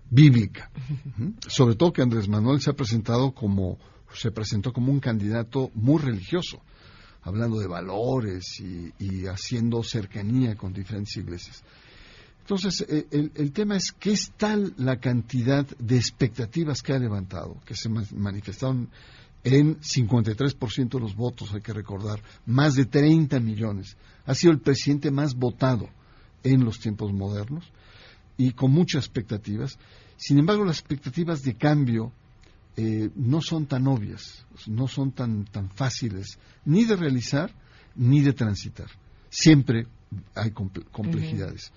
bíblica, 0.10 0.72
sobre 1.48 1.76
todo 1.76 1.94
que 1.94 2.02
Andrés 2.02 2.28
Manuel 2.28 2.62
se 2.62 2.72
ha 2.72 2.74
presentado 2.74 3.32
como 3.32 3.78
se 4.14 4.32
presentó 4.32 4.74
como 4.74 4.92
un 4.92 5.00
candidato 5.00 5.70
muy 5.76 6.02
religioso, 6.02 6.60
hablando 7.22 7.60
de 7.60 7.68
valores 7.68 8.60
y 8.60 9.28
haciendo 9.28 9.84
cercanía 9.84 10.56
con 10.56 10.74
diferentes 10.74 11.16
iglesias. 11.18 11.64
Entonces, 12.42 12.86
eh, 12.90 13.30
el, 13.36 13.52
tema 13.52 13.76
es 13.76 13.92
qué 13.92 14.12
es 14.12 14.32
tal 14.36 14.74
la 14.78 15.00
cantidad 15.00 15.66
de 15.78 15.98
expectativas 15.98 16.82
que 16.82 16.94
ha 16.94 17.00
levantado, 17.00 17.58
que 17.66 17.76
se 17.76 17.90
manifestaron 17.90 18.90
en 19.44 19.80
53% 19.80 20.90
de 20.90 21.00
los 21.00 21.16
votos, 21.16 21.54
hay 21.54 21.62
que 21.62 21.74
recordar, 21.74 22.22
más 22.46 22.76
de 22.76 22.86
30 22.86 23.40
millones. 23.40 23.96
Ha 24.26 24.34
sido 24.36 24.52
el 24.52 24.60
presidente 24.60 25.12
más 25.12 25.36
votado 25.36 25.90
en 26.44 26.64
los 26.66 26.80
tiempos 26.80 27.14
modernos 27.14 27.66
y 28.38 28.52
con 28.52 28.72
muchas 28.72 29.06
expectativas. 29.06 29.78
Sin 30.18 30.40
embargo, 30.40 30.66
las 30.66 30.80
expectativas 30.80 31.44
de 31.44 31.56
cambio 31.56 32.12
eh, 32.76 33.10
no 33.16 33.42
son 33.42 33.66
tan 33.66 33.88
obvias, 33.88 34.46
no 34.68 34.88
son 34.88 35.12
tan, 35.12 35.46
tan 35.46 35.70
fáciles 35.70 36.40
ni 36.66 36.86
de 36.86 36.96
realizar 36.96 37.54
ni 37.96 38.22
de 38.22 38.34
transitar. 38.34 38.88
Siempre 39.30 39.86
hay 40.36 40.52
complejidades. 40.52 41.72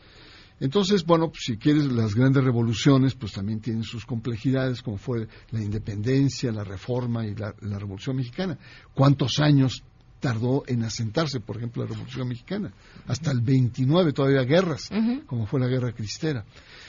Entonces, 0.62 1.05
bueno, 1.05 1.29
pues, 1.29 1.42
si 1.44 1.57
quieres 1.57 1.87
las 1.87 2.14
grandes 2.14 2.44
revoluciones, 2.44 3.16
pues 3.16 3.33
también 3.33 3.59
tienen 3.61 3.83
sus 3.83 4.07
complejidades, 4.07 4.81
como 4.81 4.96
fue 4.96 5.27
la 5.51 5.61
independencia, 5.61 6.53
la 6.53 6.62
reforma 6.62 7.27
y 7.27 7.35
la, 7.35 7.53
revolución 7.61 8.14
mexicana. 8.14 8.57
¿Cuántos 8.94 9.40
años 9.40 9.83
tardó 10.20 10.62
en 10.68 10.85
asentarse, 10.85 11.40
por 11.40 11.57
ejemplo, 11.57 11.83
la 11.83 11.88
revolución 11.88 12.29
mexicana? 12.29 12.72
Hasta 13.09 13.33
el 13.33 13.40
29 13.40 14.12
todavía 14.12 14.44
guerras, 14.44 14.88
como 15.27 15.46
fue 15.46 15.59
la 15.59 15.66
guerra 15.66 15.90
cristera. 15.90 16.44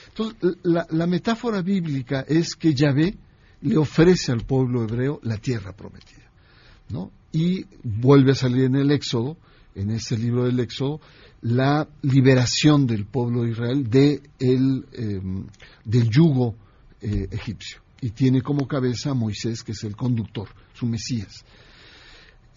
Entonces, 0.06 0.36
la, 0.62 0.86
la 0.90 1.08
metáfora 1.08 1.60
bíblica 1.60 2.24
es 2.28 2.54
que 2.54 2.74
Yahvé 2.74 3.18
le 3.62 3.76
ofrece 3.76 4.30
al 4.30 4.42
pueblo 4.46 4.84
hebreo 4.84 5.18
la 5.24 5.38
tierra 5.38 5.72
prometida, 5.72 6.30
¿no? 6.90 7.10
Y 7.32 7.66
vuelve 7.82 8.30
a 8.30 8.36
salir 8.36 8.66
en 8.66 8.76
el 8.76 8.92
Éxodo, 8.92 9.36
en 9.74 9.90
ese 9.90 10.16
libro 10.16 10.44
del 10.44 10.60
Éxodo, 10.60 11.00
la 11.44 11.86
liberación 12.00 12.86
del 12.86 13.04
pueblo 13.04 13.42
de 13.42 13.50
Israel 13.50 13.90
de 13.90 14.22
el, 14.38 14.86
em, 14.92 15.46
del 15.84 16.08
yugo 16.08 16.56
eh, 17.02 17.28
egipcio. 17.30 17.80
Y 18.00 18.10
tiene 18.10 18.40
como 18.40 18.66
cabeza 18.66 19.12
Moisés, 19.12 19.62
que 19.62 19.72
es 19.72 19.84
el 19.84 19.94
conductor, 19.94 20.48
su 20.72 20.86
Mesías. 20.86 21.44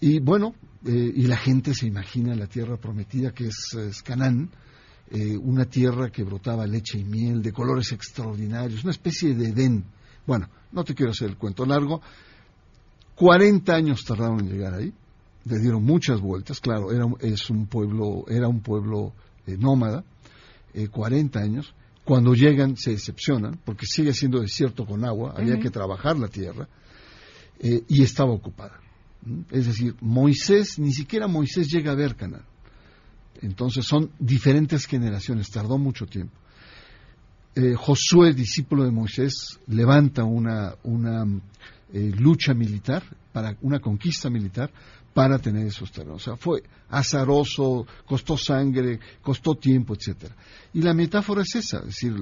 Y 0.00 0.20
bueno, 0.20 0.54
eh, 0.86 1.12
y 1.14 1.26
la 1.26 1.36
gente 1.36 1.74
se 1.74 1.86
imagina 1.86 2.34
la 2.34 2.46
tierra 2.46 2.78
prometida, 2.78 3.32
que 3.32 3.48
es, 3.48 4.02
Canaán, 4.02 4.50
eh, 5.10 5.36
una 5.36 5.66
tierra 5.66 6.10
que 6.10 6.22
brotaba 6.22 6.66
leche 6.66 6.98
y 6.98 7.04
miel, 7.04 7.42
de 7.42 7.52
colores 7.52 7.92
extraordinarios, 7.92 8.84
una 8.84 8.92
especie 8.92 9.34
de 9.34 9.48
Edén. 9.48 9.84
Bueno, 10.26 10.48
no 10.72 10.82
te 10.82 10.94
quiero 10.94 11.12
hacer 11.12 11.28
el 11.28 11.36
cuento 11.36 11.66
largo. 11.66 12.00
40 13.16 13.74
años 13.74 14.02
tardaron 14.04 14.40
en 14.40 14.48
llegar 14.48 14.74
ahí 14.74 14.94
le 15.44 15.58
dieron 15.58 15.84
muchas 15.84 16.20
vueltas, 16.20 16.60
claro, 16.60 16.92
era, 16.92 17.06
es 17.20 17.50
un 17.50 17.66
pueblo, 17.66 18.24
era 18.28 18.48
un 18.48 18.60
pueblo 18.60 19.12
eh, 19.46 19.56
nómada, 19.56 20.04
40 20.90 21.38
eh, 21.38 21.42
años, 21.42 21.74
cuando 22.04 22.34
llegan 22.34 22.76
se 22.76 22.92
decepcionan, 22.92 23.58
porque 23.64 23.86
sigue 23.86 24.12
siendo 24.12 24.40
desierto 24.40 24.86
con 24.86 25.04
agua, 25.04 25.34
había 25.36 25.58
que 25.58 25.70
trabajar 25.70 26.18
la 26.18 26.28
tierra, 26.28 26.68
eh, 27.58 27.82
y 27.88 28.02
estaba 28.02 28.32
ocupada. 28.32 28.80
Es 29.50 29.66
decir, 29.66 29.94
Moisés, 30.00 30.78
ni 30.78 30.92
siquiera 30.92 31.26
Moisés 31.26 31.68
llega 31.68 31.92
a 31.92 31.96
ver 31.96 32.14
Canaán. 32.14 32.44
Entonces 33.40 33.84
son 33.84 34.10
diferentes 34.18 34.86
generaciones, 34.86 35.50
tardó 35.50 35.78
mucho 35.78 36.06
tiempo. 36.06 36.34
Josué, 37.76 38.34
discípulo 38.34 38.84
de 38.84 38.92
Moisés, 38.92 39.58
levanta 39.66 40.22
una, 40.22 40.76
una 40.84 41.24
lucha 41.92 42.54
militar, 42.54 43.02
para 43.32 43.56
una 43.62 43.80
conquista 43.80 44.30
militar, 44.30 44.70
para 45.18 45.40
tener 45.40 45.66
esos 45.66 45.90
terrenos. 45.90 46.22
O 46.22 46.24
sea, 46.24 46.36
fue 46.36 46.62
azaroso, 46.90 47.84
costó 48.06 48.36
sangre, 48.36 49.00
costó 49.20 49.56
tiempo, 49.56 49.94
etcétera. 49.94 50.36
Y 50.72 50.80
la 50.80 50.94
metáfora 50.94 51.42
es 51.42 51.56
esa, 51.56 51.78
es 51.78 51.86
decir, 51.86 52.14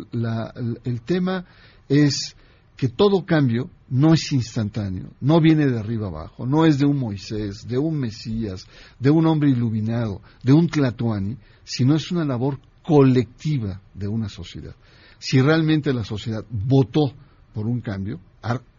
el 0.82 1.02
tema 1.02 1.44
es 1.90 2.34
que 2.74 2.88
todo 2.88 3.26
cambio 3.26 3.68
no 3.90 4.14
es 4.14 4.32
instantáneo, 4.32 5.10
no 5.20 5.42
viene 5.42 5.66
de 5.66 5.78
arriba 5.78 6.06
abajo, 6.06 6.46
no 6.46 6.64
es 6.64 6.78
de 6.78 6.86
un 6.86 6.98
Moisés, 6.98 7.68
de 7.68 7.76
un 7.76 7.98
Mesías, 7.98 8.66
de 8.98 9.10
un 9.10 9.26
hombre 9.26 9.50
iluminado, 9.50 10.22
de 10.42 10.54
un 10.54 10.66
Tlatoani, 10.66 11.36
sino 11.64 11.96
es 11.96 12.10
una 12.10 12.24
labor 12.24 12.58
colectiva 12.82 13.78
de 13.92 14.08
una 14.08 14.30
sociedad. 14.30 14.74
Si 15.18 15.38
realmente 15.42 15.92
la 15.92 16.02
sociedad 16.02 16.46
votó 16.48 17.12
por 17.52 17.66
un 17.66 17.82
cambio, 17.82 18.20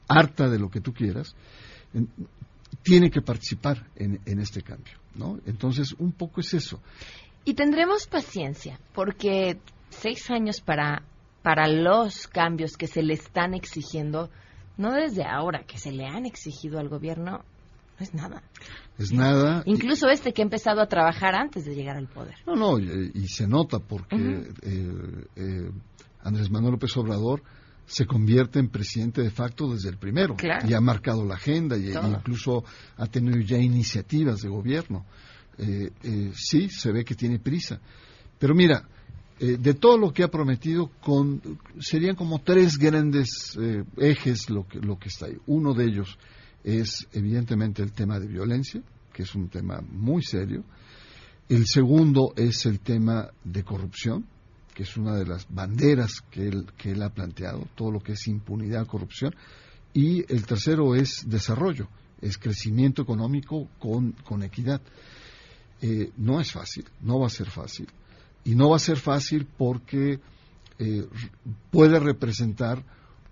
harta 0.07 0.49
de 0.49 0.57
lo 0.57 0.71
que 0.71 0.81
tú 0.81 0.91
quieras, 0.91 1.35
tiene 2.87 3.11
que 3.11 3.21
participar 3.21 3.85
en, 3.97 4.39
este 4.39 4.61
cambio, 4.61 4.93
¿no? 5.13 5.37
Entonces, 5.45 5.93
un 5.99 6.13
poco 6.13 6.39
es 6.39 6.53
eso. 6.53 6.81
Y 7.43 7.53
tendremos 7.53 8.07
paciencia, 8.07 8.79
porque 8.93 9.57
seis 9.89 10.31
años 10.31 10.61
para, 10.61 11.03
para 11.41 11.67
los 11.67 12.27
cambios 12.27 12.77
que 12.77 12.87
se 12.87 13.03
le 13.03 13.13
están 13.13 13.53
exigiendo, 13.53 14.29
no 14.77 14.93
desde 14.93 15.25
ahora 15.25 15.65
que 15.67 15.77
se 15.77 15.91
le 15.91 16.05
han 16.05 16.25
exigido 16.25 16.79
al 16.79 16.87
gobierno, 16.87 17.43
no 17.99 18.03
es 18.03 18.13
nada. 18.13 18.41
Es 18.97 19.11
nada. 19.11 19.63
Incluso 19.65 20.07
este 20.07 20.31
que 20.31 20.41
ha 20.41 20.45
empezado 20.45 20.79
a 20.79 20.87
trabajar 20.87 21.35
antes 21.35 21.65
de 21.65 21.75
llegar 21.75 21.97
al 21.97 22.07
poder. 22.07 22.35
No, 22.45 22.55
no, 22.55 22.79
y, 22.79 23.27
se 23.27 23.47
nota 23.47 23.79
porque 23.79 24.49
eh, 24.61 25.25
eh, 25.35 25.71
Andrés 26.21 26.49
Manuel 26.49 26.73
López 26.73 26.95
Obrador 26.95 27.43
se 27.87 28.05
convierte 28.05 28.59
en 28.59 28.69
presidente 28.69 29.23
de 29.23 29.31
facto 29.31 29.73
desde 29.73 29.89
el 29.89 29.97
primero 29.97 30.35
y 30.67 30.73
ha 30.73 30.81
marcado 30.81 31.25
la 31.25 31.35
agenda 31.35 31.75
y, 31.77 31.89
incluso 31.89 32.63
ha 32.97 33.07
tenido 33.07 33.39
ya 33.39 33.57
iniciativas 33.57 34.41
de 34.41 34.49
gobierno. 34.49 35.05
Eh, 35.57 35.89
eh, 36.03 36.31
sí, 36.35 36.69
se 36.69 36.91
ve 36.91 37.03
que 37.03 37.15
tiene 37.15 37.39
prisa. 37.39 37.79
Pero 38.37 38.53
mira, 38.53 38.87
Eh, 39.39 39.57
de 39.59 39.75
todo 39.75 39.99
lo 39.99 40.11
que 40.11 40.23
ha 40.23 40.29
prometido, 40.29 40.89
con, 40.99 41.41
serían 41.79 42.15
como 42.15 42.39
tres 42.39 42.77
grandes 42.77 43.55
eh, 43.61 43.83
ejes 43.97 44.49
lo 44.49 44.67
que, 44.67 44.79
lo 44.79 44.97
que 44.97 45.09
está 45.09 45.27
ahí. 45.27 45.37
Uno 45.45 45.75
de 45.75 45.85
ellos 45.85 46.17
es, 46.63 47.07
evidentemente, 47.13 47.83
el 47.83 47.91
tema 47.91 48.19
de 48.19 48.25
violencia, 48.27 48.81
que 49.13 49.23
es 49.23 49.35
un 49.35 49.47
tema 49.49 49.79
muy 49.81 50.23
serio. 50.23 50.63
El 51.49 51.67
segundo 51.67 52.33
es 52.35 52.65
el 52.65 52.79
tema 52.79 53.29
de 53.43 53.63
corrupción, 53.63 54.25
que 54.77 54.83
es 54.83 54.95
una 54.95 55.15
de 55.15 55.25
las 55.25 55.47
banderas 55.49 56.21
que 56.29 56.47
él, 56.47 56.67
que 56.77 56.91
él 56.91 57.01
ha 57.01 57.09
planteado, 57.09 57.67
todo 57.73 57.89
lo 57.89 57.99
que 57.99 58.11
es 58.11 58.27
impunidad, 58.27 58.85
corrupción. 58.85 59.33
Y 59.91 60.19
el 60.31 60.45
tercero 60.45 60.93
es 60.93 61.27
desarrollo, 61.27 61.87
es 62.21 62.37
crecimiento 62.37 63.01
económico 63.01 63.69
con, 63.79 64.11
con 64.11 64.43
equidad. 64.43 64.79
Eh, 65.81 66.11
no 66.17 66.39
es 66.39 66.51
fácil, 66.51 66.85
no 67.01 67.19
va 67.19 67.25
a 67.25 67.31
ser 67.31 67.49
fácil. 67.49 67.87
Y 68.43 68.53
no 68.53 68.69
va 68.69 68.75
a 68.75 68.79
ser 68.79 68.97
fácil 68.97 69.47
porque 69.57 70.19
eh, 70.77 71.07
puede 71.71 71.99
representar 71.99 72.83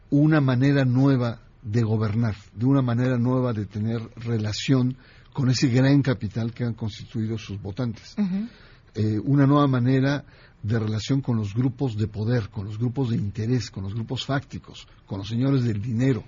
una 0.10 0.42
manera 0.42 0.84
nueva 0.84 1.42
de 1.62 1.84
gobernar, 1.84 2.36
de 2.56 2.66
una 2.66 2.82
manera 2.82 3.20
nueva 3.20 3.54
de 3.54 3.68
tener 3.68 4.02
relación 4.16 4.98
con 5.32 5.52
ese 5.52 5.68
gran 5.68 6.02
capital 6.02 6.56
que 6.56 6.64
han 6.64 6.74
constituido 6.74 7.38
sus 7.38 7.62
votantes. 7.62 8.16
Eh, 8.96 9.20
una 9.20 9.46
nueva 9.46 9.68
manera 9.68 10.26
de 10.66 10.80
relación 10.80 11.22
con 11.22 11.38
los 11.38 11.54
grupos 11.54 11.96
de 11.96 12.08
poder, 12.08 12.50
con 12.50 12.66
los 12.66 12.80
grupos 12.80 13.12
de 13.12 13.18
interés, 13.18 13.70
con 13.70 13.84
los 13.84 13.94
grupos 13.94 14.26
fácticos, 14.26 14.88
con 15.06 15.20
los 15.20 15.28
señores 15.28 15.64
del 15.64 15.80
dinero, 15.80 16.24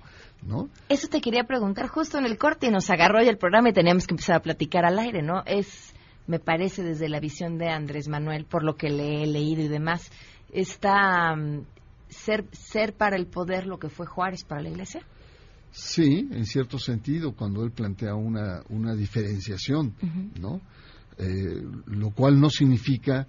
¿no? 0.46 0.68
Eso 0.88 1.08
te 1.08 1.20
quería 1.20 1.42
preguntar 1.42 1.88
justo 1.88 2.18
en 2.18 2.24
el 2.24 2.38
corte 2.38 2.68
y 2.68 2.70
nos 2.70 2.88
agarró 2.88 3.20
ya 3.20 3.30
el 3.30 3.38
programa 3.38 3.70
y 3.70 3.72
teníamos 3.72 4.06
que 4.06 4.14
empezar 4.14 4.36
a 4.36 4.40
platicar 4.40 4.84
al 4.84 4.98
aire, 5.00 5.22
¿no? 5.22 5.42
Es, 5.44 5.92
me 6.28 6.38
parece, 6.38 6.84
desde 6.84 7.08
la 7.08 7.18
visión 7.18 7.58
de 7.58 7.68
Andrés 7.68 8.06
Manuel, 8.06 8.44
por 8.44 8.62
lo 8.62 8.76
que 8.76 8.90
le 8.90 9.24
he 9.24 9.26
leído 9.26 9.62
y 9.62 9.68
demás, 9.68 10.08
está 10.52 11.34
mm, 11.34 11.64
ser, 12.08 12.44
ser 12.52 12.94
para 12.94 13.16
el 13.16 13.26
poder 13.26 13.66
lo 13.66 13.80
que 13.80 13.88
fue 13.88 14.06
Juárez 14.06 14.44
para 14.44 14.62
la 14.62 14.68
Iglesia. 14.68 15.02
Sí, 15.72 16.28
en 16.30 16.46
cierto 16.46 16.78
sentido, 16.78 17.32
cuando 17.34 17.64
él 17.64 17.72
plantea 17.72 18.14
una, 18.14 18.62
una 18.68 18.94
diferenciación, 18.94 19.94
¿no? 20.40 20.60
Eh, 21.18 21.60
lo 21.86 22.10
cual 22.10 22.40
no 22.40 22.48
significa 22.48 23.26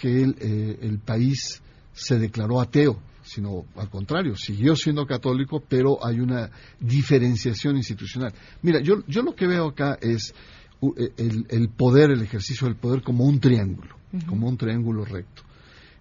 que 0.00 0.22
el, 0.22 0.36
eh, 0.40 0.78
el, 0.82 0.98
país 0.98 1.62
se 1.92 2.18
declaró 2.18 2.60
ateo, 2.60 3.00
sino 3.22 3.64
al 3.76 3.88
contrario, 3.88 4.36
siguió 4.36 4.76
siendo 4.76 5.06
católico, 5.06 5.62
pero 5.66 6.04
hay 6.04 6.20
una 6.20 6.50
diferenciación 6.80 7.76
institucional. 7.76 8.32
Mira, 8.62 8.80
yo, 8.80 9.04
yo 9.06 9.22
lo 9.22 9.34
que 9.34 9.46
veo 9.46 9.68
acá 9.68 9.98
es 10.00 10.34
eh, 10.82 11.12
el, 11.16 11.46
el 11.48 11.68
poder, 11.68 12.10
el 12.10 12.22
ejercicio 12.22 12.66
del 12.66 12.76
poder 12.76 13.02
como 13.02 13.24
un 13.24 13.40
triángulo, 13.40 13.96
como 14.26 14.48
un 14.48 14.56
triángulo 14.56 15.04
recto. 15.04 15.42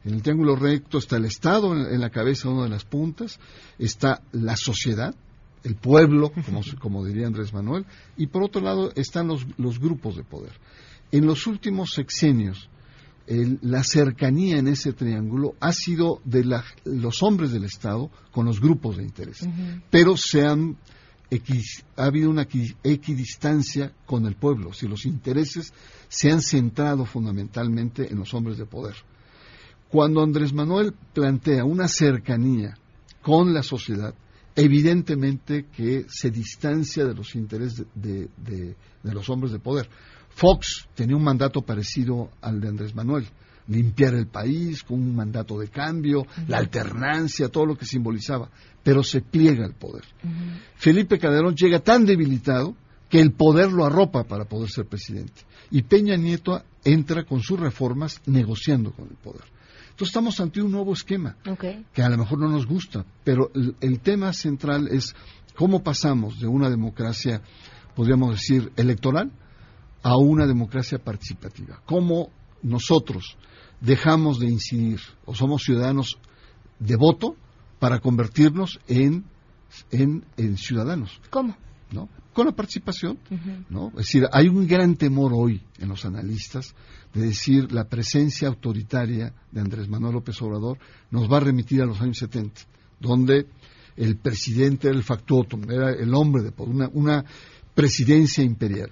En 0.03 0.15
el 0.15 0.21
triángulo 0.21 0.55
recto 0.55 0.97
está 0.97 1.15
el 1.15 1.25
Estado 1.25 1.73
en, 1.73 1.93
en 1.93 2.01
la 2.01 2.09
cabeza, 2.09 2.49
una 2.49 2.63
de 2.63 2.69
las 2.69 2.83
puntas, 2.83 3.39
está 3.77 4.21
la 4.33 4.57
sociedad, 4.57 5.15
el 5.63 5.75
pueblo, 5.75 6.31
como, 6.45 6.61
como, 6.79 7.05
diría 7.05 7.27
Andrés 7.27 7.53
Manuel, 7.53 7.85
y 8.17 8.27
por 8.27 8.43
otro 8.43 8.61
lado 8.61 8.91
están 8.95 9.27
los, 9.27 9.45
los 9.57 9.79
grupos 9.79 10.15
de 10.15 10.23
poder. 10.23 10.53
En 11.11 11.25
los 11.25 11.47
últimos 11.47 11.91
sexenios, 11.93 12.69
el, 13.27 13.59
la 13.61 13.83
cercanía 13.83 14.57
en 14.57 14.67
ese 14.67 14.93
triángulo 14.93 15.55
ha 15.59 15.71
sido 15.71 16.21
de 16.25 16.43
la, 16.43 16.63
los 16.85 17.23
hombres 17.23 17.51
del 17.51 17.63
Estado 17.63 18.09
con 18.31 18.45
los 18.45 18.59
grupos 18.59 18.97
de 18.97 19.03
interés, 19.03 19.41
uh 19.41 19.45
-huh. 19.47 19.81
pero 19.89 20.17
se 20.17 20.45
han 20.45 20.77
ha 21.95 22.05
habido 22.05 22.29
una 22.29 22.47
equidistancia 22.83 23.91
con 24.05 24.25
el 24.25 24.35
pueblo, 24.35 24.73
si 24.73 24.87
los 24.87 25.05
intereses 25.05 25.73
se 26.07 26.31
han 26.31 26.41
centrado 26.41 27.05
fundamentalmente 27.05 28.11
en 28.11 28.19
los 28.19 28.33
hombres 28.33 28.57
de 28.57 28.65
poder. 28.65 28.95
Cuando 29.89 30.21
Andrés 30.21 30.53
Manuel 30.53 30.93
plantea 31.13 31.65
una 31.65 31.87
cercanía 31.87 32.77
con 33.21 33.53
la 33.53 33.63
sociedad, 33.63 34.13
evidentemente 34.55 35.65
que 35.75 36.05
se 36.07 36.29
distancia 36.29 37.05
de 37.05 37.13
los 37.15 37.35
intereses 37.35 37.85
de, 37.95 38.29
de, 38.37 38.75
de, 39.01 39.13
los 39.13 39.29
hombres 39.29 39.51
de 39.51 39.59
poder. 39.59 39.89
Fox 40.35 40.87
tenía 40.95 41.15
un 41.15 41.23
mandato 41.23 41.61
parecido 41.61 42.31
al 42.41 42.59
de 42.59 42.67
Andrés 42.69 42.95
Manuel, 42.95 43.27
limpiar 43.67 44.15
el 44.15 44.27
país 44.27 44.83
con 44.83 44.99
un 44.99 45.15
mandato 45.15 45.59
de 45.59 45.69
cambio, 45.69 46.21
uh 46.21 46.23
-huh. 46.25 46.47
la 46.47 46.57
alternancia, 46.57 47.49
todo 47.49 47.65
lo 47.65 47.77
que 47.77 47.85
simbolizaba, 47.85 48.49
pero 48.83 49.03
se 49.03 49.21
pliega 49.21 49.65
el 49.65 49.73
poder. 49.73 50.03
Uh 50.23 50.27
-huh. 50.27 50.59
Felipe 50.75 51.19
Calderón 51.19 51.55
llega 51.55 51.79
tan 51.79 52.05
debilitado 52.05 52.75
que 53.09 53.19
el 53.19 53.31
poder 53.31 53.71
lo 53.71 53.85
arropa 53.85 54.23
para 54.23 54.45
poder 54.45 54.69
ser 54.69 54.85
presidente. 54.85 55.41
Y 55.69 55.83
Peña 55.83 56.15
Nieto 56.17 56.63
entra 56.83 57.23
con 57.23 57.41
sus 57.41 57.59
reformas 57.59 58.21
negociando 58.25 58.91
con 58.91 59.07
el 59.07 59.15
poder. 59.15 59.43
Entonces 59.83 60.07
estamos 60.07 60.39
ante 60.39 60.61
un 60.61 60.71
nuevo 60.71 60.93
esquema 60.93 61.37
okay. 61.47 61.85
que 61.93 62.01
a 62.01 62.09
lo 62.09 62.17
mejor 62.17 62.39
no 62.39 62.49
nos 62.49 62.65
gusta, 62.65 63.05
pero 63.23 63.51
el, 63.53 63.75
el, 63.79 63.99
tema 63.99 64.33
central 64.33 64.87
es 64.87 65.15
cómo 65.55 65.83
pasamos 65.83 66.39
de 66.39 66.47
una 66.47 66.67
democracia, 66.71 67.43
podríamos 67.95 68.31
decir, 68.31 68.71
electoral 68.75 69.31
a 70.03 70.17
una 70.17 70.45
democracia 70.45 70.99
participativa. 70.99 71.81
Cómo 71.85 72.29
nosotros 72.61 73.37
dejamos 73.81 74.39
de 74.39 74.47
incidir 74.47 74.99
o 75.25 75.33
somos 75.33 75.63
ciudadanos 75.63 76.17
de 76.79 76.95
voto 76.95 77.35
para 77.79 77.99
convertirnos 77.99 78.79
en, 78.87 79.25
en, 79.91 80.23
en 80.37 80.57
ciudadanos. 80.57 81.19
¿Cómo? 81.29 81.55
¿No? 81.91 82.09
Con 82.33 82.47
la 82.47 82.51
participación, 82.53 83.19
uh 83.29 83.35
-huh. 83.35 83.65
¿no? 83.69 83.87
Es 83.89 84.07
decir, 84.07 84.27
hay 84.31 84.47
un 84.47 84.65
gran 84.65 84.95
temor 84.95 85.31
hoy 85.35 85.61
en 85.77 85.89
los 85.89 86.05
analistas 86.05 86.73
de 87.13 87.21
decir 87.21 87.71
la 87.71 87.85
presencia 87.85 88.47
autoritaria 88.47 89.33
de 89.51 89.61
Andrés 89.61 89.87
Manuel 89.87 90.15
López 90.15 90.41
Obrador 90.41 90.79
nos 91.11 91.31
va 91.31 91.37
a 91.37 91.41
remitir 91.41 91.81
a 91.81 91.85
los 91.85 92.01
años 92.01 92.17
70, 92.17 92.61
donde 92.99 93.47
el 93.95 94.17
presidente 94.17 94.87
era 94.87 94.97
el 94.97 95.03
factotum, 95.03 95.69
era 95.69 95.91
el 95.91 96.13
hombre 96.15 96.41
de 96.41 96.53
una, 96.57 96.89
una 96.93 97.23
presidencia 97.75 98.43
imperial. 98.43 98.91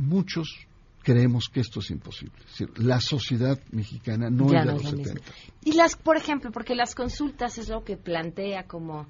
Muchos 0.00 0.66
creemos 1.02 1.48
que 1.48 1.60
esto 1.60 1.80
es 1.80 1.90
imposible. 1.90 2.34
Es 2.40 2.46
decir, 2.46 2.78
la 2.78 3.00
sociedad 3.00 3.58
mexicana 3.70 4.30
no 4.30 4.50
ya 4.50 4.60
es 4.60 4.64
de 4.64 4.72
no 4.72 4.78
los 4.78 4.84
es 4.84 4.90
70. 4.90 5.32
Y 5.64 5.72
las, 5.72 5.96
por 5.96 6.16
ejemplo, 6.16 6.50
porque 6.50 6.74
las 6.74 6.94
consultas 6.94 7.58
es 7.58 7.68
lo 7.68 7.84
que 7.84 7.96
plantea 7.96 8.64
como... 8.64 9.06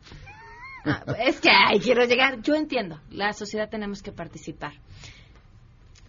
Ah, 0.85 1.05
es 1.25 1.41
que 1.41 1.51
ay, 1.51 1.79
quiero 1.79 2.05
llegar. 2.07 2.41
Yo 2.43 2.55
entiendo, 2.55 3.01
la 3.11 3.33
sociedad 3.33 3.69
tenemos 3.69 4.03
que 4.03 4.13
participar. 4.13 4.73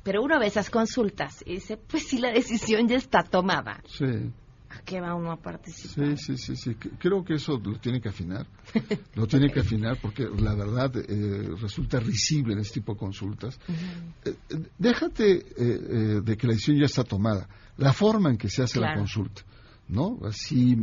Pero 0.04 0.24
uno 0.24 0.40
ve 0.40 0.48
esas 0.48 0.70
consultas 0.70 1.44
y 1.46 1.56
dice, 1.56 1.78
pues 1.78 2.08
si 2.08 2.18
la 2.18 2.32
decisión 2.32 2.88
ya 2.88 2.96
está 2.96 3.22
tomada. 3.22 3.84
Sí. 3.86 4.32
¿A 4.74 4.82
qué 4.84 5.02
va 5.02 5.16
uno 5.16 5.32
a 5.32 5.38
participar? 5.38 6.18
Sí, 6.18 6.38
sí, 6.38 6.38
sí, 6.38 6.56
sí. 6.56 6.76
Creo 6.76 7.26
que 7.26 7.34
eso 7.34 7.60
lo 7.60 7.78
tiene 7.80 8.00
que 8.00 8.10
afinar. 8.10 8.48
Lo 9.16 9.28
tiene 9.28 9.52
que 9.52 9.60
afinar 9.60 9.98
porque 10.02 10.24
la 10.24 10.56
verdad 10.56 10.96
eh, 10.96 11.50
resulta 11.60 12.00
risible 12.00 12.54
en 12.54 12.60
este 12.60 12.76
tipo 12.76 12.94
de 12.94 13.00
consultas. 13.00 13.60
Uh 13.68 13.74
-huh. 13.74 14.36
eh, 14.50 14.70
déjate 14.78 15.46
eh, 15.58 16.22
de 16.24 16.38
que 16.38 16.48
la 16.48 16.54
decisión 16.54 16.78
ya 16.78 16.86
está 16.86 17.04
tomada. 17.04 17.50
La 17.78 17.92
forma 17.92 18.30
en 18.30 18.38
que 18.38 18.50
se 18.50 18.64
hace 18.64 18.80
claro. 18.80 18.94
la 18.94 19.00
consulta, 19.00 19.42
¿no? 19.90 20.20
Así, 20.24 20.78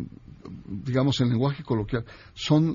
digamos 0.66 1.20
en 1.20 1.30
lenguaje 1.30 1.62
coloquial, 1.62 2.04
son 2.34 2.74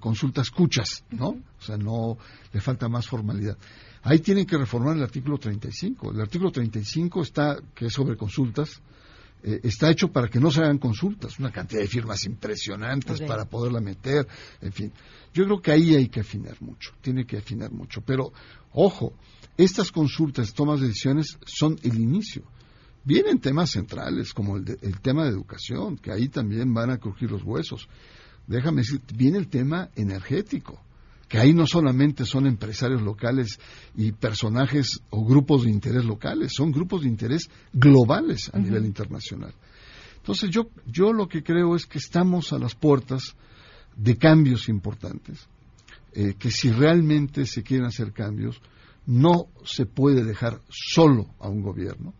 consultas 0.00 0.50
cuchas, 0.50 1.04
¿no? 1.10 1.30
Uh 1.30 1.34
-huh. 1.34 1.42
O 1.58 1.62
sea, 1.62 1.76
no 1.76 2.16
le 2.52 2.60
falta 2.60 2.88
más 2.88 3.06
formalidad. 3.06 3.58
Ahí 4.02 4.20
tienen 4.20 4.46
que 4.46 4.56
reformar 4.56 4.96
el 4.96 5.02
artículo 5.02 5.38
35. 5.38 6.12
El 6.12 6.20
artículo 6.20 6.50
35 6.50 7.22
está, 7.22 7.58
que 7.74 7.86
es 7.86 7.92
sobre 7.92 8.16
consultas, 8.16 8.80
eh, 9.46 9.60
está 9.62 9.90
hecho 9.90 10.10
para 10.10 10.28
que 10.28 10.40
no 10.40 10.50
se 10.50 10.60
hagan 10.60 10.78
consultas, 10.78 11.38
una 11.38 11.52
cantidad 11.52 11.82
de 11.82 11.86
firmas 11.86 12.24
impresionantes 12.24 13.16
okay. 13.16 13.28
para 13.28 13.44
poderla 13.44 13.80
meter, 13.80 14.26
en 14.62 14.72
fin. 14.72 14.92
Yo 15.34 15.44
creo 15.44 15.60
que 15.60 15.70
ahí 15.70 15.94
hay 15.94 16.08
que 16.08 16.20
afinar 16.20 16.56
mucho, 16.60 16.92
tiene 17.02 17.26
que 17.26 17.36
afinar 17.36 17.70
mucho. 17.70 18.00
Pero, 18.00 18.32
ojo, 18.72 19.12
estas 19.58 19.92
consultas, 19.92 20.54
tomas 20.54 20.80
de 20.80 20.86
decisiones 20.88 21.38
son 21.44 21.78
el 21.82 22.00
inicio. 22.00 22.42
Vienen 23.04 23.38
temas 23.38 23.70
centrales 23.70 24.32
como 24.32 24.56
el, 24.56 24.64
de, 24.64 24.78
el 24.80 25.00
tema 25.00 25.24
de 25.24 25.30
educación, 25.30 25.98
que 25.98 26.10
ahí 26.10 26.28
también 26.28 26.72
van 26.72 26.90
a 26.90 26.96
crujir 26.96 27.30
los 27.30 27.42
huesos. 27.42 27.86
Déjame 28.46 28.80
decir, 28.80 29.02
viene 29.14 29.36
el 29.36 29.48
tema 29.48 29.90
energético 29.94 30.80
que 31.34 31.40
ahí 31.40 31.52
no 31.52 31.66
solamente 31.66 32.24
son 32.26 32.46
empresarios 32.46 33.02
locales 33.02 33.58
y 33.96 34.12
personajes 34.12 35.00
o 35.10 35.24
grupos 35.24 35.64
de 35.64 35.70
interés 35.70 36.04
locales, 36.04 36.52
son 36.54 36.70
grupos 36.70 37.02
de 37.02 37.08
interés 37.08 37.50
globales 37.72 38.50
a 38.52 38.56
uh 38.56 38.60
-huh. 38.60 38.64
nivel 38.64 38.84
internacional. 38.84 39.52
Entonces 40.18 40.48
yo, 40.50 40.68
yo 40.86 41.12
lo 41.12 41.26
que 41.26 41.42
creo 41.42 41.74
es 41.74 41.86
que 41.86 41.98
estamos 41.98 42.52
a 42.52 42.58
las 42.60 42.76
puertas 42.76 43.34
de 43.96 44.16
cambios 44.16 44.68
importantes, 44.68 45.48
eh, 46.12 46.34
que 46.38 46.52
si 46.52 46.70
realmente 46.70 47.46
se 47.46 47.64
quieren 47.64 47.86
hacer 47.86 48.12
cambios, 48.12 48.60
no 49.04 49.48
se 49.64 49.86
puede 49.86 50.22
dejar 50.22 50.60
solo 50.68 51.34
a 51.40 51.48
un 51.48 51.62
gobierno, 51.62 52.14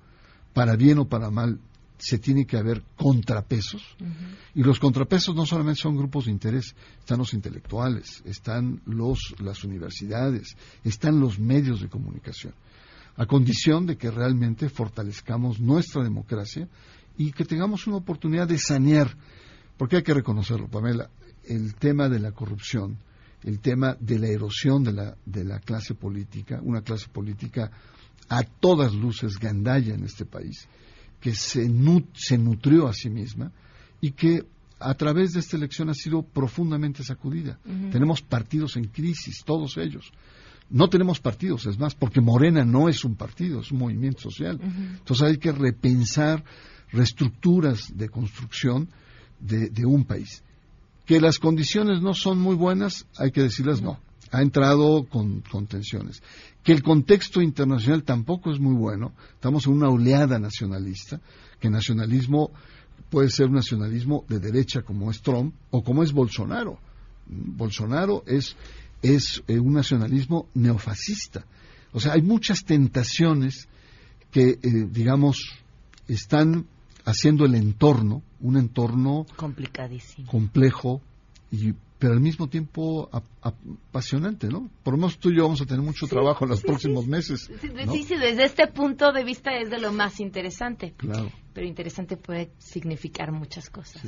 para 0.52 0.74
bien 0.74 0.98
o 0.98 1.04
para 1.04 1.30
mal, 1.30 1.60
se 1.98 2.18
tiene 2.18 2.46
que 2.46 2.56
haber 2.56 2.82
contrapesos. 2.96 3.82
Uh 4.00 4.04
-huh. 4.04 4.36
Y 4.56 4.62
los 4.62 4.78
contrapesos 4.78 5.34
no 5.34 5.46
solamente 5.46 5.80
son 5.80 5.96
grupos 5.96 6.26
de 6.26 6.32
interés, 6.32 6.74
están 6.98 7.18
los 7.18 7.34
intelectuales, 7.34 8.22
están 8.24 8.80
los, 8.86 9.34
las 9.38 9.64
universidades, 9.64 10.56
están 10.82 11.20
los 11.20 11.38
medios 11.38 11.80
de 11.80 11.88
comunicación, 11.88 12.54
a 13.16 13.26
condición 13.26 13.86
de 13.86 13.96
que 13.96 14.10
realmente 14.10 14.68
fortalezcamos 14.68 15.60
nuestra 15.60 16.02
democracia 16.02 16.68
y 17.16 17.32
que 17.32 17.44
tengamos 17.44 17.86
una 17.86 17.96
oportunidad 17.96 18.48
de 18.48 18.58
sanear, 18.58 19.16
porque 19.76 19.96
hay 19.96 20.02
que 20.02 20.14
reconocerlo, 20.14 20.68
Pamela, 20.68 21.10
el 21.44 21.74
tema 21.74 22.08
de 22.08 22.18
la 22.18 22.32
corrupción, 22.32 22.98
el 23.42 23.60
tema 23.60 23.96
de 24.00 24.18
la 24.18 24.28
erosión 24.28 24.82
de 24.82 24.92
la, 24.92 25.16
de 25.24 25.44
la 25.44 25.60
clase 25.60 25.94
política, 25.94 26.60
una 26.62 26.82
clase 26.82 27.08
política 27.08 27.70
a 28.28 28.42
todas 28.42 28.94
luces 28.94 29.38
gandalla 29.38 29.94
en 29.94 30.04
este 30.04 30.24
país, 30.24 30.66
que 31.24 31.34
se, 31.34 31.66
se 32.12 32.36
nutrió 32.36 32.86
a 32.86 32.92
sí 32.92 33.08
misma 33.08 33.50
y 33.98 34.10
que 34.10 34.44
a 34.78 34.92
través 34.92 35.32
de 35.32 35.40
esta 35.40 35.56
elección 35.56 35.88
ha 35.88 35.94
sido 35.94 36.20
profundamente 36.20 37.02
sacudida. 37.02 37.58
Tenemos 37.90 38.20
partidos 38.20 38.76
en 38.76 38.88
crisis, 38.88 39.42
todos 39.42 39.78
ellos. 39.78 40.12
No 40.68 40.90
tenemos 40.90 41.20
partidos, 41.20 41.64
es 41.64 41.78
más, 41.78 41.94
porque 41.94 42.20
Morena 42.20 42.66
no 42.66 42.90
es 42.90 43.06
un 43.06 43.14
partido, 43.14 43.60
es 43.60 43.72
un 43.72 43.78
movimiento 43.78 44.20
social. 44.20 44.60
Entonces 44.60 45.26
hay 45.26 45.38
que 45.38 45.50
repensar 45.50 46.44
reestructuras 46.92 47.96
de 47.96 48.10
construcción 48.10 48.90
de, 49.40 49.86
un 49.86 50.04
país. 50.04 50.42
Que 51.06 51.22
las 51.22 51.38
condiciones 51.38 52.02
no 52.02 52.12
son 52.12 52.38
muy 52.38 52.54
buenas, 52.54 53.06
hay 53.16 53.30
que 53.30 53.40
decirles 53.40 53.80
no. 53.80 53.98
Ha 54.30 54.42
entrado 54.42 55.04
con, 55.04 55.40
con 55.40 55.66
tensiones. 55.66 56.22
Que 56.64 56.72
el 56.72 56.82
contexto 56.82 57.40
internacional 57.40 58.02
tampoco 58.02 58.50
es 58.50 58.58
muy 58.58 58.74
bueno. 58.74 59.12
Estamos 59.34 59.66
en 59.66 59.74
una 59.74 59.90
oleada 59.90 60.38
nacionalista, 60.38 61.20
que 61.60 61.70
nacionalismo 61.70 62.50
puede 63.10 63.30
ser 63.30 63.46
un 63.46 63.54
nacionalismo 63.54 64.24
de 64.28 64.40
derecha 64.40 64.82
como 64.82 65.10
es 65.10 65.20
Trump 65.20 65.54
o 65.70 65.84
como 65.84 66.02
es 66.02 66.12
Bolsonaro. 66.12 66.78
Bolsonaro 67.26 68.24
es, 68.26 68.56
es 69.02 69.42
eh, 69.46 69.58
un 69.58 69.74
nacionalismo 69.74 70.48
neofascista. 70.54 71.44
O 71.92 72.00
sea, 72.00 72.14
hay 72.14 72.22
muchas 72.22 72.64
tentaciones 72.64 73.68
que, 74.30 74.58
eh, 74.60 74.60
digamos, 74.90 75.38
están 76.08 76.66
haciendo 77.04 77.44
el 77.44 77.54
entorno, 77.54 78.22
un 78.40 78.56
entorno 78.56 79.26
complicadísimo, 79.36 80.30
complejo 80.30 81.00
y 81.52 81.72
pero 81.98 82.12
al 82.12 82.20
mismo 82.20 82.48
tiempo 82.48 83.08
apasionante, 83.40 84.48
¿no? 84.48 84.68
Por 84.82 84.94
lo 84.94 84.98
menos 84.98 85.18
tú 85.18 85.30
y 85.30 85.36
yo 85.36 85.44
vamos 85.44 85.60
a 85.62 85.66
tener 85.66 85.82
mucho 85.82 86.06
trabajo 86.06 86.44
en 86.44 86.50
los 86.50 86.62
próximos 86.62 87.06
meses. 87.06 87.48
Sí, 87.60 88.02
sí, 88.02 88.16
desde 88.16 88.44
este 88.44 88.66
punto 88.66 89.12
de 89.12 89.24
vista 89.24 89.52
es 89.56 89.70
de 89.70 89.78
lo 89.78 89.92
más 89.92 90.20
interesante. 90.20 90.94
Claro. 90.96 91.30
Pero 91.52 91.66
interesante 91.66 92.16
puede 92.16 92.50
significar 92.58 93.30
muchas 93.32 93.70
cosas. 93.70 94.02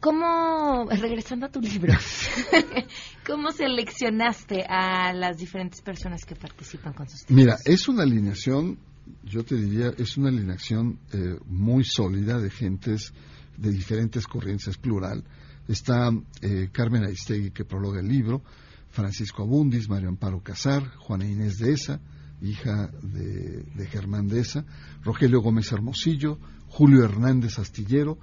¿Cómo, 0.00 0.88
regresando 0.90 1.46
a 1.46 1.48
tu 1.50 1.60
libro, 1.60 1.92
cómo 3.26 3.52
seleccionaste 3.52 4.64
a 4.68 5.12
las 5.12 5.36
diferentes 5.36 5.80
personas 5.82 6.24
que 6.24 6.34
participan 6.34 6.92
con 6.94 7.08
sus 7.08 7.30
Mira, 7.30 7.56
es 7.64 7.88
una 7.88 8.02
alineación, 8.02 8.78
yo 9.22 9.44
te 9.44 9.54
diría, 9.54 9.92
es 9.96 10.16
una 10.16 10.30
alineación 10.30 10.98
eh, 11.12 11.38
muy 11.46 11.84
sólida 11.84 12.40
de 12.40 12.50
gentes 12.50 13.12
de 13.56 13.70
diferentes 13.70 14.26
corrientes, 14.26 14.76
plural 14.78 15.22
Está 15.68 16.10
eh, 16.40 16.68
Carmen 16.72 17.04
Aistegui, 17.04 17.50
que 17.50 17.64
prologa 17.64 18.00
el 18.00 18.08
libro, 18.08 18.42
Francisco 18.90 19.42
Abundis, 19.42 19.88
Mario 19.88 20.08
Amparo 20.08 20.42
Casar, 20.42 20.86
Juana 20.96 21.26
Inés 21.26 21.58
de 21.58 21.72
Esa, 21.72 22.00
hija 22.42 22.90
de, 23.02 23.86
Germán 23.86 24.28
de 24.28 24.40
Esa, 24.40 24.64
Rogelio 25.02 25.40
Gómez 25.40 25.72
Hermosillo, 25.72 26.38
Julio 26.68 27.04
Hernández 27.04 27.58
Astillero, 27.58 28.18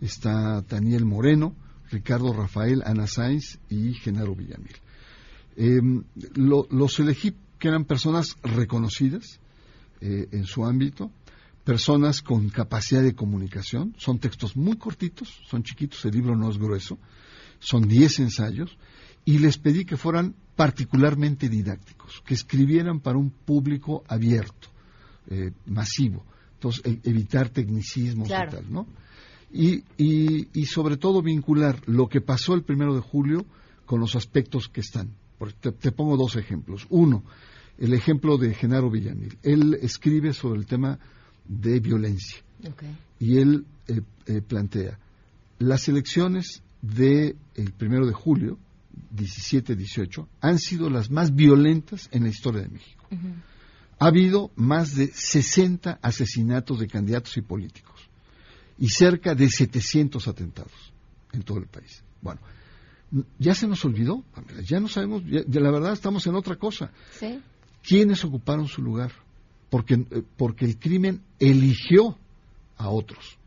está 0.00 0.62
Daniel 0.62 1.04
Moreno, 1.04 1.56
Ricardo 1.90 2.32
Rafael, 2.32 2.82
Ana 2.84 3.06
Sainz 3.06 3.58
y 3.68 3.94
Genaro 3.94 4.34
Villamil. 4.34 4.76
Em, 5.56 6.04
los 6.34 7.00
elegí 7.00 7.34
que 7.58 7.68
eran 7.68 7.84
personas 7.84 8.36
reconocidas 8.42 9.40
eh, 10.00 10.28
en 10.32 10.44
su 10.44 10.64
ámbito, 10.64 11.10
personas 11.64 12.22
con 12.22 12.48
capacidad 12.48 13.02
de 13.02 13.14
comunicación. 13.14 13.94
Son 13.98 14.18
textos 14.18 14.56
muy 14.56 14.76
cortitos, 14.76 15.40
son 15.48 15.62
chiquitos, 15.62 16.04
el 16.04 16.12
libro 16.12 16.36
no 16.36 16.50
es 16.50 16.58
grueso, 16.58 16.98
son 17.58 17.86
10 17.86 18.20
ensayos, 18.20 18.76
y 19.24 19.38
les 19.38 19.58
pedí 19.58 19.84
que 19.84 19.96
fueran 19.96 20.34
particularmente 20.56 21.48
didácticos, 21.48 22.22
que 22.26 22.34
escribieran 22.34 23.00
para 23.00 23.18
un 23.18 23.30
público 23.30 24.02
abierto, 24.08 24.68
eh, 25.28 25.52
masivo. 25.66 26.24
Entonces, 26.54 26.82
e, 26.84 27.00
evitar 27.08 27.48
tecnicismos 27.48 28.28
y 28.28 28.32
tal, 28.32 28.70
¿no? 28.70 28.86
Y, 29.54 29.84
y, 29.98 30.64
sobre 30.64 30.96
todo 30.96 31.20
vincular 31.20 31.82
lo 31.86 32.08
que 32.08 32.22
pasó 32.22 32.54
el 32.54 32.62
primero 32.62 32.94
de 32.94 33.02
julio 33.02 33.44
con 33.84 34.00
los 34.00 34.16
aspectos 34.16 34.68
que 34.68 34.80
están. 34.80 35.14
Te, 35.60 35.72
te 35.72 35.92
pongo 35.92 36.16
dos 36.16 36.36
ejemplos. 36.36 36.86
Uno, 36.88 37.22
el 37.76 37.92
ejemplo 37.92 38.38
de 38.38 38.54
Genaro 38.54 38.90
Villamil. 38.90 39.36
Él 39.42 39.78
escribe 39.82 40.32
sobre 40.32 40.58
el 40.58 40.66
tema 40.66 40.98
de 41.46 41.80
violencia. 41.80 42.38
Y 43.18 43.38
él 43.38 43.64
eh, 43.88 44.00
eh, 44.26 44.40
plantea, 44.42 44.98
las 45.58 45.88
elecciones 45.88 46.62
del 46.80 47.36
el 47.54 47.72
primero 47.72 48.06
de 48.06 48.12
julio, 48.12 48.58
17-18, 49.14 50.26
han 50.40 50.58
sido 50.58 50.90
las 50.90 51.10
más 51.10 51.34
violentas 51.34 52.08
en 52.12 52.24
la 52.24 52.28
historia 52.28 52.62
de 52.62 52.68
México. 52.68 53.06
Ha 53.98 54.06
habido 54.06 54.50
más 54.56 54.96
de 54.96 55.08
60 55.08 55.98
asesinatos 56.02 56.80
de 56.80 56.88
candidatos 56.88 57.36
y 57.36 57.42
políticos 57.42 58.00
y 58.78 58.88
cerca 58.88 59.34
de 59.34 59.48
700 59.48 60.26
atentados 60.26 60.92
en 61.32 61.42
todo 61.42 61.58
el 61.58 61.66
país. 61.66 62.02
Bueno, 62.20 62.40
ya 63.38 63.54
se 63.54 63.66
nos 63.68 63.84
olvidó, 63.84 64.24
ya 64.64 64.80
no 64.80 64.88
sabemos, 64.88 65.22
de 65.24 65.60
la 65.60 65.70
verdad 65.70 65.92
estamos 65.92 66.26
en 66.26 66.34
otra 66.34 66.56
cosa. 66.56 66.90
¿Quiénes 67.82 68.24
ocuparon 68.24 68.66
su 68.66 68.82
lugar? 68.82 69.12
Porque, 69.72 69.94
eh, 69.94 70.22
porque 70.36 70.66
el 70.66 70.78
crimen 70.78 71.22
eligió 71.38 72.18
a 72.76 72.90
otros. 72.90 73.38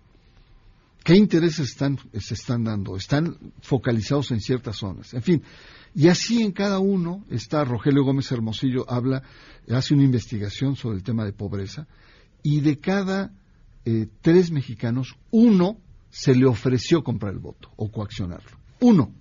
¿Qué 1.03 1.15
intereses 1.15 1.69
están, 1.69 1.99
se 2.19 2.33
están 2.33 2.63
dando? 2.63 2.97
Están 2.97 3.37
focalizados 3.61 4.31
en 4.31 4.41
ciertas 4.41 4.77
zonas. 4.77 5.13
En 5.13 5.21
fin, 5.21 5.43
y 5.93 6.07
así 6.07 6.41
en 6.41 6.51
cada 6.51 6.79
uno 6.79 7.23
está 7.29 7.63
Rogelio 7.63 8.03
Gómez 8.03 8.31
Hermosillo, 8.31 8.89
habla, 8.89 9.21
hace 9.69 9.93
una 9.93 10.03
investigación 10.03 10.75
sobre 10.75 10.97
el 10.97 11.03
tema 11.03 11.25
de 11.25 11.31
pobreza, 11.31 11.85
y 12.41 12.61
de 12.61 12.79
cada 12.79 13.31
eh, 13.85 14.07
tres 14.21 14.49
mexicanos, 14.49 15.15
uno 15.29 15.77
se 16.09 16.33
le 16.33 16.47
ofreció 16.47 17.03
comprar 17.03 17.33
el 17.33 17.39
voto 17.39 17.69
o 17.75 17.91
coaccionarlo. 17.91 18.57
Uno. 18.79 19.13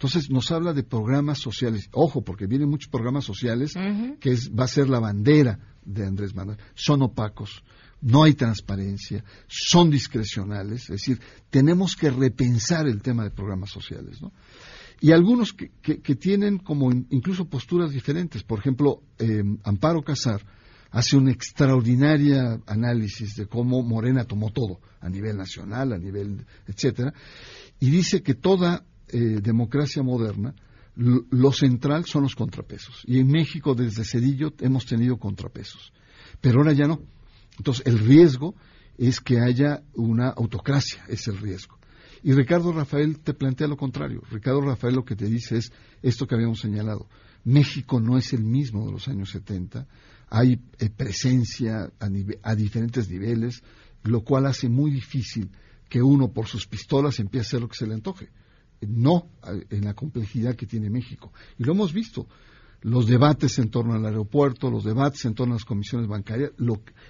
Entonces 0.00 0.30
nos 0.30 0.52
habla 0.52 0.72
de 0.72 0.84
programas 0.84 1.38
sociales. 1.38 1.88
Ojo, 1.92 2.22
porque 2.22 2.46
vienen 2.46 2.70
muchos 2.70 2.90
programas 2.90 3.24
sociales 3.24 3.74
que 4.20 4.30
es, 4.30 4.52
va 4.56 4.64
a 4.64 4.68
ser 4.68 4.88
la 4.88 5.00
bandera 5.00 5.58
de 5.84 6.06
Andrés 6.06 6.34
Manuel. 6.34 6.58
Son 6.74 7.02
opacos, 7.02 7.62
no 8.00 8.24
hay 8.24 8.34
transparencia, 8.34 9.24
son 9.46 9.90
discrecionales. 9.90 10.82
Es 10.82 10.88
decir, 10.88 11.20
tenemos 11.50 11.96
que 11.96 12.10
repensar 12.10 12.86
el 12.86 13.02
tema 13.02 13.24
de 13.24 13.30
programas 13.30 13.70
sociales. 13.70 14.20
¿no? 14.22 14.32
Y 15.00 15.12
algunos 15.12 15.52
que, 15.52 15.68
tienen 16.16 16.58
como 16.58 16.92
incluso 16.92 17.46
posturas 17.46 17.90
diferentes. 17.90 18.42
Por 18.42 18.58
ejemplo, 18.58 19.02
eh, 19.18 19.42
Amparo 19.64 20.02
Casar 20.02 20.44
hace 20.90 21.16
un 21.16 21.28
extraordinario 21.28 22.62
análisis 22.66 23.36
de 23.36 23.46
cómo 23.46 23.82
Morena 23.82 24.24
tomó 24.24 24.50
todo, 24.50 24.80
a 25.00 25.08
nivel 25.08 25.36
nacional, 25.36 25.92
a 25.92 25.98
nivel, 25.98 26.44
etcétera, 26.66 27.14
y 27.78 27.90
dice 27.90 28.22
que 28.22 28.34
toda 28.34 28.84
eh, 29.08 29.40
democracia 29.40 30.02
moderna, 30.02 30.54
lo 30.96 31.52
central 31.52 32.04
son 32.04 32.24
los 32.24 32.34
contrapesos. 32.34 33.02
Y 33.06 33.18
en 33.18 33.28
México, 33.28 33.74
desde 33.74 34.04
Cedillo, 34.04 34.52
hemos 34.60 34.86
tenido 34.86 35.16
contrapesos. 35.18 35.92
Pero 36.40 36.58
ahora 36.58 36.72
ya 36.72 36.86
no. 36.86 37.00
Entonces, 37.56 37.86
el 37.86 37.98
riesgo 37.98 38.54
es 38.98 39.20
que 39.20 39.40
haya 39.40 39.82
una 39.94 40.28
autocracia, 40.28 41.04
es 41.08 41.26
el 41.28 41.38
riesgo. 41.38 41.78
Y 42.22 42.32
Ricardo 42.32 42.72
Rafael 42.72 43.20
te 43.20 43.32
plantea 43.32 43.66
lo 43.66 43.76
contrario. 43.76 44.22
Ricardo 44.30 44.60
Rafael 44.60 44.94
lo 44.94 45.04
que 45.04 45.16
te 45.16 45.26
dice 45.26 45.56
es 45.56 45.72
esto 46.02 46.26
que 46.26 46.34
habíamos 46.34 46.60
señalado. 46.60 47.08
México 47.44 47.98
no 47.98 48.18
es 48.18 48.34
el 48.34 48.44
mismo 48.44 48.84
de 48.84 48.92
los 48.92 49.08
años 49.08 49.30
70. 49.30 49.86
Hay 50.28 50.60
eh, 50.78 50.90
presencia 50.90 51.90
a, 51.98 52.08
a 52.42 52.54
diferentes 52.54 53.08
niveles, 53.08 53.62
lo 54.02 54.20
cual 54.22 54.46
hace 54.46 54.68
muy 54.68 54.90
difícil 54.90 55.50
que 55.88 56.02
uno 56.02 56.28
por 56.28 56.46
sus 56.46 56.66
pistolas 56.66 57.18
empiece 57.20 57.46
a 57.46 57.48
hacer 57.48 57.60
lo 57.62 57.68
que 57.68 57.78
se 57.78 57.86
le 57.86 57.94
antoje 57.94 58.28
no 58.80 59.28
en 59.42 59.84
la 59.84 59.94
complejidad 59.94 60.56
que 60.56 60.66
tiene 60.66 60.90
México. 60.90 61.32
Y 61.58 61.64
lo 61.64 61.72
hemos 61.72 61.92
visto. 61.92 62.26
Los 62.82 63.06
debates 63.06 63.58
en 63.58 63.70
torno 63.70 63.94
al 63.94 64.06
aeropuerto, 64.06 64.70
los 64.70 64.84
debates 64.84 65.24
en 65.26 65.34
torno 65.34 65.52
a 65.52 65.56
las 65.56 65.66
comisiones 65.66 66.08
bancarias, 66.08 66.52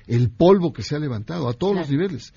el 0.06 0.30
polvo 0.30 0.72
que 0.72 0.82
se 0.82 0.96
ha 0.96 0.98
levantado 0.98 1.48
a 1.48 1.52
todos 1.52 1.76
los 1.76 1.90
niveles. 1.90 2.34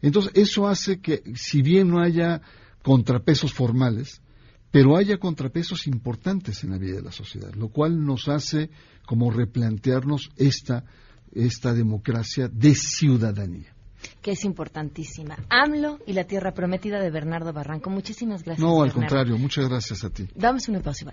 Entonces, 0.00 0.32
eso 0.34 0.66
hace 0.66 1.00
que, 1.00 1.22
si 1.34 1.60
bien 1.60 1.88
no 1.88 2.00
haya 2.00 2.40
contrapesos 2.82 3.52
formales, 3.52 4.22
pero 4.70 4.96
haya 4.96 5.18
contrapesos 5.18 5.86
importantes 5.86 6.64
en 6.64 6.70
la 6.70 6.78
vida 6.78 6.96
de 6.96 7.02
la 7.02 7.12
sociedad, 7.12 7.52
lo 7.54 7.68
cual 7.68 8.02
nos 8.02 8.28
hace 8.28 8.70
como 9.06 9.30
replantearnos 9.30 10.30
esta, 10.36 10.84
esta 11.32 11.74
democracia 11.74 12.48
de 12.48 12.74
ciudadanía 12.74 13.73
que 14.22 14.32
es 14.32 14.44
importantísima. 14.44 15.36
AMLO 15.48 16.00
y 16.06 16.12
la 16.12 16.24
Tierra 16.24 16.52
Prometida 16.52 17.00
de 17.00 17.10
Bernardo 17.10 17.52
Barranco. 17.52 17.90
Muchísimas 17.90 18.42
gracias. 18.42 18.66
No, 18.66 18.82
al 18.82 18.92
contrario, 18.92 19.38
muchas 19.38 19.68
gracias 19.68 20.02
a 20.04 20.10
ti. 20.10 20.28
Damos 20.34 20.68
un 20.68 20.76
espacio 20.76 21.08
y 21.08 21.10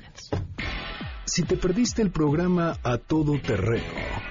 Si 1.25 1.43
te 1.43 1.57
perdiste 1.57 2.01
el 2.01 2.11
programa 2.11 2.77
A 2.83 2.97
Todo 2.97 3.39
Terreno 3.41 3.83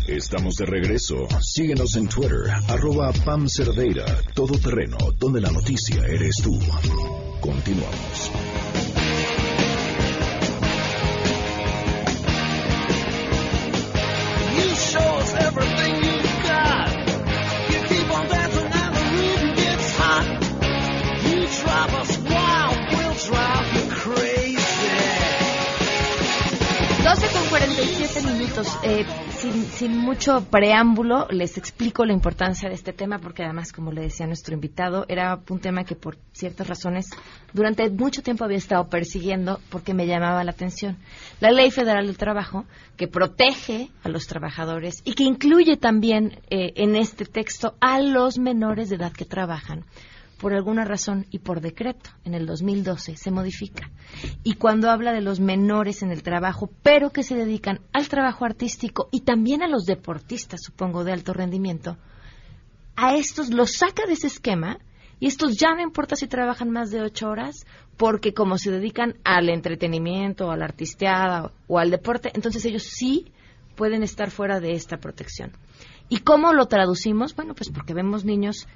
Estamos 0.08 0.54
de 0.54 0.64
regreso. 0.64 1.28
Síguenos 1.40 1.94
en 1.96 2.08
Twitter, 2.08 2.48
arroba 2.68 3.12
Pam 3.26 3.46
Cerdeira, 3.46 4.06
Todo 4.34 4.58
Terreno, 4.58 4.96
donde 5.18 5.42
la 5.42 5.50
noticia 5.50 6.02
eres 6.06 6.36
tú. 6.42 6.58
Continuamos. 7.42 8.30
Eh, 28.82 29.06
sin, 29.70 29.96
mucho 29.96 30.44
preámbulo, 30.50 31.28
les 31.30 31.56
explico 31.56 32.04
la 32.04 32.12
importancia 32.12 32.68
de 32.68 32.74
este 32.74 32.92
tema 32.92 33.20
porque 33.20 33.44
además, 33.44 33.72
como 33.72 33.92
le 33.92 34.00
decía 34.00 34.26
nuestro 34.26 34.54
invitado, 34.54 35.04
era 35.06 35.38
un 35.48 35.60
tema 35.60 35.84
que 35.84 35.94
por 35.94 36.18
ciertas 36.32 36.66
razones 36.66 37.10
durante 37.52 37.88
mucho 37.90 38.20
tiempo 38.20 38.44
había 38.44 38.58
estado 38.58 38.88
persiguiendo 38.88 39.60
porque 39.70 39.94
me 39.94 40.08
llamaba 40.08 40.42
la 40.42 40.50
atención. 40.50 40.96
La 41.38 41.52
Ley 41.52 41.70
Federal 41.70 42.08
del 42.08 42.18
Trabajo, 42.18 42.64
que 42.96 43.06
protege 43.06 43.90
a 44.02 44.08
los 44.08 44.26
trabajadores 44.26 45.00
y 45.04 45.14
que 45.14 45.22
incluye 45.22 45.76
también 45.76 46.40
eh, 46.50 46.72
en 46.74 46.96
este 46.96 47.24
texto 47.24 47.76
a 47.80 48.00
los 48.00 48.36
menores 48.36 48.88
de 48.88 48.96
edad 48.96 49.12
que 49.12 49.26
trabajan 49.26 49.84
por 50.38 50.54
alguna 50.54 50.84
razón 50.84 51.26
y 51.30 51.40
por 51.40 51.60
decreto 51.60 52.10
en 52.24 52.34
el 52.34 52.46
2012 52.46 53.16
se 53.16 53.30
modifica. 53.30 53.90
Y 54.44 54.54
cuando 54.54 54.90
habla 54.90 55.12
de 55.12 55.20
los 55.20 55.40
menores 55.40 56.02
en 56.02 56.10
el 56.10 56.22
trabajo, 56.22 56.70
pero 56.82 57.10
que 57.10 57.22
se 57.22 57.34
dedican 57.34 57.80
al 57.92 58.08
trabajo 58.08 58.44
artístico 58.44 59.08
y 59.10 59.22
también 59.22 59.62
a 59.62 59.68
los 59.68 59.84
deportistas, 59.84 60.60
supongo, 60.64 61.04
de 61.04 61.12
alto 61.12 61.32
rendimiento, 61.32 61.96
a 62.96 63.14
estos 63.14 63.50
los 63.50 63.72
saca 63.72 64.06
de 64.06 64.14
ese 64.14 64.28
esquema 64.28 64.78
y 65.20 65.26
estos 65.26 65.56
ya 65.56 65.74
no 65.74 65.82
importa 65.82 66.16
si 66.16 66.28
trabajan 66.28 66.70
más 66.70 66.90
de 66.90 67.02
ocho 67.02 67.28
horas, 67.28 67.66
porque 67.96 68.32
como 68.32 68.56
se 68.56 68.70
dedican 68.70 69.16
al 69.24 69.48
entretenimiento, 69.48 70.50
a 70.50 70.56
la 70.56 70.66
artisteada 70.66 71.52
o 71.66 71.78
al 71.78 71.90
deporte, 71.90 72.30
entonces 72.34 72.64
ellos 72.64 72.84
sí 72.84 73.32
pueden 73.74 74.02
estar 74.02 74.30
fuera 74.30 74.60
de 74.60 74.72
esta 74.72 74.98
protección. 74.98 75.52
¿Y 76.08 76.18
cómo 76.18 76.52
lo 76.52 76.66
traducimos? 76.66 77.34
Bueno, 77.34 77.54
pues 77.54 77.70
porque 77.70 77.94
vemos 77.94 78.24
niños 78.24 78.66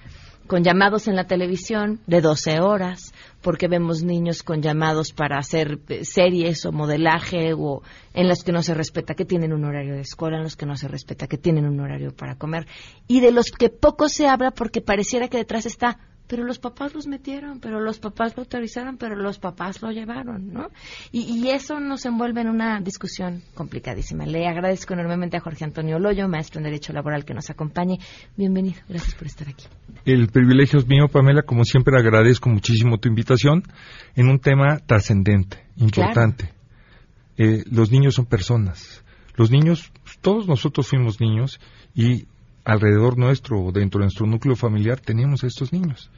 con 0.46 0.64
llamados 0.64 1.08
en 1.08 1.16
la 1.16 1.26
televisión 1.26 2.00
de 2.06 2.20
12 2.20 2.60
horas, 2.60 3.12
porque 3.40 3.68
vemos 3.68 4.02
niños 4.02 4.42
con 4.42 4.62
llamados 4.62 5.12
para 5.12 5.38
hacer 5.38 5.80
eh, 5.88 6.04
series 6.04 6.64
o 6.66 6.72
modelaje 6.72 7.52
o 7.54 7.82
en 8.14 8.28
los 8.28 8.44
que 8.44 8.52
no 8.52 8.62
se 8.62 8.74
respeta 8.74 9.14
que 9.14 9.24
tienen 9.24 9.52
un 9.52 9.64
horario 9.64 9.94
de 9.94 10.00
escuela, 10.00 10.36
en 10.36 10.44
los 10.44 10.56
que 10.56 10.66
no 10.66 10.76
se 10.76 10.88
respeta 10.88 11.26
que 11.26 11.38
tienen 11.38 11.66
un 11.66 11.80
horario 11.80 12.14
para 12.14 12.36
comer. 12.36 12.66
Y 13.08 13.20
de 13.20 13.32
los 13.32 13.50
que 13.50 13.68
poco 13.68 14.08
se 14.08 14.28
habla 14.28 14.50
porque 14.50 14.80
pareciera 14.80 15.28
que 15.28 15.38
detrás 15.38 15.66
está 15.66 15.98
pero 16.32 16.44
los 16.44 16.58
papás 16.58 16.94
los 16.94 17.06
metieron, 17.06 17.60
pero 17.60 17.78
los 17.78 17.98
papás 17.98 18.34
lo 18.38 18.44
autorizaron, 18.44 18.96
pero 18.96 19.14
los 19.16 19.38
papás 19.38 19.82
lo 19.82 19.90
llevaron, 19.90 20.50
¿no? 20.50 20.68
Y, 21.10 21.46
eso 21.50 21.78
nos 21.78 22.06
envuelve 22.06 22.40
en 22.40 22.48
una 22.48 22.80
discusión 22.80 23.42
complicadísima. 23.52 24.24
Le 24.24 24.46
agradezco 24.46 24.94
enormemente 24.94 25.36
a 25.36 25.40
Jorge 25.40 25.66
Antonio 25.66 25.98
Loyo, 25.98 26.26
maestro 26.28 26.58
en 26.58 26.64
Derecho 26.64 26.94
Laboral, 26.94 27.26
que 27.26 27.34
nos 27.34 27.50
acompañe. 27.50 27.98
Bienvenido, 28.34 28.80
gracias 28.88 29.14
por 29.14 29.26
estar 29.26 29.46
aquí. 29.46 29.66
El 30.06 30.28
privilegio 30.28 30.78
es 30.78 30.86
mío, 30.86 31.06
Pamela. 31.06 31.42
Como 31.42 31.64
siempre, 31.64 31.98
agradezco 31.98 32.48
muchísimo 32.48 32.96
tu 32.96 33.10
invitación 33.10 33.64
en 34.16 34.30
un 34.30 34.38
tema 34.38 34.78
trascendente, 34.86 35.58
importante. 35.76 36.50
Eh, 37.36 37.62
los 37.70 37.92
niños 37.92 38.14
son 38.14 38.24
personas. 38.24 39.04
Los 39.36 39.50
niños, 39.50 39.92
todos 40.22 40.48
nosotros 40.48 40.88
fuimos 40.88 41.20
niños 41.20 41.60
y 41.94 42.24
alrededor 42.64 43.18
nuestro 43.18 43.60
o 43.60 43.72
dentro 43.72 43.98
de 43.98 44.04
nuestro 44.04 44.26
núcleo 44.26 44.56
familiar 44.56 45.00
teníamos 45.00 45.44
a 45.44 45.46
estos 45.46 45.72
niños. 45.72 46.10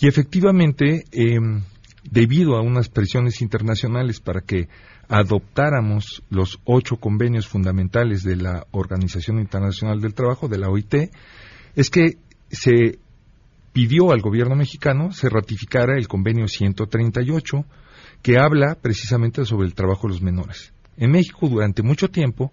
Y 0.00 0.08
efectivamente, 0.08 1.04
em, 1.12 1.62
debido 2.10 2.56
a 2.56 2.62
unas 2.62 2.88
presiones 2.88 3.40
internacionales 3.40 4.20
para 4.20 4.40
que 4.40 4.68
adoptáramos 5.08 6.22
los 6.30 6.60
ocho 6.64 6.96
convenios 6.96 7.46
fundamentales 7.46 8.22
de 8.22 8.36
la 8.36 8.66
Organización 8.72 9.38
Internacional 9.38 10.00
del 10.00 10.14
Trabajo, 10.14 10.48
de 10.48 10.58
la 10.58 10.68
OIT, 10.68 11.10
es 11.76 11.90
que 11.90 12.18
se 12.50 12.98
pidió 13.76 14.10
al 14.10 14.22
gobierno 14.22 14.56
mexicano 14.56 15.12
se 15.12 15.28
ratificara 15.28 15.98
el 15.98 16.08
convenio 16.08 16.48
138 16.48 17.66
que 18.22 18.38
habla 18.38 18.78
precisamente 18.80 19.44
sobre 19.44 19.66
el 19.66 19.74
trabajo 19.74 20.06
de 20.06 20.14
los 20.14 20.22
menores. 20.22 20.72
En 20.96 21.10
México 21.10 21.46
durante 21.46 21.82
mucho 21.82 22.08
tiempo 22.08 22.52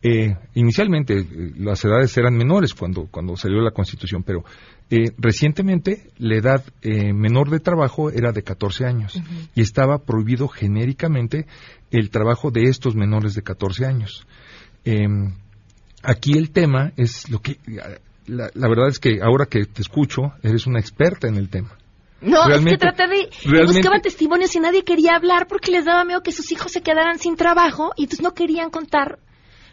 eh, 0.00 0.36
inicialmente 0.54 1.18
eh, 1.18 1.52
las 1.56 1.84
edades 1.84 2.16
eran 2.16 2.36
menores 2.36 2.72
cuando, 2.72 3.08
cuando 3.10 3.36
salió 3.36 3.60
la 3.60 3.72
Constitución, 3.72 4.22
pero 4.22 4.44
eh, 4.90 5.10
recientemente 5.18 6.10
la 6.18 6.36
edad 6.36 6.64
menor 6.82 7.50
de 7.50 7.58
trabajo 7.58 8.10
era 8.10 8.30
de 8.30 8.42
14 8.42 8.86
años 8.86 9.20
y 9.54 9.60
estaba 9.60 9.98
prohibido 9.98 10.46
genéricamente 10.46 11.46
el 11.90 12.10
trabajo 12.10 12.50
de 12.50 12.62
estos 12.62 12.94
menores 12.94 13.34
de 13.34 13.42
14 13.42 13.86
años. 13.86 14.26
Em, 14.84 15.34
aquí 16.02 16.38
el 16.38 16.50
tema 16.50 16.92
es 16.96 17.28
lo 17.28 17.40
que... 17.40 17.58
La, 18.26 18.68
verdad 18.68 18.88
es 18.88 18.98
que 18.98 19.20
ahora 19.22 19.46
que 19.46 19.64
te 19.64 19.80
escucho, 19.80 20.34
eres 20.42 20.66
una 20.66 20.78
experta 20.78 21.28
en 21.28 21.36
el 21.36 21.48
tema. 21.48 21.70
No, 22.20 22.46
es 22.46 22.62
que 22.62 22.76
traté 22.76 23.04
de... 23.08 23.64
Buscaban 23.64 24.02
testimonios 24.02 24.54
y 24.54 24.60
nadie 24.60 24.84
quería 24.84 25.16
hablar 25.16 25.46
porque 25.48 25.70
les 25.70 25.86
daba 25.86 26.04
miedo 26.04 26.22
que 26.22 26.32
sus 26.32 26.52
hijos 26.52 26.70
se 26.70 26.82
quedaran 26.82 27.18
sin 27.18 27.36
trabajo 27.36 27.92
y 27.96 28.02
entonces 28.02 28.22
no 28.22 28.34
querían 28.34 28.68
contar 28.68 29.18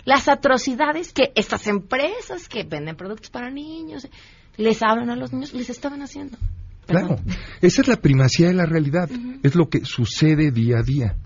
las 0.05 0.27
atrocidades 0.27 1.11
que 1.11 1.31
estas 1.35 1.67
empresas 1.67 2.47
que 2.47 2.63
venden 2.63 2.95
productos 2.95 3.29
para 3.29 3.49
niños 3.49 4.07
les 4.57 4.81
hablan 4.81 5.09
a 5.09 5.15
los 5.15 5.33
niños, 5.33 5.53
les 5.53 5.69
estaban 5.69 6.01
haciendo. 6.01 6.37
Claro, 6.85 7.17
esa 7.61 7.81
es 7.81 7.87
la 7.87 7.97
primacía 7.97 8.47
de 8.47 8.53
la 8.53 8.65
realidad, 8.65 9.09
es 9.41 9.55
lo 9.55 9.69
que 9.69 9.83
sucede 9.85 10.51
día 10.51 10.77
a 10.79 10.83
día. 10.83 11.17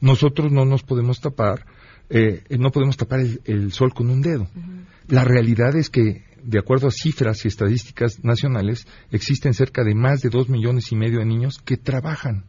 Nosotros 0.00 0.50
no 0.50 0.64
nos 0.64 0.82
podemos 0.82 1.20
tapar, 1.20 1.66
eh, 2.08 2.42
no 2.58 2.70
podemos 2.70 2.96
tapar 2.96 3.20
el, 3.20 3.72
sol 3.72 3.92
con 3.92 4.10
un 4.10 4.22
dedo. 4.22 4.48
La 5.08 5.24
realidad 5.24 5.76
es 5.76 5.90
que, 5.90 6.24
de 6.42 6.58
acuerdo 6.58 6.88
a 6.88 6.90
cifras 6.90 7.44
y 7.44 7.48
estadísticas 7.48 8.24
nacionales, 8.24 8.86
existen 9.10 9.52
cerca 9.52 9.84
de 9.84 9.94
más 9.94 10.22
de 10.22 10.30
dos 10.30 10.48
millones 10.48 10.90
y 10.92 10.96
medio 10.96 11.18
de 11.18 11.26
niños 11.26 11.58
que 11.62 11.76
trabajan. 11.76 12.46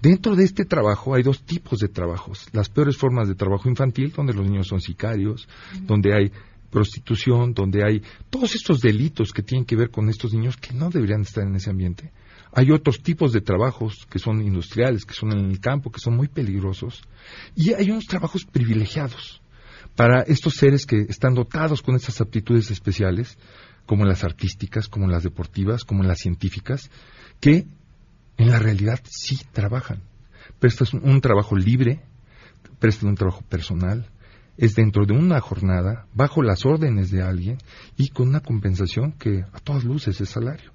Dentro 0.00 0.34
de 0.34 0.44
este 0.44 0.64
trabajo 0.64 1.14
hay 1.14 1.22
dos 1.22 1.42
tipos 1.42 1.78
de 1.78 1.88
trabajos. 1.88 2.48
Las 2.52 2.70
peores 2.70 2.96
formas 2.96 3.28
de 3.28 3.34
trabajo 3.34 3.68
infantil, 3.68 4.12
donde 4.16 4.32
los 4.32 4.46
niños 4.46 4.68
son 4.68 4.80
sicarios, 4.80 5.46
donde 5.82 6.14
hay 6.14 6.32
prostitución, 6.70 7.52
donde 7.52 7.84
hay 7.84 8.02
todos 8.30 8.54
estos 8.54 8.80
delitos 8.80 9.32
que 9.32 9.42
tienen 9.42 9.66
que 9.66 9.76
ver 9.76 9.90
con 9.90 10.08
estos 10.08 10.32
niños 10.32 10.56
que 10.56 10.72
no 10.72 10.88
deberían 10.88 11.22
estar 11.22 11.44
en 11.44 11.54
ese 11.56 11.68
ambiente. 11.68 12.12
Hay 12.52 12.70
otros 12.70 13.02
tipos 13.02 13.32
de 13.32 13.42
trabajos 13.42 14.06
que 14.10 14.18
son 14.18 14.40
industriales, 14.40 15.04
que 15.04 15.14
son 15.14 15.32
en 15.32 15.50
el 15.50 15.60
campo, 15.60 15.90
que 15.90 16.00
son 16.00 16.16
muy 16.16 16.28
peligrosos. 16.28 17.02
Y 17.54 17.74
hay 17.74 17.90
unos 17.90 18.06
trabajos 18.06 18.44
privilegiados 18.44 19.42
para 19.94 20.22
estos 20.22 20.54
seres 20.54 20.86
que 20.86 21.00
están 21.08 21.34
dotados 21.34 21.82
con 21.82 21.94
estas 21.94 22.20
aptitudes 22.20 22.70
especiales, 22.70 23.38
como 23.86 24.04
las 24.04 24.24
artísticas, 24.24 24.88
como 24.88 25.08
las 25.08 25.24
deportivas, 25.24 25.84
como 25.84 26.02
las 26.02 26.18
científicas, 26.18 26.90
que 27.40 27.66
en 28.40 28.50
la 28.50 28.58
realidad 28.58 28.98
sí 29.04 29.38
trabajan. 29.52 30.00
Prestas 30.58 30.94
un 30.94 31.20
trabajo 31.20 31.56
libre, 31.56 32.00
prestan 32.78 33.10
un 33.10 33.14
trabajo 33.14 33.42
personal, 33.42 34.08
es 34.56 34.74
dentro 34.74 35.04
de 35.04 35.12
una 35.12 35.40
jornada, 35.40 36.06
bajo 36.14 36.42
las 36.42 36.64
órdenes 36.64 37.10
de 37.10 37.22
alguien 37.22 37.58
y 37.98 38.08
con 38.08 38.28
una 38.28 38.40
compensación 38.40 39.12
que 39.12 39.44
a 39.52 39.58
todas 39.60 39.84
luces 39.84 40.18
es 40.22 40.30
salario. 40.30 40.72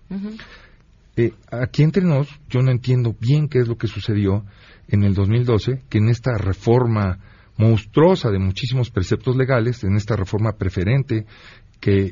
Eh, 1.15 1.33
aquí 1.51 1.81
entre 1.81 2.03
nos, 2.03 2.27
yo 2.49 2.61
no 2.61 2.69
entiendo 2.69 3.15
bien 3.19 3.47
qué 3.47 3.59
es 3.59 3.67
lo 3.67 3.77
que 3.77 3.87
sucedió 3.87 4.45
en 4.87 5.03
el 5.03 5.15
2012, 5.15 5.85
que 5.89 5.97
en 5.97 6.09
esta 6.09 6.37
reforma 6.37 7.19
monstruosa 7.57 8.29
de 8.29 8.37
muchísimos 8.37 8.91
preceptos 8.91 9.35
legales, 9.35 9.83
en 9.83 9.95
esta 9.95 10.15
reforma 10.15 10.51
preferente 10.51 11.25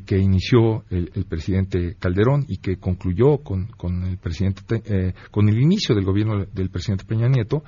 que, 0.05 0.19
inició 0.19 0.83
el, 0.91 1.25
presidente 1.27 1.95
Calderón 1.97 2.45
y 2.47 2.57
que 2.57 2.77
concluyó 2.77 3.39
con, 3.39 3.67
el 4.03 4.19
presidente 4.19 4.83
eh, 4.85 5.13
con 5.31 5.49
el 5.49 5.59
inicio 5.59 5.95
del 5.95 6.05
gobierno 6.05 6.45
del 6.45 6.69
presidente 6.69 7.05
Peña 7.05 7.27
Nieto, 7.27 7.63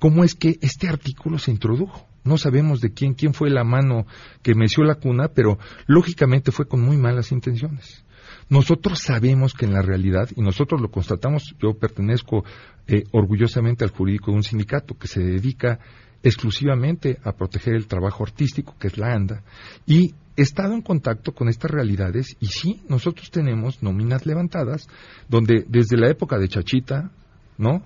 cómo 0.00 0.24
es 0.24 0.34
que 0.34 0.58
este 0.62 0.88
artículo 0.88 1.38
se 1.38 1.52
introdujo. 1.52 2.08
No 2.24 2.38
sabemos 2.38 2.80
de 2.80 2.92
quién, 2.92 3.14
quién 3.14 3.34
fue 3.34 3.50
la 3.50 3.62
mano 3.62 4.04
que 4.42 4.56
meció 4.56 4.82
la 4.82 4.96
cuna, 4.96 5.28
pero 5.28 5.58
lógicamente 5.86 6.50
fue 6.50 6.66
con 6.66 6.80
muy 6.80 6.96
malas 6.96 7.30
intenciones. 7.30 8.04
Nosotros 8.48 8.98
sabemos 8.98 9.54
que 9.54 9.66
en 9.66 9.74
la 9.74 9.82
realidad, 9.82 10.30
y 10.34 10.42
nosotros 10.42 10.80
lo 10.80 10.90
constatamos, 10.90 11.54
yo 11.62 11.74
pertenezco 11.78 12.44
eh, 12.88 13.04
orgullosamente 13.12 13.84
al 13.84 13.90
jurídico 13.90 14.32
de 14.32 14.38
un 14.38 14.42
sindicato 14.42 14.98
que 14.98 15.06
se 15.06 15.20
dedica 15.20 15.78
exclusivamente 16.20 17.18
a 17.22 17.32
proteger 17.32 17.74
el 17.74 17.86
trabajo 17.86 18.24
artístico, 18.24 18.74
que 18.76 18.88
es 18.88 18.98
la 18.98 19.12
ANDA, 19.12 19.44
y 19.86 20.14
he 20.36 20.42
estado 20.42 20.74
en 20.74 20.82
contacto 20.82 21.32
con 21.32 21.48
estas 21.48 21.70
realidades 21.70 22.36
y 22.40 22.46
sí, 22.46 22.82
nosotros 22.88 23.30
tenemos 23.30 23.82
nóminas 23.82 24.26
levantadas 24.26 24.88
donde 25.28 25.64
desde 25.68 25.96
la 25.96 26.10
época 26.10 26.38
de 26.38 26.48
Chachita, 26.48 27.10
¿no? 27.56 27.82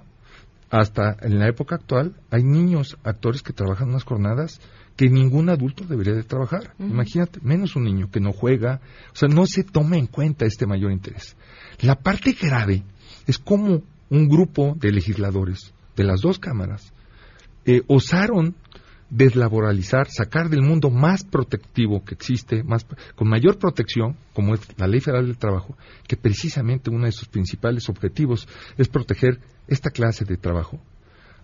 Hasta 0.71 1.17
en 1.23 1.39
la 1.39 1.49
época 1.49 1.77
actual 1.77 2.15
hay 2.31 2.43
niños, 2.43 2.97
actores 3.03 3.43
que 3.43 3.53
trabajan 3.53 3.89
unas 3.89 4.05
jornadas 4.05 4.61
que 4.97 5.09
ningún 5.09 5.49
adulto 5.49 5.85
debería 5.85 6.15
de 6.15 6.25
trabajar. 6.25 6.75
Imagínate, 6.79 7.39
menos 7.43 7.77
un 7.77 7.85
niño 7.85 8.11
que 8.11 8.21
no 8.21 8.33
juega, 8.33 8.81
o 9.13 9.17
sea, 9.17 9.29
no 9.29 9.47
se 9.47 9.63
toma 9.63 9.97
en 9.97 10.07
cuenta 10.07 10.45
este 10.45 10.67
mayor 10.67 10.93
interés. 10.93 11.37
La 11.81 11.95
parte 11.95 12.33
grave 12.33 12.83
es 13.27 13.39
como 13.39 13.83
un 14.11 14.29
grupo 14.29 14.75
de 14.79 14.91
legisladores 14.91 15.73
de 15.97 16.05
las 16.05 16.21
dos 16.21 16.39
cámaras 16.39 16.93
eh, 17.71 17.83
osaron 17.87 18.55
deslaboralizar, 19.11 20.09
sacar 20.11 20.51
del 20.51 20.63
mundo 20.63 20.91
más 20.91 21.25
protectivo 21.25 22.05
que 22.05 22.15
existe, 22.15 22.63
más, 22.63 22.87
con 23.15 23.29
mayor 23.29 23.59
protección, 23.59 24.17
como 24.35 24.55
es 24.55 24.61
la 24.79 24.87
Ley 24.87 25.01
Federal 25.01 25.27
del 25.27 25.39
Trabajo, 25.39 25.77
que 26.07 26.17
precisamente 26.17 26.91
uno 26.91 27.07
de 27.07 27.13
sus 27.13 27.29
principales 27.29 27.89
objetivos 27.89 28.47
es 28.77 28.89
proteger 28.89 29.41
esta 29.67 29.91
clase 29.91 30.25
de 30.25 30.37
trabajo 30.37 30.79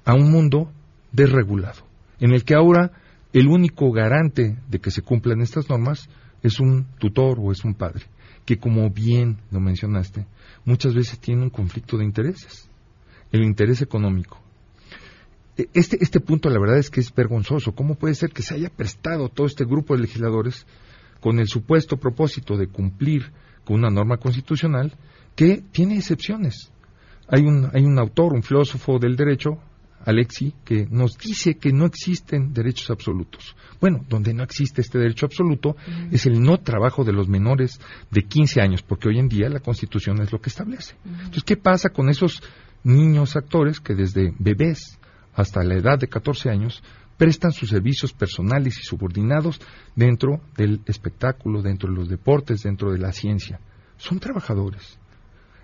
a 0.04 0.14
un 0.14 0.30
mundo 0.30 0.70
desregulado, 1.12 1.82
en 2.20 2.32
el 2.32 2.44
que 2.44 2.54
ahora 2.54 2.92
el 3.32 3.48
único 3.48 3.90
garante 3.92 4.58
de 4.68 4.78
que 4.78 4.90
se 4.90 5.02
cumplan 5.02 5.40
estas 5.40 5.68
normas 5.68 6.08
es 6.42 6.60
un 6.60 6.86
tutor 6.98 7.38
o 7.40 7.50
es 7.50 7.64
un 7.64 7.74
padre, 7.74 8.04
que 8.44 8.58
como 8.58 8.90
bien 8.90 9.38
lo 9.50 9.60
mencionaste, 9.60 10.26
muchas 10.66 10.94
veces 10.94 11.18
tiene 11.18 11.42
un 11.42 11.50
conflicto 11.50 11.96
de 11.96 12.04
intereses, 12.04 12.68
el 13.32 13.42
interés 13.42 13.80
económico 13.80 14.43
este, 15.56 15.98
este 16.00 16.20
punto 16.20 16.50
la 16.50 16.58
verdad 16.58 16.78
es 16.78 16.90
que 16.90 17.00
es 17.00 17.14
vergonzoso. 17.14 17.74
¿Cómo 17.74 17.94
puede 17.94 18.14
ser 18.14 18.30
que 18.30 18.42
se 18.42 18.54
haya 18.54 18.70
prestado 18.70 19.28
todo 19.28 19.46
este 19.46 19.64
grupo 19.64 19.94
de 19.94 20.02
legisladores 20.02 20.66
con 21.20 21.38
el 21.38 21.48
supuesto 21.48 21.96
propósito 21.96 22.56
de 22.56 22.66
cumplir 22.66 23.32
con 23.64 23.76
una 23.76 23.90
norma 23.90 24.16
constitucional 24.16 24.92
que 25.36 25.62
tiene 25.72 25.96
excepciones? 25.96 26.72
Hay 27.28 27.42
un, 27.42 27.70
hay 27.72 27.84
un 27.84 27.98
autor, 27.98 28.34
un 28.34 28.42
filósofo 28.42 28.98
del 28.98 29.16
derecho, 29.16 29.58
Alexi, 30.04 30.52
que 30.64 30.86
nos 30.90 31.16
dice 31.16 31.54
que 31.54 31.72
no 31.72 31.86
existen 31.86 32.52
derechos 32.52 32.90
absolutos. 32.90 33.56
Bueno, 33.80 34.04
donde 34.08 34.34
no 34.34 34.42
existe 34.42 34.82
este 34.82 34.98
derecho 34.98 35.26
absoluto 35.26 35.76
es 36.10 36.26
el 36.26 36.42
no 36.42 36.58
trabajo 36.58 37.04
de 37.04 37.12
los 37.12 37.28
menores 37.28 37.80
de 38.10 38.22
15 38.22 38.60
años, 38.60 38.82
porque 38.82 39.08
hoy 39.08 39.18
en 39.18 39.28
día 39.28 39.48
la 39.48 39.60
Constitución 39.60 40.20
es 40.20 40.30
lo 40.32 40.40
que 40.40 40.50
establece. 40.50 40.96
Entonces, 41.04 41.44
¿qué 41.44 41.56
pasa 41.56 41.88
con 41.88 42.10
esos 42.10 42.42
niños 42.82 43.34
actores 43.36 43.80
que 43.80 43.94
desde 43.94 44.34
bebés 44.38 44.98
hasta 45.34 45.62
la 45.64 45.74
edad 45.74 45.98
de 45.98 46.08
14 46.08 46.50
años 46.50 46.82
prestan 47.16 47.52
sus 47.52 47.70
servicios 47.70 48.12
personales 48.12 48.78
y 48.78 48.82
subordinados 48.82 49.60
dentro 49.94 50.40
del 50.56 50.80
espectáculo, 50.86 51.62
dentro 51.62 51.90
de 51.90 51.96
los 51.96 52.08
deportes, 52.08 52.62
dentro 52.62 52.92
de 52.92 52.98
la 52.98 53.12
ciencia. 53.12 53.60
Son 53.96 54.18
trabajadores. 54.18 54.98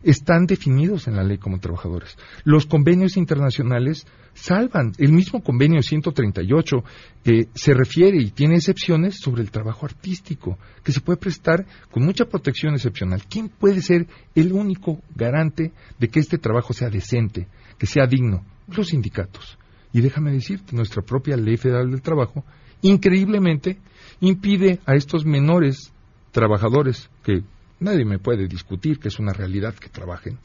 Están 0.03 0.47
definidos 0.47 1.09
en 1.09 1.17
la 1.17 1.25
ley 1.25 1.37
como 1.37 1.61
trabajadores. 1.61 2.17
Los 2.45 2.65
convenios 2.65 3.19
internacionales 3.19 4.07
salvan. 4.33 4.93
El 4.97 5.13
mismo 5.13 5.43
convenio 5.43 5.83
138 5.83 6.85
eh, 7.25 7.47
se 7.55 7.75
refiere 7.75 8.17
y 8.17 8.31
tiene 8.31 8.55
excepciones 8.55 9.19
sobre 9.21 9.43
el 9.43 9.51
trabajo 9.51 9.85
artístico, 9.85 10.57
que 10.83 10.93
se 10.93 11.03
puede 11.03 11.19
prestar 11.19 11.67
con 11.91 12.03
mucha 12.03 12.25
protección 12.25 12.75
excepcional. 12.75 13.25
¿Quién 13.29 13.51
puede 13.51 13.83
ser 13.83 14.07
el 14.35 14.53
único 14.53 15.03
garante 15.15 15.73
de 15.99 16.09
que 16.09 16.21
este 16.21 16.39
trabajo 16.39 16.73
sea 16.73 16.89
decente, 16.89 17.49
que 17.77 17.87
sea 17.87 18.07
digno? 18.07 18.43
Los 18.77 18.89
sindicatos. 18.89 19.59
Y 19.93 20.01
déjame 20.01 20.33
decirte, 20.33 20.77
nuestra 20.77 21.03
propia 21.03 21.37
Ley 21.37 21.57
Federal 21.57 21.91
del 21.91 22.03
Trabajo, 22.03 22.45
increíblemente, 22.83 23.79
impide 24.21 24.81
a 24.87 24.95
estos 24.95 25.25
menores 25.25 25.93
trabajadores, 26.31 27.11
que 27.25 27.43
nadie 27.81 28.05
me 28.05 28.19
puede 28.19 28.47
discutir 28.47 28.99
que 28.99 29.09
es 29.09 29.19
una 29.19 29.33
realidad 29.33 29.75
que 29.75 29.89
trabajen, 29.89 30.39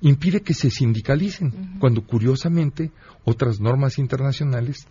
impide 0.00 0.42
que 0.42 0.54
se 0.54 0.70
sindicalicen, 0.70 1.78
cuando 1.80 2.02
curiosamente 2.02 2.92
otras 3.24 3.60
normas 3.60 3.98
internacionales 3.98 4.86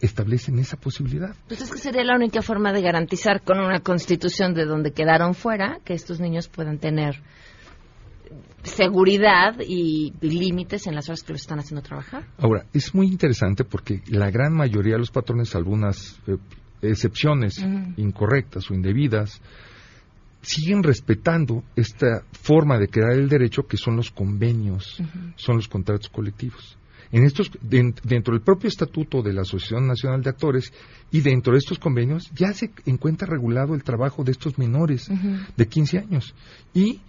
establecen 0.00 0.58
esa 0.58 0.76
posibilidad. 0.76 1.34
Pues 1.48 1.62
es 1.62 1.70
que 1.70 1.78
sería 1.78 2.04
la 2.04 2.16
única 2.16 2.42
forma 2.42 2.72
de 2.72 2.82
garantizar 2.82 3.42
con 3.42 3.58
una 3.58 3.80
constitución 3.80 4.54
de 4.54 4.66
donde 4.66 4.92
quedaron 4.92 5.34
fuera 5.34 5.80
que 5.84 5.94
estos 5.94 6.20
niños 6.20 6.48
puedan 6.48 6.78
tener 6.78 7.22
seguridad 8.66 9.56
y 9.60 10.12
límites 10.20 10.86
en 10.86 10.94
las 10.94 11.08
horas 11.08 11.22
que 11.22 11.32
los 11.32 11.42
están 11.42 11.58
haciendo 11.58 11.82
trabajar. 11.82 12.26
Ahora, 12.38 12.66
es 12.72 12.94
muy 12.94 13.06
interesante 13.06 13.64
porque 13.64 14.02
la 14.08 14.30
gran 14.30 14.54
mayoría 14.54 14.94
de 14.94 15.00
los 15.00 15.10
patrones, 15.10 15.54
algunas 15.54 16.20
eh, 16.26 16.36
excepciones 16.82 17.64
incorrectas 17.96 18.70
o 18.70 18.74
indebidas, 18.74 19.40
siguen 20.42 20.82
respetando 20.82 21.64
esta 21.74 22.22
forma 22.32 22.78
de 22.78 22.88
crear 22.88 23.12
el 23.12 23.28
derecho 23.28 23.66
que 23.66 23.76
son 23.76 23.96
los 23.96 24.10
convenios, 24.10 25.02
son 25.34 25.56
los 25.56 25.68
contratos 25.68 26.08
colectivos. 26.08 26.78
En 27.12 27.24
estos, 27.24 27.50
dentro 27.62 28.34
del 28.34 28.42
propio 28.42 28.68
estatuto 28.68 29.22
de 29.22 29.32
la 29.32 29.42
Asociación 29.42 29.86
Nacional 29.86 30.22
de 30.22 30.30
Actores 30.30 30.72
y 31.10 31.20
dentro 31.20 31.52
de 31.52 31.58
estos 31.58 31.78
convenios 31.78 32.30
ya 32.34 32.52
se 32.52 32.70
encuentra 32.84 33.28
regulado 33.28 33.74
el 33.74 33.84
trabajo 33.84 34.24
de 34.24 34.32
estos 34.32 34.58
menores 34.58 35.08
de 35.56 35.66
15 35.66 35.98
años. 35.98 36.34
Y 36.74 37.00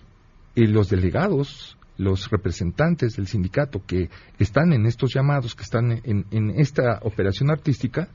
y 0.58 0.66
los 0.66 0.90
delegados, 0.90 1.78
los 1.98 2.32
representantes 2.32 3.16
del 3.16 3.28
sindicato 3.28 3.84
que 3.86 4.10
están 4.40 4.74
en 4.74 4.88
estos 4.88 5.14
llamados, 5.14 5.54
que 5.54 5.62
están 5.62 6.02
en, 6.04 6.50
esta 6.60 7.00
operación 7.04 7.52
artística, 7.52 8.10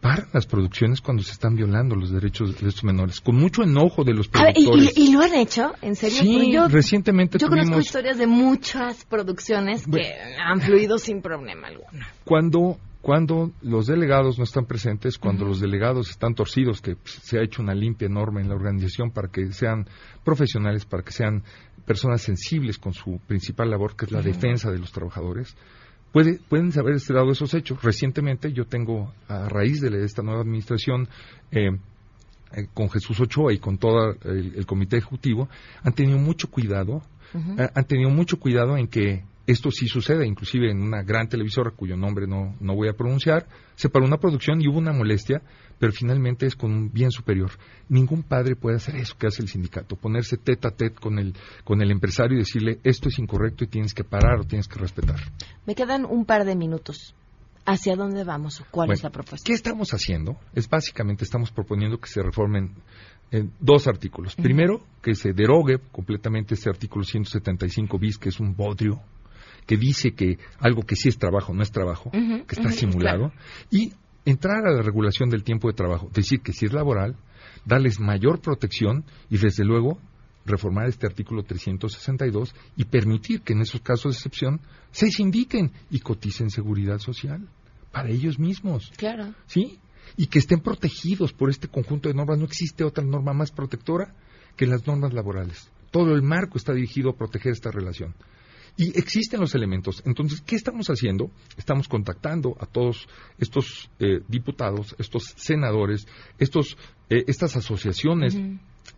paran 0.00 0.26
las 0.32 0.44
producciones 0.46 1.00
cuando 1.00 1.22
se 1.22 1.30
están 1.30 1.54
violando 1.54 1.94
los 1.94 2.10
derechos 2.10 2.60
de 2.60 2.68
estos 2.68 2.82
menores, 2.82 3.20
con 3.20 3.36
mucho 3.36 3.62
enojo 3.62 4.02
de 4.02 4.12
los 4.12 4.26
productores. 4.26 4.98
¿y, 4.98 5.12
lo 5.12 5.22
han 5.22 5.34
hecho? 5.34 5.72
¿En 5.82 5.94
serio? 5.94 6.22
Sí, 6.22 6.56
recientemente 6.68 7.38
Yo 7.38 7.46
conozco 7.46 7.78
historias 7.78 8.18
de 8.18 8.26
muchas 8.26 9.04
producciones 9.04 9.86
que 9.86 10.14
han 10.44 10.60
fluido 10.60 10.98
sin 10.98 11.22
problema 11.22 11.68
alguno. 11.68 12.04
Cuando 12.24 12.76
cuando 13.02 13.50
los 13.62 13.88
delegados 13.88 14.38
no 14.38 14.44
están 14.44 14.64
presentes, 14.64 15.18
cuando 15.18 15.44
los 15.44 15.60
delegados 15.60 16.08
están 16.08 16.34
torcidos, 16.34 16.80
que 16.80 16.96
se 17.04 17.38
ha 17.38 17.42
hecho 17.42 17.60
una 17.60 17.74
limpia 17.74 18.06
enorme 18.06 18.40
en 18.40 18.48
la 18.48 18.54
organización 18.54 19.10
para 19.10 19.28
que 19.28 19.52
sean 19.52 19.86
profesionales, 20.24 20.86
para 20.86 21.02
que 21.02 21.10
sean 21.10 21.42
personas 21.84 22.22
sensibles 22.22 22.78
con 22.78 22.92
su 22.92 23.20
principal 23.26 23.70
labor, 23.70 23.96
que 23.96 24.04
es 24.04 24.12
la 24.12 24.22
defensa 24.22 24.70
de 24.70 24.78
los 24.78 24.92
trabajadores, 24.92 25.56
puede, 26.12 26.38
pueden 26.48 26.70
haber 26.78 27.00
dado 27.08 27.32
esos 27.32 27.52
hechos. 27.54 27.82
Recientemente 27.82 28.52
yo 28.52 28.66
tengo, 28.66 29.12
a 29.26 29.48
raíz 29.48 29.80
de 29.80 30.04
esta 30.04 30.22
nueva 30.22 30.42
administración, 30.42 31.08
eh, 31.50 31.70
eh, 32.54 32.68
con 32.72 32.88
Jesús 32.88 33.18
Ochoa 33.18 33.52
y 33.52 33.58
con 33.58 33.78
todo 33.78 34.14
el, 34.24 34.64
comité 34.64 34.98
ejecutivo, 34.98 35.48
han 35.82 35.92
tenido 35.92 36.18
mucho 36.18 36.48
cuidado, 36.48 37.02
eh, 37.34 37.68
han 37.74 37.84
tenido 37.84 38.10
mucho 38.10 38.38
cuidado 38.38 38.76
en 38.76 38.86
que 38.86 39.24
esto 39.46 39.70
sí 39.70 39.88
sucede, 39.88 40.26
inclusive 40.26 40.70
en 40.70 40.82
una 40.82 41.02
gran 41.02 41.28
televisora 41.28 41.70
cuyo 41.70 41.96
nombre 41.96 42.26
no, 42.26 42.56
no 42.60 42.74
voy 42.74 42.88
a 42.88 42.92
pronunciar, 42.92 43.46
se 43.74 43.88
paró 43.88 44.06
una 44.06 44.18
producción 44.18 44.60
y 44.60 44.68
hubo 44.68 44.78
una 44.78 44.92
molestia, 44.92 45.42
pero 45.78 45.92
finalmente 45.92 46.46
es 46.46 46.54
con 46.54 46.72
un 46.72 46.92
bien 46.92 47.10
superior. 47.10 47.50
Ningún 47.88 48.22
padre 48.22 48.54
puede 48.54 48.76
hacer 48.76 48.96
eso 48.96 49.16
que 49.18 49.26
hace 49.26 49.42
el 49.42 49.48
sindicato, 49.48 49.96
ponerse 49.96 50.36
tete 50.36 50.68
a 50.68 50.70
tete 50.70 50.94
con 50.94 51.18
el, 51.18 51.34
con 51.64 51.82
el 51.82 51.90
empresario 51.90 52.36
y 52.36 52.40
decirle 52.40 52.78
esto 52.84 53.08
es 53.08 53.18
incorrecto 53.18 53.64
y 53.64 53.66
tienes 53.66 53.94
que 53.94 54.04
parar 54.04 54.40
o 54.40 54.44
tienes 54.44 54.68
que 54.68 54.78
respetar. 54.78 55.18
Me 55.66 55.74
quedan 55.74 56.04
un 56.04 56.24
par 56.24 56.44
de 56.44 56.54
minutos. 56.54 57.14
¿Hacia 57.64 57.94
dónde 57.94 58.24
vamos 58.24 58.60
o 58.60 58.64
cuál 58.72 58.90
es 58.90 59.04
la 59.04 59.10
propuesta? 59.10 59.46
¿Qué 59.46 59.52
estamos 59.52 59.94
haciendo? 59.94 60.36
Es 60.52 60.68
básicamente 60.68 61.22
estamos 61.22 61.52
proponiendo 61.52 61.96
que 61.98 62.08
se 62.08 62.20
reformen 62.20 62.74
dos 63.60 63.86
artículos. 63.86 64.34
Primero, 64.34 64.80
que 65.00 65.14
se 65.14 65.32
derogue 65.32 65.78
completamente 65.92 66.54
este 66.54 66.68
artículo 66.68 67.04
175 67.04 67.98
bis, 67.98 68.18
que 68.18 68.30
es 68.30 68.40
un 68.40 68.56
bodrio 68.56 69.00
que 69.66 69.76
dice 69.76 70.12
que 70.12 70.38
algo 70.58 70.82
que 70.82 70.96
sí 70.96 71.08
es 71.08 71.18
trabajo 71.18 71.54
no 71.54 71.62
es 71.62 71.70
trabajo, 71.70 72.10
que 72.10 72.54
está 72.54 72.70
simulado, 72.70 73.32
y 73.70 73.92
entrar 74.24 74.66
a 74.66 74.72
la 74.72 74.82
regulación 74.82 75.28
del 75.28 75.44
tiempo 75.44 75.68
de 75.68 75.74
trabajo, 75.74 76.10
decir 76.12 76.40
que 76.40 76.52
si 76.52 76.66
es 76.66 76.72
laboral, 76.72 77.16
darles 77.64 78.00
mayor 78.00 78.40
protección 78.40 79.04
y 79.30 79.38
desde 79.38 79.64
luego 79.64 79.98
reformar 80.44 80.88
este 80.88 81.06
artículo 81.06 81.42
362 81.44 82.54
y 82.76 82.84
permitir 82.84 83.42
que 83.42 83.52
en 83.52 83.60
esos 83.60 83.80
casos 83.80 84.12
de 84.12 84.18
excepción 84.18 84.60
se 84.90 85.10
sindiquen 85.10 85.72
y 85.90 86.00
coticen 86.00 86.50
seguridad 86.50 86.98
social 86.98 87.48
para 87.92 88.10
ellos 88.10 88.38
mismos. 88.38 88.90
Claro. 88.96 89.34
¿Sí? 89.46 89.78
Y 90.16 90.26
que 90.26 90.40
estén 90.40 90.60
protegidos 90.60 91.32
por 91.32 91.50
este 91.50 91.68
conjunto 91.68 92.08
de 92.08 92.14
normas. 92.14 92.38
No 92.38 92.44
existe 92.44 92.84
otra 92.84 93.04
norma 93.04 93.32
más 93.32 93.52
protectora 93.52 94.14
que 94.56 94.66
las 94.66 94.86
normas 94.86 95.12
laborales. 95.12 95.70
Todo 95.90 96.14
el 96.14 96.22
marco 96.22 96.58
está 96.58 96.72
dirigido 96.72 97.10
a 97.10 97.16
proteger 97.16 97.52
esta 97.52 97.70
relación. 97.70 98.14
Y 98.76 98.98
existen 98.98 99.40
los 99.40 99.54
elementos. 99.54 100.02
Entonces, 100.06 100.40
¿qué 100.40 100.56
estamos 100.56 100.86
haciendo? 100.88 101.30
Estamos 101.56 101.88
contactando 101.88 102.56
a 102.58 102.66
todos 102.66 103.06
estos 103.38 103.90
eh, 103.98 104.20
diputados, 104.28 104.96
estos 104.98 105.34
senadores, 105.36 106.06
estos, 106.38 106.78
eh, 107.10 107.24
estas 107.26 107.56
asociaciones 107.56 108.34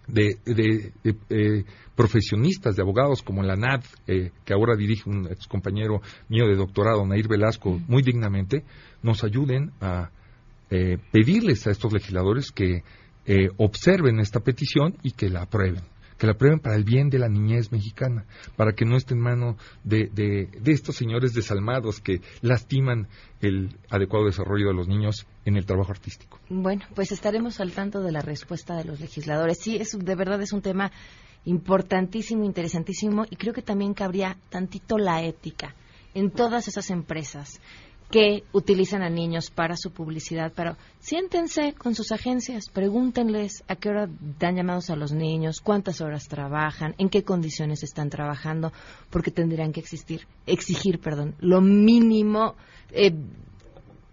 de, 0.06 0.92
eh, 1.28 1.64
profesionistas, 1.96 2.76
de 2.76 2.82
abogados 2.82 3.22
como 3.22 3.42
la 3.42 3.56
NAD, 3.56 3.82
que 4.06 4.52
ahora 4.52 4.76
dirige 4.76 5.10
un 5.10 5.26
ex 5.26 5.46
compañero 5.48 6.00
mío 6.28 6.46
de 6.46 6.56
doctorado, 6.56 7.04
Nair 7.04 7.28
Velasco, 7.28 7.80
muy 7.88 8.02
dignamente, 8.02 8.64
nos 9.02 9.24
ayuden 9.24 9.72
a 9.80 10.10
pedirles 11.12 11.66
a 11.68 11.70
estos 11.70 11.92
legisladores 11.92 12.50
que 12.50 12.82
eh, 13.26 13.48
observen 13.56 14.20
esta 14.20 14.40
petición 14.40 14.98
y 15.02 15.12
que 15.12 15.30
la 15.30 15.42
aprueben 15.42 15.82
que 16.24 16.26
la 16.26 16.32
aprueben 16.32 16.58
para 16.58 16.74
el 16.74 16.84
bien 16.84 17.10
de 17.10 17.18
la 17.18 17.28
niñez 17.28 17.70
mexicana, 17.70 18.24
para 18.56 18.72
que 18.72 18.86
no 18.86 18.96
esté 18.96 19.12
en 19.12 19.20
mano 19.20 19.58
de, 19.82 20.08
de, 20.10 20.72
estos 20.72 20.96
señores 20.96 21.34
desalmados 21.34 22.00
que 22.00 22.22
lastiman 22.40 23.08
el 23.42 23.76
adecuado 23.90 24.24
desarrollo 24.24 24.68
de 24.68 24.72
los 24.72 24.88
niños 24.88 25.26
en 25.44 25.58
el 25.58 25.66
trabajo 25.66 25.92
artístico. 25.92 26.40
Bueno, 26.48 26.82
pues 26.94 27.12
estaremos 27.12 27.60
al 27.60 27.72
tanto 27.72 28.00
de 28.00 28.10
la 28.10 28.22
respuesta 28.22 28.74
de 28.74 28.84
los 28.84 29.00
legisladores. 29.00 29.58
Sí, 29.60 29.76
es, 29.76 29.98
de 29.98 30.14
verdad 30.14 30.40
es 30.40 30.54
un 30.54 30.62
tema 30.62 30.90
importantísimo, 31.44 32.44
interesantísimo 32.44 33.26
y 33.28 33.36
creo 33.36 33.52
que 33.52 33.60
también 33.60 33.92
cabría 33.92 34.38
tantito 34.48 34.96
la 34.96 35.22
ética 35.22 35.74
en 36.14 36.30
todas 36.30 36.68
esas 36.68 36.88
empresas 36.88 37.60
que 38.10 38.44
utilizan 38.52 39.02
a 39.02 39.10
niños 39.10 39.50
para 39.50 39.76
su 39.76 39.90
publicidad, 39.90 40.52
pero 40.54 40.76
siéntense 41.00 41.72
con 41.72 41.94
sus 41.94 42.12
agencias, 42.12 42.68
pregúntenles 42.72 43.64
a 43.66 43.76
qué 43.76 43.88
hora 43.88 44.08
dan 44.38 44.56
llamados 44.56 44.90
a 44.90 44.96
los 44.96 45.12
niños, 45.12 45.60
cuántas 45.60 46.00
horas 46.00 46.28
trabajan, 46.28 46.94
en 46.98 47.08
qué 47.08 47.24
condiciones 47.24 47.82
están 47.82 48.10
trabajando, 48.10 48.72
porque 49.10 49.30
tendrían 49.30 49.72
que 49.72 49.80
existir, 49.80 50.26
exigir, 50.46 51.00
perdón, 51.00 51.34
lo 51.40 51.60
mínimo 51.60 52.54
eh, 52.92 53.12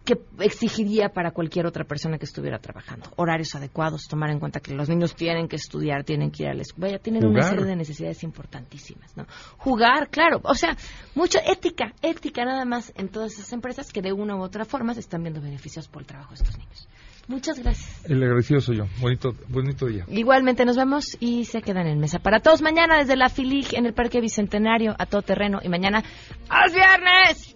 que 0.04 0.20
exigiría 0.40 1.10
para 1.10 1.32
cualquier 1.32 1.68
otra 1.68 1.84
persona 1.84 2.18
que 2.18 2.26
estuviera 2.26 2.60
trabajando. 2.60 3.12
Horarios 3.18 3.54
adecuados, 3.56 4.08
tomar 4.08 4.32
en 4.32 4.40
cuenta 4.40 4.60
que 4.60 4.74
los 4.74 4.90
niños 4.90 5.16
tienen 5.16 5.48
que 5.48 5.58
estudiar, 5.58 6.04
tienen 6.04 6.32
que 6.32 6.44
ir 6.44 6.50
a 6.50 6.54
la 6.54 6.64
escuela, 6.64 6.98
tienen 6.98 7.26
una 7.26 7.44
serie 7.44 7.66
de 7.66 7.76
necesidades 7.76 8.24
importantísimas, 8.24 9.16
¿no? 9.16 9.26
Jugar, 9.58 10.10
claro, 10.10 10.42
o 10.44 10.56
sea, 10.56 10.76
mucha 11.14 11.40
ética, 11.40 11.94
ética 12.02 12.46
nada 12.46 12.66
más 12.66 12.92
en 12.96 13.10
todas 13.10 13.34
esas 13.34 13.54
empresas 13.54 13.92
que 13.92 14.02
de 14.02 14.12
una 14.12 14.36
u 14.36 14.42
otra 14.42 14.66
forma 14.66 14.94
se 14.94 15.02
están 15.02 15.22
viendo 15.22 15.42
beneficios 15.42 15.88
por 15.88 16.02
el 16.02 16.08
trabajo 16.08 16.34
de 16.34 16.36
estos 16.36 16.58
niños. 16.58 16.88
Muchas 17.28 17.60
gracias. 17.60 18.04
El 18.10 18.22
agradecido 18.24 18.60
soy 18.60 18.78
yo. 18.78 18.86
Bonito, 19.00 19.36
bonito 19.48 19.86
día. 19.86 20.06
Igualmente 20.08 20.66
nos 20.66 20.76
vemos 20.76 21.16
y 21.20 21.46
se 21.46 21.62
quedan 21.62 21.88
en 21.88 22.00
mesa. 22.00 22.20
Para 22.20 22.40
todos 22.40 22.62
mañana 22.62 22.98
desde 22.98 23.16
la 23.16 23.30
FILIG 23.30 23.76
en 23.76 23.86
el 23.86 23.94
Parque 23.94 24.20
Bicentenario 24.20 24.96
a 24.98 25.06
todo 25.06 25.22
terreno 25.22 25.60
y 25.64 25.70
mañana 25.70 26.04
¡al 26.50 26.72
viernes! 26.72 27.56